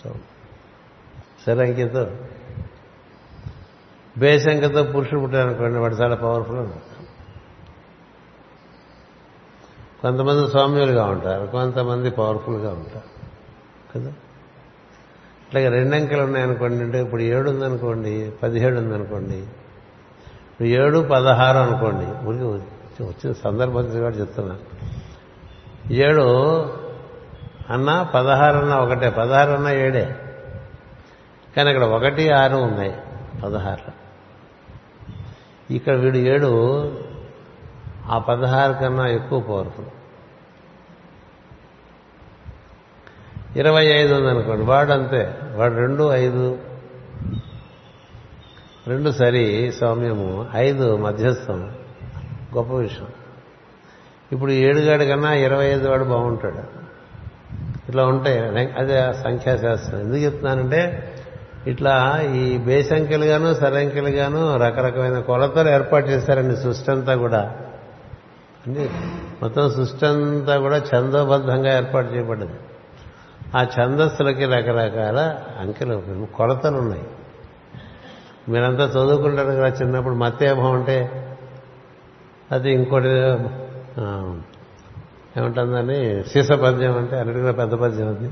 [0.03, 0.31] సౌమ్యుడు
[4.19, 6.69] బేసంకతో పురుషుడు పుట్టాడు అనుకోండి వాడు చాలా పవర్ఫుల్ అని
[10.01, 13.21] కొంతమంది సౌమ్యులుగా ఉంటారు కొంతమంది పవర్ఫుల్గా ఉంటారు.
[13.95, 14.13] కదా?
[15.51, 23.03] అట్లాగే రెండు అంకెలు ఉన్నాయనుకోండి అంటే ఇప్పుడు ఏడు ఉందనుకోండి పదిహేడు ఉందనుకోండి ఇప్పుడు ఏడు పదహారు అనుకోండి ఊరికి
[23.03, 24.57] వచ్చిన సందర్భం కూడా చెప్తున్నా.
[25.91, 26.23] ఏడు
[27.69, 30.15] అన్నా పదహారు అన్నా ఒకటే పదహారు అన్న ఏడే.
[31.57, 32.93] కానీ అక్కడ ఒకటి ఆరు ఉన్నాయి
[33.43, 33.91] పదహారు
[35.73, 36.51] ఇక్కడ వీడు ఏడు
[38.09, 39.85] ఆ పదహారు కన్నా ఎక్కువ పవర్ఫుల్
[43.55, 45.39] ఇరవై ఐదు ఉందనుకోండి వాడు అంతే.
[45.55, 46.57] వాడు రెండు ఐదు.
[48.87, 50.47] రెండు సరి సౌమ్యము.
[50.55, 51.71] ఐదు మధ్యస్థం.
[52.57, 53.07] గొప్ప విషయం.
[54.31, 56.57] ఇప్పుడు ఏడుగాడి కన్నా ఇరవై ఐదు వాడు బాగుంటాడు.
[57.89, 58.39] ఇట్లా ఉంటాయి
[58.71, 59.99] అదే సంఖ్యాశాస్త్రం.
[59.99, 61.13] ఎందుకు చెప్తున్నానంటే
[61.67, 67.55] ఇట్లా ఈ బేసంఖ్యలుగాను సరంఖ్యలుగాను రకరకమైన కొలతలు ఏర్పాటు చేశారండి సృష్టి అంతా కూడా.
[68.67, 68.89] అంటే
[69.41, 72.53] మొత్తం సృష్టి అంతా కూడా ఛందోబద్ధంగా ఏర్పాటు చేయబడ్డది.
[73.55, 77.03] ఆ ఛందస్సులకి రకరకాల అంకెలు కొలతలు ఉన్నాయి
[78.49, 81.27] మీరంతా చదువుకుంటారు కదా చిన్నప్పుడు మత్తేభం అంటే
[82.51, 83.09] అది ఇంకోటి
[85.37, 88.29] ఏమంటుందని సీసపద్యం అంటే అన్నిటికీ పెద్ద పద్యం అది.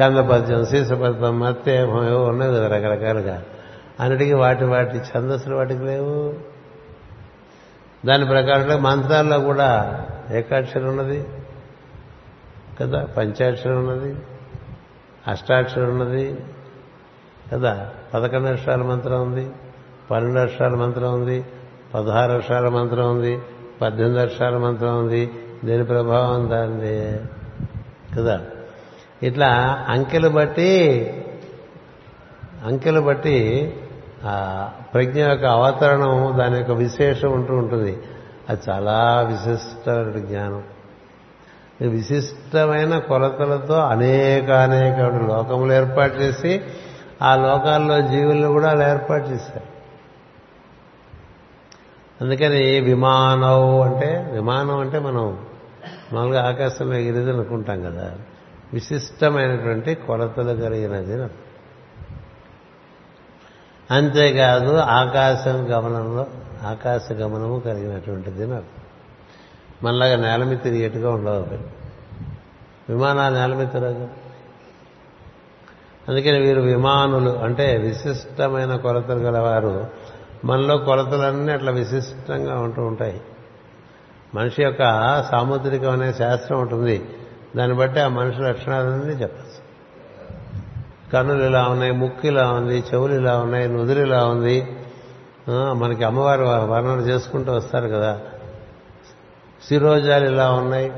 [0.00, 3.42] కంద పద్యం సీసపద్యం మత్తేభం ఏవో ఉన్నాయి కదా రకరకాలుగా.
[4.00, 6.34] అన్నిటికీ వాటి వాటి ఛందస్సులు వాటికి లేవు.
[8.06, 10.00] దాని ప్రకారంగా మంత్రాల్లో కూడా
[10.30, 11.24] ఏకాక్షరం ఉన్నది
[12.80, 14.16] కదా పంచాక్షరం ఉన్నది.
[15.28, 16.36] అష్టాక్షరం ఉన్నది.
[17.52, 17.90] కదా?
[18.14, 19.50] పదకొండు అక్షరాల మంత్రం ఉంది.
[20.10, 21.44] పన్నెండు అక్షరాల మంత్రం ఉంది.
[21.94, 23.40] పదహారు అక్షరాల మంత్రం ఉంది.
[23.82, 25.30] పద్దెనిమిది అక్షరాల మంత్రం ఉంది.
[25.64, 27.20] దేని ప్రభావం దాన్ని
[28.16, 28.40] కదా?
[29.22, 29.48] ఇట్లా
[29.88, 31.10] అంకెలు బట్టి
[32.64, 33.72] అంకెలు బట్టి
[34.94, 38.02] ప్రజ్ఞ యొక్క అవతరణం దాని యొక్క విశేషం ఉంటూ ఉంటుంది.
[38.48, 40.62] అది చాలా విశిష్టమైన జ్ఞానం.
[41.80, 46.62] విశిష్టమైన కొలతలతో అనేక అనేక లోకములు ఏర్పాటు చేసి
[47.22, 49.74] ఆ లోకాల్లో జీవులను కూడా అలా ఏర్పాటు చేశారు.
[52.20, 55.46] అందుకని విమానం అంటే విమానం అంటే మనం
[56.12, 58.14] మామూలుగా ఆకాశంలో ఎగిరిది అనుకుంటాం కదా
[58.72, 61.28] విశిష్టమైనటువంటి కొలతలు కలిగినది
[63.90, 66.26] అంతేకాదు ఆకాశం గమనంలో
[66.62, 68.73] ఆకాశ గమనము కలిగినటువంటిది నాకు
[69.82, 71.58] మనలాగా నేల మీద తిరిగేట్టుగా ఉండవు
[72.92, 74.08] విమానాలు నేల మీద తిరగదు.
[76.08, 79.86] అందుకని వీరు విమానులు అంటే విశిష్టమైన కొలతలు గలవారు.
[80.44, 83.20] మనలో కొలతలన్నీ అట్లా విశిష్టంగా ఉంటూ ఉంటాయి.
[84.34, 84.80] మనిషి యొక్క
[85.30, 87.08] సాముద్రికం అనే శాస్త్రం ఉంటుంది.
[87.56, 89.64] దాన్ని బట్టి ఆ మనిషి లక్షణాలన్నీ చెప్పచ్చు.
[91.12, 94.76] కన్నులు ఇలా ఉన్నాయి ముక్కు ఇలా ఉంది చెవులు ఇలా ఉన్నాయి నుదురు ఇలా ఉంది.
[95.48, 98.20] మనకి అమ్మవారు వర్ణన చేసుకుంటూ వస్తారు కదా.
[99.68, 100.92] శిరోజాలు ఇలా ఉన్నాయి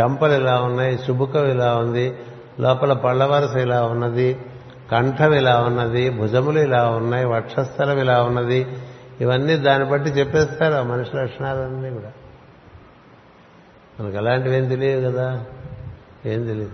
[0.00, 2.16] చంపలు ఇలా ఉన్నాయి శుభుకం ఇలా ఉంది
[2.60, 4.38] లోపల పళ్ళవరస ఇలా ఉన్నది
[4.92, 8.66] కంఠం ఇలా ఉన్నది భుజములు ఇలా ఉన్నాయి వక్షస్థలం ఇలా ఉన్నది.
[9.20, 12.12] ఇవన్నీ దాన్ని బట్టి చెప్పేస్తారు ఆ మనిషి లక్షణాలన్నీ కూడా.
[14.00, 15.44] మనకు అలాంటివి ఏం తెలియదు కదా?
[16.26, 16.72] ఏం తెలియదు.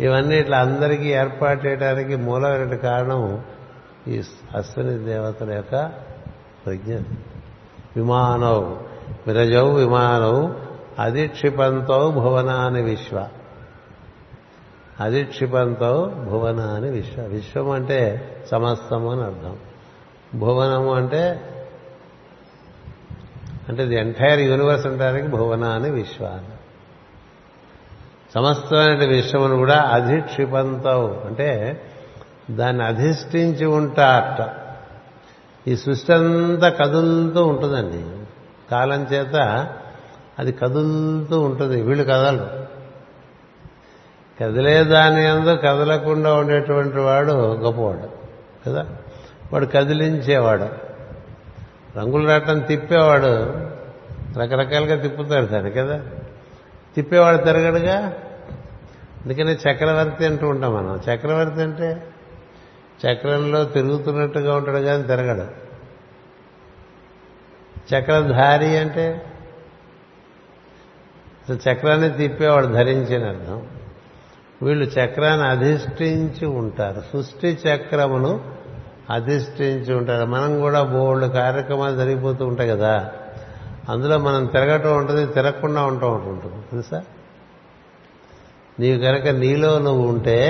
[0.00, 3.44] ఇవన్నీ ఇట్లా అందరికీ ఏర్పాటు చేయడానికి మూలమైన కారణం
[4.08, 4.22] ఈ
[4.56, 5.92] అశ్విని దేవతల యొక్క
[6.66, 6.94] ప్రజ్ఞ.
[7.96, 8.91] విమానవు
[9.26, 10.48] విరజౌ విమానౌ
[10.98, 13.28] అధిక్షిపంతో భువనాని విశ్వ.
[15.00, 17.22] అధిక్షిపంతో భువనాని విశ్వ.
[17.22, 19.56] విశ్వం అంటే సమస్తము అని అర్థం.
[20.34, 21.48] భువనము అంటే
[23.68, 26.40] అంటే ది ఎంటైర్ యూనివర్స్ అంటానికి భువనాని విశ్వ
[28.34, 31.80] సమస్తమైన విశ్వమును కూడా అధిక్షిపంతవు అంటే
[32.50, 34.50] దాన్ని అధిష్ఠించి ఉంటారట.
[35.68, 38.11] ఈ సృష్టి అంతా కదులుతూ ఉంటుందండి.
[38.72, 39.34] కాలం చేత
[40.38, 41.82] అది కదులుతూ ఉంటుంది.
[41.82, 42.66] వీళ్ళు కదలరు.
[44.40, 48.08] కదిలేదాని అందు కదలకుండా ఉండేటువంటి వాడు గొప్పవాడు
[48.66, 48.86] కదా?
[49.52, 50.62] వాడు కదిలించేవాడు.
[51.98, 53.52] రంగులు రాటం తిప్పేవాడు
[54.38, 56.02] రకరకాలుగా తిప్పుతాడు దాన్ని కదా?
[56.96, 58.12] తిప్పేవాడు తిరగడుగా?
[59.24, 61.00] అందుకనే చక్రవర్తి అంటూ ఉంటాం మనం.
[61.10, 62.06] చక్రవర్తి అంటే
[63.06, 65.71] చక్రంలో తిరుగుతున్నట్టుగా ఉంటాడు కానీ తిరగడు.
[67.82, 69.22] చక్రధారి అంటే?
[71.52, 73.66] చక్రాన్ని తిప్పేవాడు ధరించిన అర్థం.
[74.62, 77.00] వీళ్ళు చక్రాన్ని అధిష్ఠించి ఉంటారు.
[77.00, 78.54] సృష్టి చక్రమును
[79.10, 80.26] అధిష్ఠించి ఉంటారు.
[80.26, 83.12] మనం కూడా బోల్డ్ కార్యక్రమాలు జరిగిపోతూ ఉంటాయి కదా.
[83.88, 86.54] అందులో మనం తిరగటం ఉంటుంది తిరగకుండా ఉండటం ఉంటుంది.
[86.54, 87.04] తెలుసా?
[88.80, 90.48] నీవు కనుక నీలో నువ్వు ఉంటే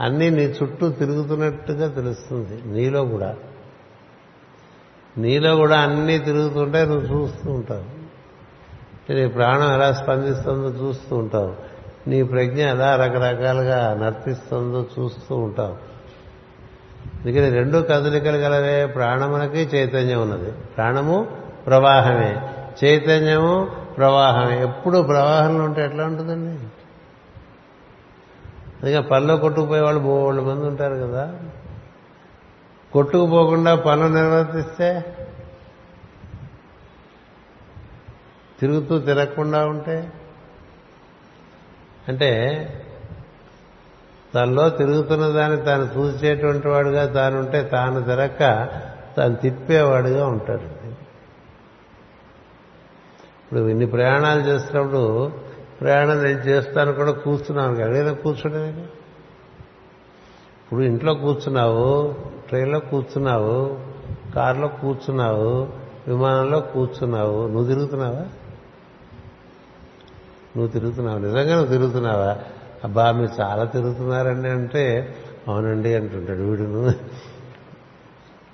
[0.00, 2.78] అన్నీ నీ చుట్టూ తిరుగుతున్నట్టుగా తెలుస్తుంది.
[2.78, 3.36] నీలో కూడా.
[5.18, 7.98] నీలో కూడా అన్నీ తిరుగుతుంటే నువ్వు చూస్తూ ఉంటావు.
[9.12, 11.54] నీ ప్రాణం ఎలా స్పందిస్తుందో చూస్తూ ఉంటావు.
[12.08, 15.88] నీ ప్రజ్ఞ ఎలా రకరకాలుగా నర్తిస్తుందో చూస్తూ ఉంటావు.
[17.24, 20.50] అందుకని రెండు కదలికలు గలవే ప్రాణమునకి చైతన్యం ఉన్నది.
[20.50, 21.26] ప్రాణము
[21.66, 22.36] ప్రవాహమే.
[22.84, 24.62] చైతన్యము ప్రవాహమే.
[24.62, 26.64] ఎప్పుడు ప్రవాహంలో ఉంటే ఎట్లా ఉంటుందండి?
[28.82, 31.34] అందుకే పనిలో కొట్టుకుపోయే వాళ్ళు బోళ్ళు మంది ఉంటారు కదా.
[32.92, 35.04] కొట్టుకుపోకుండా పనులు నిర్వర్తిస్తే
[38.60, 40.12] తిరుగుతూ తిరగకుండా ఉంటే?
[42.08, 42.30] అంటే
[44.34, 48.42] తనలో తిరుగుతున్న దాన్ని తాను చూసేటువంటి వాడుగా తానుంటే తాను తిరక్క
[49.16, 50.78] తాను తిప్పేవాడుగా ఉంటాడు.
[53.44, 55.32] ఇప్పుడు ఇన్ని ప్రయాణాలు చేస్తున్నప్పుడు
[55.80, 58.68] ప్రయాణం నేను చేస్తాను కూడా కూర్చున్నాను ఎక్కడైనా కూర్చోడమే
[60.64, 62.14] ఇప్పుడు ఇంట్లో కూర్చున్నావు
[62.48, 63.78] ట్రైన్లో కూర్చున్నావు
[64.34, 65.68] కారులో కూర్చున్నావు
[66.08, 67.46] విమానంలో కూర్చున్నావు.
[67.46, 68.20] నువ్వు తిరుగుతున్నావా?
[70.56, 71.18] నువ్వు తిరుగుతున్నావు?
[71.18, 72.38] నిజంగా నువ్వు తిరుగుతున్నావా?
[72.84, 75.16] అబ్బా మీరు చాలా తిరుగుతున్నారండి అంటే
[75.48, 76.62] అవునండి అంటుంటాడు వీడు.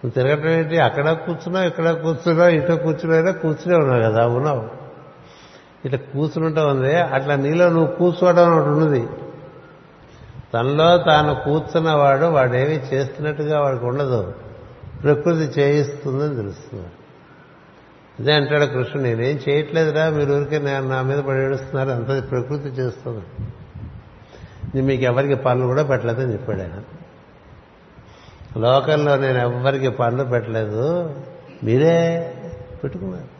[0.04, 0.78] నువ్వు తిరగటం ఏంటి?
[0.78, 4.68] అక్కడ కూర్చున్నావు ఇక్కడ కూర్చున్నావు ఇటు కూర్చున్నాయినా కూర్చునే ఉన్నావు కదా ఉన్నావు.
[5.84, 9.06] ఇట్లా కూర్చుంటావు ఉంది అట్లా నీలో నువ్వు కూర్చోవడం ఒకటి ఉన్నది.
[10.55, 14.35] తనలో తాను కూర్చున్నవాడు వాడేమి చేస్తున్నట్టుగా వాడికి ఉండదు.
[15.02, 16.86] ప్రకృతి చేయిస్తుందని తెలుస్తుంది.
[18.20, 23.22] అదే అంటాడు కృష్ణుడు నేనేం చేయట్లేదురా మీరు ఊరికే నేను నా మీద పడి ఏడుస్తున్నారు అంత ప్రకృతి చేస్తుంది.
[24.82, 26.82] మీకు ఎవరికి పనులు కూడా పెట్టలేదని చెప్పాడు ఆయన.
[28.60, 31.14] లోకల్లో నేను ఎవరికి పనులు పెట్టలేదు
[31.64, 32.35] మీరే
[32.85, 33.35] పెట్టుకున్నారు.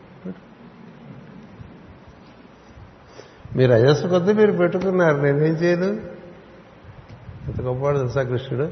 [3.57, 6.14] మీరు రజస్సు కొద్దీ మీరు పెట్టుకున్నారు నేనేం చేయను?
[7.47, 8.69] ఎంత గొప్పవాడు తెలుసా కృష్ణుడు?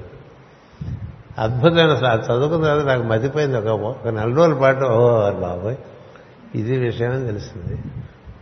[1.40, 5.76] అద్భుతమైన చదువుకున్న తర్వాత నాకు మతిపోయింది ఒక ఒక నెల రోజుల పాటు ఓ బాబోయ్
[6.56, 7.82] ఇది విషయం అని తెలిసింది.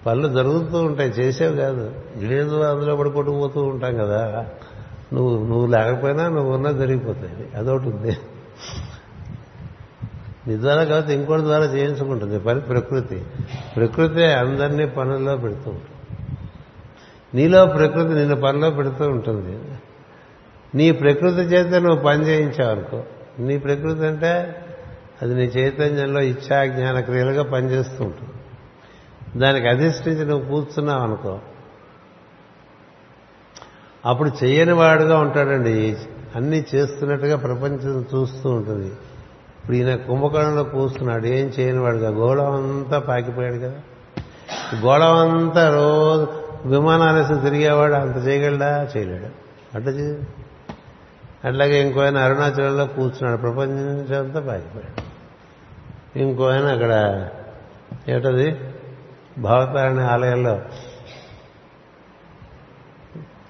[0.05, 1.95] పనులు జరుగుతూ ఉంటాయి చేసేవి కాదు.
[2.17, 4.45] లేదు అందులో పడి కొట్టుకుపోతూ ఉంటాం కదా.
[5.13, 7.49] నువ్వు నువ్వు లేకపోయినా నువ్వు ఉన్నా జరిగిపోతాయి.
[7.55, 8.17] అదొకటి ఉంది.
[10.47, 12.39] నీ ద్వారా కాబట్టి ఇంకోటి ద్వారా చేయించుకుంటుంది.
[12.39, 13.25] పని ప్రకృతి.
[13.75, 16.19] ప్రకృతి అందరినీ పనుల్లో పెడుతూ ఉంటుంది.
[17.33, 19.70] నీలో ప్రకృతి నిన్ను పనిలో పెడుతూ ఉంటుంది.
[20.75, 23.03] నీ ప్రకృతి చేత నువ్వు పని చేయించావు అనుకో
[23.39, 24.55] నీ ప్రకృతి అంటే
[25.21, 28.29] అది నీ చైతన్యంలో ఇచ్చా జ్ఞాన క్రియలుగా పనిచేస్తూ ఉంటుంది.
[29.39, 31.39] దానికి అధిష్ఠించి నువ్వు కూర్చున్నావు అనుకో
[34.05, 35.97] అప్పుడు చేయని వాడుగా ఉంటాడండి.
[36.35, 38.87] అన్నీ చేస్తున్నట్టుగా ప్రపంచం చూస్తూ ఉంటుంది.
[38.87, 42.09] ఇప్పుడు ఈయన కుంభకోణంలో కూస్తున్నాడు ఏం చేయని వాడుగా?
[42.09, 43.73] గోళం అంతా పాకిపోయాడు కదా.
[44.79, 46.27] గోళం అంతా రోజు
[46.67, 48.89] విమానాలేసి తిరిగేవాడు అంత చేయగలడా?
[48.97, 49.25] చేయలేడు?
[49.77, 50.19] అట్లా చే
[51.45, 53.37] అట్లాగే ఇంకో ఆయన అరుణాచలంలో కూర్చున్నాడు.
[53.41, 55.11] ప్రపంచంతో అంతా పాకిపోయాడు
[56.19, 57.29] ఇంకో ఆయన అక్కడ
[58.09, 58.59] ఏటది?
[59.37, 60.61] భవతారణి ఆలయంలో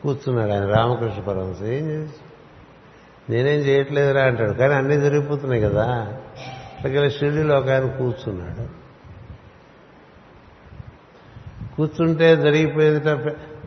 [0.03, 0.65] కూర్చున్నాడు ఆయన.
[0.65, 2.13] రామకృష్ణ పరమశ ఏం చేసి?
[3.29, 4.51] నేనేం చేయట్లేదురా అంటాడు.
[4.51, 6.13] కానీ అన్నీ జరిగిపోతున్నాయి కదా.
[6.85, 8.81] అక్కడ షిరిడిలో ఒక ఆయన కూర్చున్నాడు.
[11.75, 12.99] కూర్చుంటే జరిగిపోయేది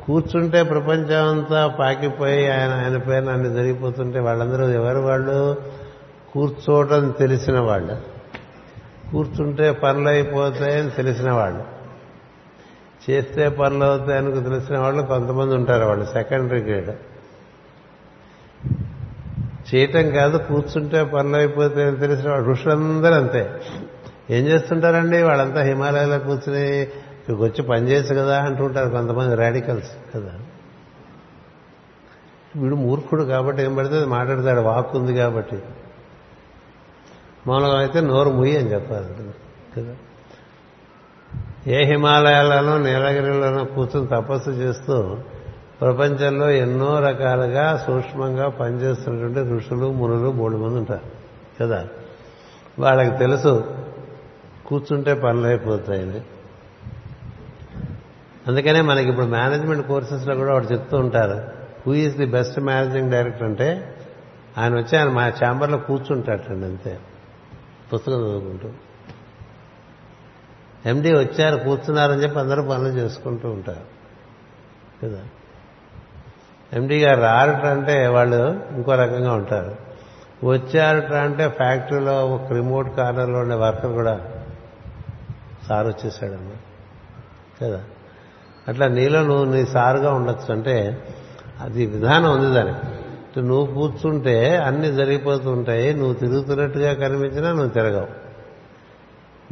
[0.06, 5.56] కూర్చుంటే ప్రపంచం అంతా పాకిపోయి ఆయన ఆయన పేరు అన్ని జరిగిపోతుంటే వాళ్ళందరూ ఎవరు వాళ్ళు?
[6.32, 7.96] కూర్చోవటం తెలిసిన వాళ్ళు.
[9.12, 11.74] కూర్చుంటే పనులు అయిపోతాయని తెలిసిన వాళ్ళు.
[13.10, 16.90] చేస్తే పనులు అవుతాయని తెలిసిన వాళ్ళు కొంతమంది ఉంటారు వాళ్ళు సెకండరీ గ్రేడ్
[19.74, 22.50] చేయటం కాదు కూర్చుంటే పనులు అయిపోతాయని తెలిసిన వాళ్ళు.
[22.50, 23.60] ఋషులందరూ అంతే.
[24.30, 25.22] ఏం చేస్తుంటారండి?
[25.22, 26.88] వాళ్ళంతా హిమాలయాలో కూర్చుని
[27.28, 30.32] ఇక్కడికి వచ్చి పనిచేయచ్చు కదా అంటుంటారు కొంతమంది రాడికల్స్ కదా.
[32.56, 35.62] వీడు మూర్ఖుడు కాబట్టి ఏం పడితే అది మాట్లాడతాడు వాక్ ఉంది కాబట్టి.
[37.46, 39.06] మామూలుగా అయితే నోరు ముయ్యి అని చెప్పాలి.
[39.80, 39.96] కదా.
[41.66, 45.16] ఏ హిమాలయాలలో నీలగిరిలోనో కూర్చొని తపస్సు చేస్తూ
[45.80, 51.08] ప్రపంచంలో ఎన్నో రకాలుగా సూక్ష్మంగా పనిచేస్తున్నటువంటి ఋషులు మునులు మూడు మంది ఉంటారు
[51.60, 51.88] కదా.
[52.78, 53.74] వాళ్ళకి తెలుసు
[54.66, 56.20] కూర్చుంటే పనులైపోతాయని
[58.46, 61.48] అందుకనే మనకి ఇప్పుడు మేనేజ్మెంట్ కోర్సెస్లో కూడా వాడు చెప్తూ ఉంటారు
[61.86, 63.96] who is the best managing director అంటే
[64.58, 66.98] ఆయన వచ్చి ఆయన మా ఛాంబర్లో కూర్చుంటాటండి అంతే
[67.94, 68.68] పుస్తకం చదువుకుంటూ.
[70.88, 73.84] ఎండి వచ్చారు కూర్చున్నారని చెప్పి అందరూ పనులు చేసుకుంటూ ఉంటారు
[75.02, 75.22] కదా.
[76.72, 79.76] ఎండి గారు రారట అంటే వాళ్ళు ఇంకో రకంగా ఉంటారు
[80.46, 84.20] వచ్చారట అంటే ఫ్యాక్టరీలో ఒక రిమోట్ కార్నర్లో ఉండే వర్కర్ కూడా
[85.68, 86.56] సార్ వచ్చేసాడమ్మా
[87.62, 87.82] కదా.
[88.68, 91.06] అట్లా నీలో నువ్వు నీ సారుగా ఉండొచ్చు అంటే
[91.60, 98.24] అది విధానం ఉంది దానికి నువ్వు కూర్చుంటే అన్ని జరిగిపోతుంటాయి నువ్వు తిరుగుతున్నట్టుగా కనిపించినా నువ్వు తిరగవు.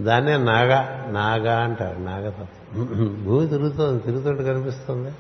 [0.03, 5.13] దాన్నే నాగా నాగా అంటారు నాగతత్వం భూమి తిరుగుతోంది తిరుగుతున్నట్టు కనిపిస్తుంది.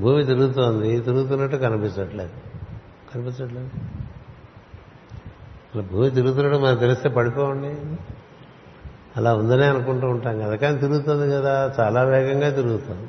[0.00, 2.30] భూమి తిరుగుతోంది తిరుగుతున్నట్టు కనిపించట్లేదు.
[3.14, 3.70] కనిపించట్లేదు.
[5.74, 7.74] అలా భూమి తిరుగుతున్నట్టు మనకు తెలిస్తే పడిపోండి
[9.18, 10.56] అలా ఉందనే అనుకుంటూ ఉంటాం కదా.
[10.56, 11.74] కానీ తిరుగుతుంది కదా.
[11.80, 13.08] చాలా వేగంగా తిరుగుతుంది.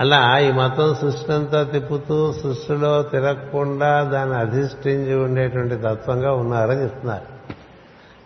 [0.00, 7.34] అలా ఈ మతం సృష్టి అంతా తిప్పుతూ సృష్టిలో తిరగకుండా దాన్ని అధిష్ఠించి ఉండేటువంటి తత్వంగా ఉన్నారని చెప్తున్నారు.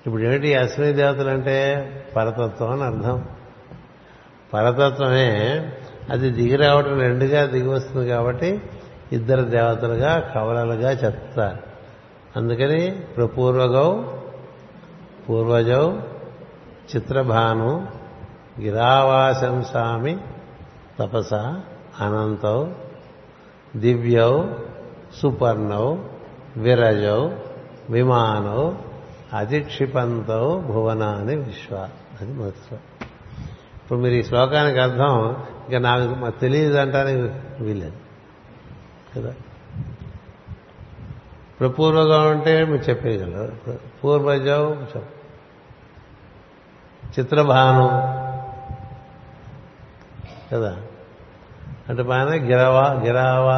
[0.06, 3.24] ఇప్పుడు ఏమిటి అశ్విని దేవతలు అంటే పరతత్వం అని అర్థం?
[4.55, 5.60] పరతత్వమే
[6.10, 8.62] అది దిగి రావటం రెండుగా దిగి వస్తుంది కాబట్టి
[9.12, 11.59] ఇద్దరు దేవతలుగా కవలలుగా చెప్తారు.
[12.36, 14.02] అందుకని ప్రపూర్వగౌ
[15.29, 15.85] పూర్వజౌ
[16.91, 17.71] చిత్రభాను
[18.61, 20.15] గిరావాశంసామి
[20.99, 21.35] తపస
[22.01, 22.59] అనంతౌ
[23.77, 24.33] దివ్యౌ
[25.21, 25.87] సుపర్ణౌ
[26.57, 27.21] విరజౌ
[27.91, 28.63] విమానౌ
[29.33, 31.75] అధిక్షిపంతౌ భువనాని విశ్వ
[32.21, 32.79] అది మొదటి
[33.81, 35.15] ఇప్పుడు మీరు ఈ శ్లోకానికి అర్థం
[35.65, 37.29] ఇంకా నాకు మాకు తెలియదు అంటానికి
[37.61, 37.99] వీలేదు
[39.15, 39.33] కదా
[41.61, 43.55] ప్రపూర్వగా ఉంటే మీరు చెప్పేయగలరు
[44.03, 45.15] పూర్వజౌ చెప్
[47.18, 47.89] చిత్రభాను.
[50.55, 50.76] కదా?
[51.89, 53.56] అంటే బాగానే గిరవా గిరావా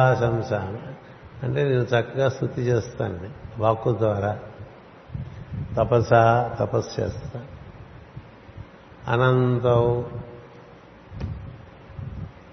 [1.43, 3.19] అంటే నేను చక్కగా స్థుతి చేస్తాను
[3.57, 4.39] వాక్కు ద్వారా.
[5.77, 6.09] తపస
[6.59, 7.41] తపస్సు చేస్తా
[9.07, 10.05] అనంతం.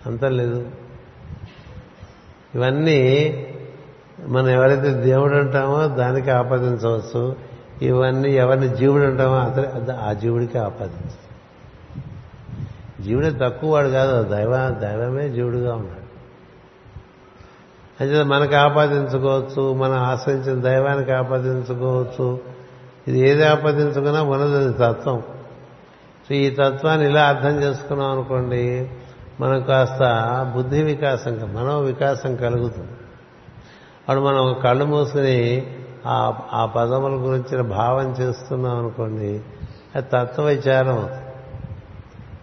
[0.06, 0.70] అంత లేదు.
[2.54, 3.32] ఇవన్నీ
[4.20, 7.36] మనం ఎవరైతే దేవుడు అంటామో దానికి ఆపాదించవచ్చు.
[7.82, 11.28] ఇవన్నీ ఎవరిని జీవుడు అంటామో అతని ఆ జీవుడికి ఆపాదించవచ్చు
[13.02, 16.09] జీవుడే తక్కువ వాడు కాదు దైవ దైవమే జీవుడుగా ఉన్నాడు.
[18.00, 22.40] అయితే మనకు ఆపాదించుకోవచ్చు మనం ఆశ్రయించిన దైవానికి ఆపాదించుకోవచ్చు.
[23.09, 25.22] ఇది ఏది ఆపాదించుకున్నా ఉన్నది తత్వం.
[26.28, 28.90] సో ఈ తత్వాన్ని ఇలా అర్థం చేసుకున్నాం అనుకోండి
[29.40, 29.98] మనం కాస్త
[30.56, 32.92] బుద్ధి వికాసం మనో వికాసం కలుగుతుంది.
[34.09, 35.66] అప్పుడు మనం కళ్ళు మూసుకుని
[36.06, 39.40] ఆ పదముల గురించిన భావం చేస్తున్నాం అనుకోండి
[39.94, 40.98] అది తత్వవిచారం.
[40.98, 41.24] అవుతుంది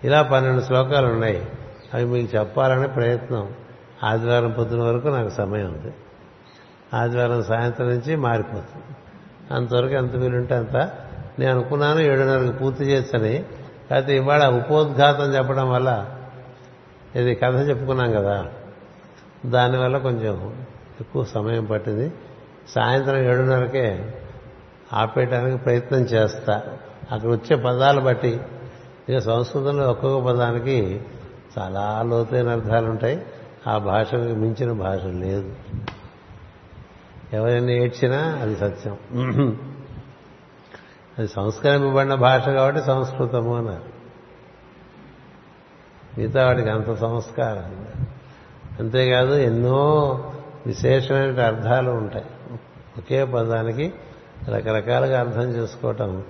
[0.04, 1.48] ఇలా పన్నెండు శ్లోకాలు ఉన్నాయి.
[1.94, 3.50] అవి మీకు చెప్పాలనే ప్రయత్నం.
[4.04, 5.94] ఆదివారం పొద్దున వరకు నాకు సమయం ఉంది.
[6.94, 8.96] ఆదివారం సాయంత్రం నుంచి మారిపోతుంది.
[9.54, 10.92] అంతవరకు ఎంత వీలుంటే అంత.
[11.40, 13.46] నేను అనుకున్నాను ఏడున్నరకు పూర్తి చేస్తని
[13.92, 16.10] అయితే ఇవాళ ఉపోద్ఘాతం చెప్పడం వల్ల
[17.16, 18.48] ఇది కథ చెప్పుకున్నాం కదా.
[19.46, 20.66] దానివల్ల కొంచెం
[21.00, 22.14] ఎక్కువ సమయం పట్టింది.
[22.70, 24.14] సాయంత్రం ఏడున్నరకే
[24.94, 26.64] ఆపేయడానికి ప్రయత్నం చేస్తా.
[27.12, 28.40] అక్కడ వచ్చే పదాలు బట్టి
[29.10, 31.02] ఇక సంస్కృతంలో ఒక్కొక్క పదానికి
[31.60, 33.26] చాలా లోతైన అర్థాలు ఉంటాయి.
[33.68, 35.56] ఆ భాషకు మించిన భాష లేదు.
[37.34, 38.98] ఎవరైనా ఏడ్చినా అది సత్యం.
[41.18, 43.96] అది సంస్కరింపబడిన భాష కాబట్టి సంస్కృతము అన్నారు.
[46.18, 47.88] మిగతా వాటికి అంత సంస్కారం
[48.80, 50.10] అంతేకాదు ఎన్నో
[50.66, 52.26] విశేషమైన అర్థాలు ఉంటాయి.
[52.98, 53.94] ఒకే పదానికి
[54.50, 56.24] రకరకాలుగా అర్థం చేసుకోవటం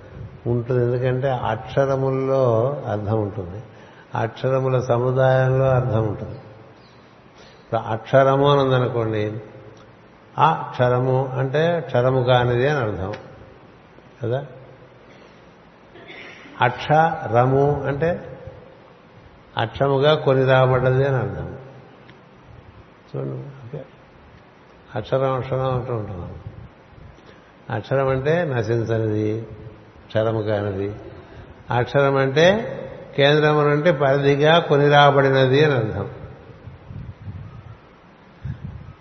[0.46, 0.84] ఉంటుంది.
[0.84, 3.62] ఎందుకంటే అక్షరముల్లో అర్థం ఉంటుంది.
[4.14, 6.34] అక్షరముల సముదాయంలో అర్థం ఉంటుంది.
[6.34, 9.40] ఇప్పుడు అక్షరము అని ఉందనుకోండి
[10.38, 13.14] ఆ క్షరము అంటే క్షరము కానిది అని అర్థం.
[14.22, 14.46] కదా?
[16.60, 18.38] అక్షరము అంటే
[19.58, 21.58] అక్షముగా కొని రాబడ్డది అని అర్థం.
[23.16, 23.78] చూడండి.
[24.94, 26.34] అక్షరం అక్షరం అంటూ ఉంటున్నాం
[27.70, 29.46] అక్షరం అంటే నశించనిది
[30.06, 30.94] క్షరము కానిది.
[31.70, 32.72] అక్షరం అంటే
[33.16, 36.10] కేంద్రం అంటే పరిధిగా కొని రాబడినది అని అర్థం.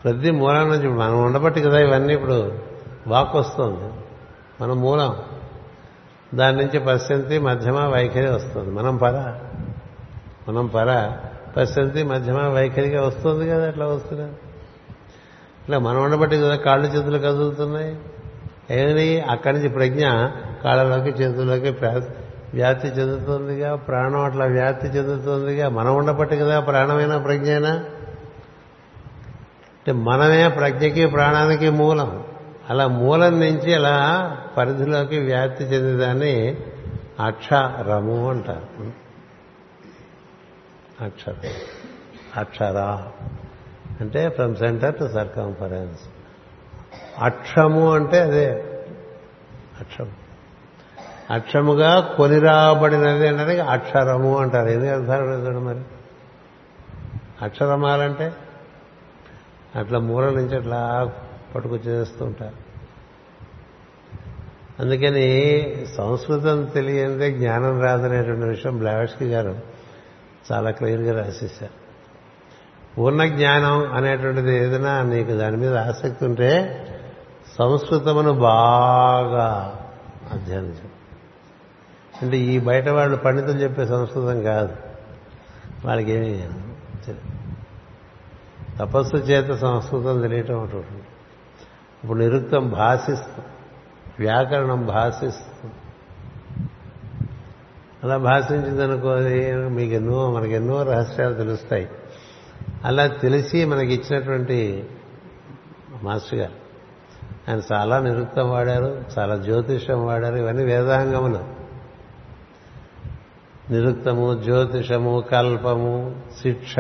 [0.04, 2.60] ప్రతి మూలం నుంచి మనం ఉండబట్టి కదా ఇవన్నీ ఇప్పుడు
[3.08, 3.94] వాక్ వస్తుంది
[4.62, 5.16] మన మూలం.
[6.36, 8.72] దాని నుంచి పశ్చంతి మధ్యమ వైఖరి వస్తుంది.
[8.72, 9.34] మనం పర.
[10.50, 11.12] మనం పర.
[11.58, 14.26] పశ్చంతి మధ్యమ వైఖరిగా వస్తుంది కదా అట్లా వస్తున్నా?
[15.62, 18.00] ఇట్లా మనం ఉండబట్టి కదా కాళ్ళు చేతులు కదులుతున్నాయి.
[18.72, 20.08] ఏమని అక్కడి నుంచి ప్రజ్ఞ
[20.64, 21.70] కాళ్ళలోకి చేతుల్లోకి
[22.54, 25.70] వ్యాప్తి చెందుతుందిగా ప్రాణం అట్లా వ్యాప్తి చెందుతుందిగా.
[25.70, 27.72] మనం ఉండబట్టి కదా ప్రాణమైన ప్రజ్ఞైనా?
[29.76, 32.24] అంటే మనమే ప్రజ్ఞకి ప్రాణానికి మూలం.
[32.70, 36.58] అలా మూలం నుంచి అలా పరిధిలోకి వ్యాప్తి చెందేదాన్ని
[37.20, 38.92] అక్షరము అంటారు.
[41.04, 41.36] అక్షరం.
[42.38, 43.04] అక్షర.
[44.02, 46.00] అంటే ఫ్రమ్ సెంటర్ టు సర్కంఫరెన్స్
[47.20, 48.52] అక్షము అంటే అదే.
[49.80, 50.12] అక్షం
[51.32, 54.70] అక్షముగా కొనిరాబడినది అంటే అక్షరము అంటారు.
[54.70, 55.82] ఎన్ని అర్థాలు చూడండి మరి?
[57.42, 58.34] అక్షరమాలంటే
[59.76, 61.12] అట్లా మూల నుంచి అట్లా
[61.56, 62.66] పట్టుకొచ్చేస్తూ ఉంటారు.
[64.82, 69.60] అందుకని సంస్కృతం తెలియందే జ్ఞానం రాదనేటువంటి విషయం బ్లావెట్స్కి గారు
[70.52, 71.85] చాలా క్లియర్గా రాసేశారు.
[72.98, 76.52] పూర్ణ జ్ఞానం అనేటువంటిది ఏదైనా నీకు దాని మీద ఆసక్తి ఉంటే
[77.60, 79.80] సంస్కృతమును బాగా
[80.32, 80.76] అధ్యయనం
[82.22, 84.76] అంటే ఈ బయట వాళ్ళు పండితులు చెప్పే సంస్కృతం కాదు.
[85.86, 86.44] వాళ్ళకి ఏమీ
[88.80, 90.76] తపస్సు చేత సంస్కృతం తెలియటం ఒకటి.
[90.76, 91.04] ఉంటుంది
[92.04, 93.48] ఇప్పుడు నిరుక్తం భాషిస్తుంది
[94.20, 95.74] వ్యాకరణం భాషిస్తుంది
[98.04, 99.10] అలా భాషించిందనుకో
[99.70, 101.88] మీకు ఎన్నో మనకెన్నో రహస్యాలు తెలుస్తాయి.
[102.86, 104.90] అలా తెలిసి మనకి ఇచ్చినటువంటి
[106.04, 106.54] మాస్టర్ గారు.
[107.50, 111.44] ఆయన చాలా నిరుక్తం వాడారు చాలా జ్యోతిషం వాడారు ఇవన్నీ వేదాంగములు.
[113.74, 116.76] నిరుక్తము జ్యోతిషము కల్పము శిక్ష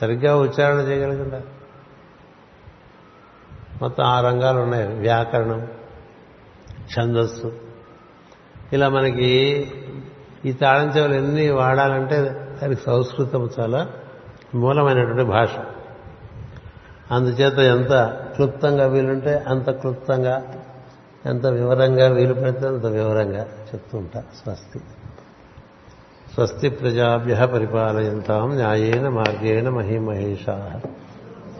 [0.00, 1.42] సరిగ్గా ఉచ్చారణ చేయగలిగిందా?
[3.82, 4.98] మొత్తం ఆ రంగాలు ఉన్నాయి.
[4.98, 5.68] వ్యాకరణం
[6.98, 7.52] ఛందస్సు.
[8.72, 9.32] ఇలా మనకి
[10.44, 12.16] ఈ తాళం చెవులు ఎన్ని వాడాలంటే
[12.62, 13.92] దానికి సంస్కృతం చాలా
[14.54, 15.48] మూలమైనటువంటి భాష.
[17.10, 17.92] అందుచేత ఎంత
[18.34, 20.42] క్లుప్తంగా వీలుంటే అంత క్లుప్తంగా
[21.26, 24.78] ఎంత వివరంగా వీలు పెడితే అంత వివరంగా చెప్తూ ఉంటా స్వస్తి.
[26.34, 30.80] స్వస్తి ప్రజాభ్య పరిపాలయంతాం న్యాయేన మార్గేణ మహిమహేషా.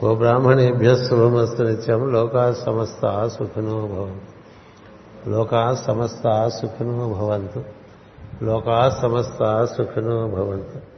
[0.04, 4.38] ఓ బ్రాహ్మణేభ్య శుభమస్తు నిత్యం లోకా సమస్త సుఖినో భవంతు.
[5.30, 7.64] లోకా సమస్త సుఖినో భవంతు.
[8.42, 10.97] లోకా సమస్త సుఖినో భవంతు.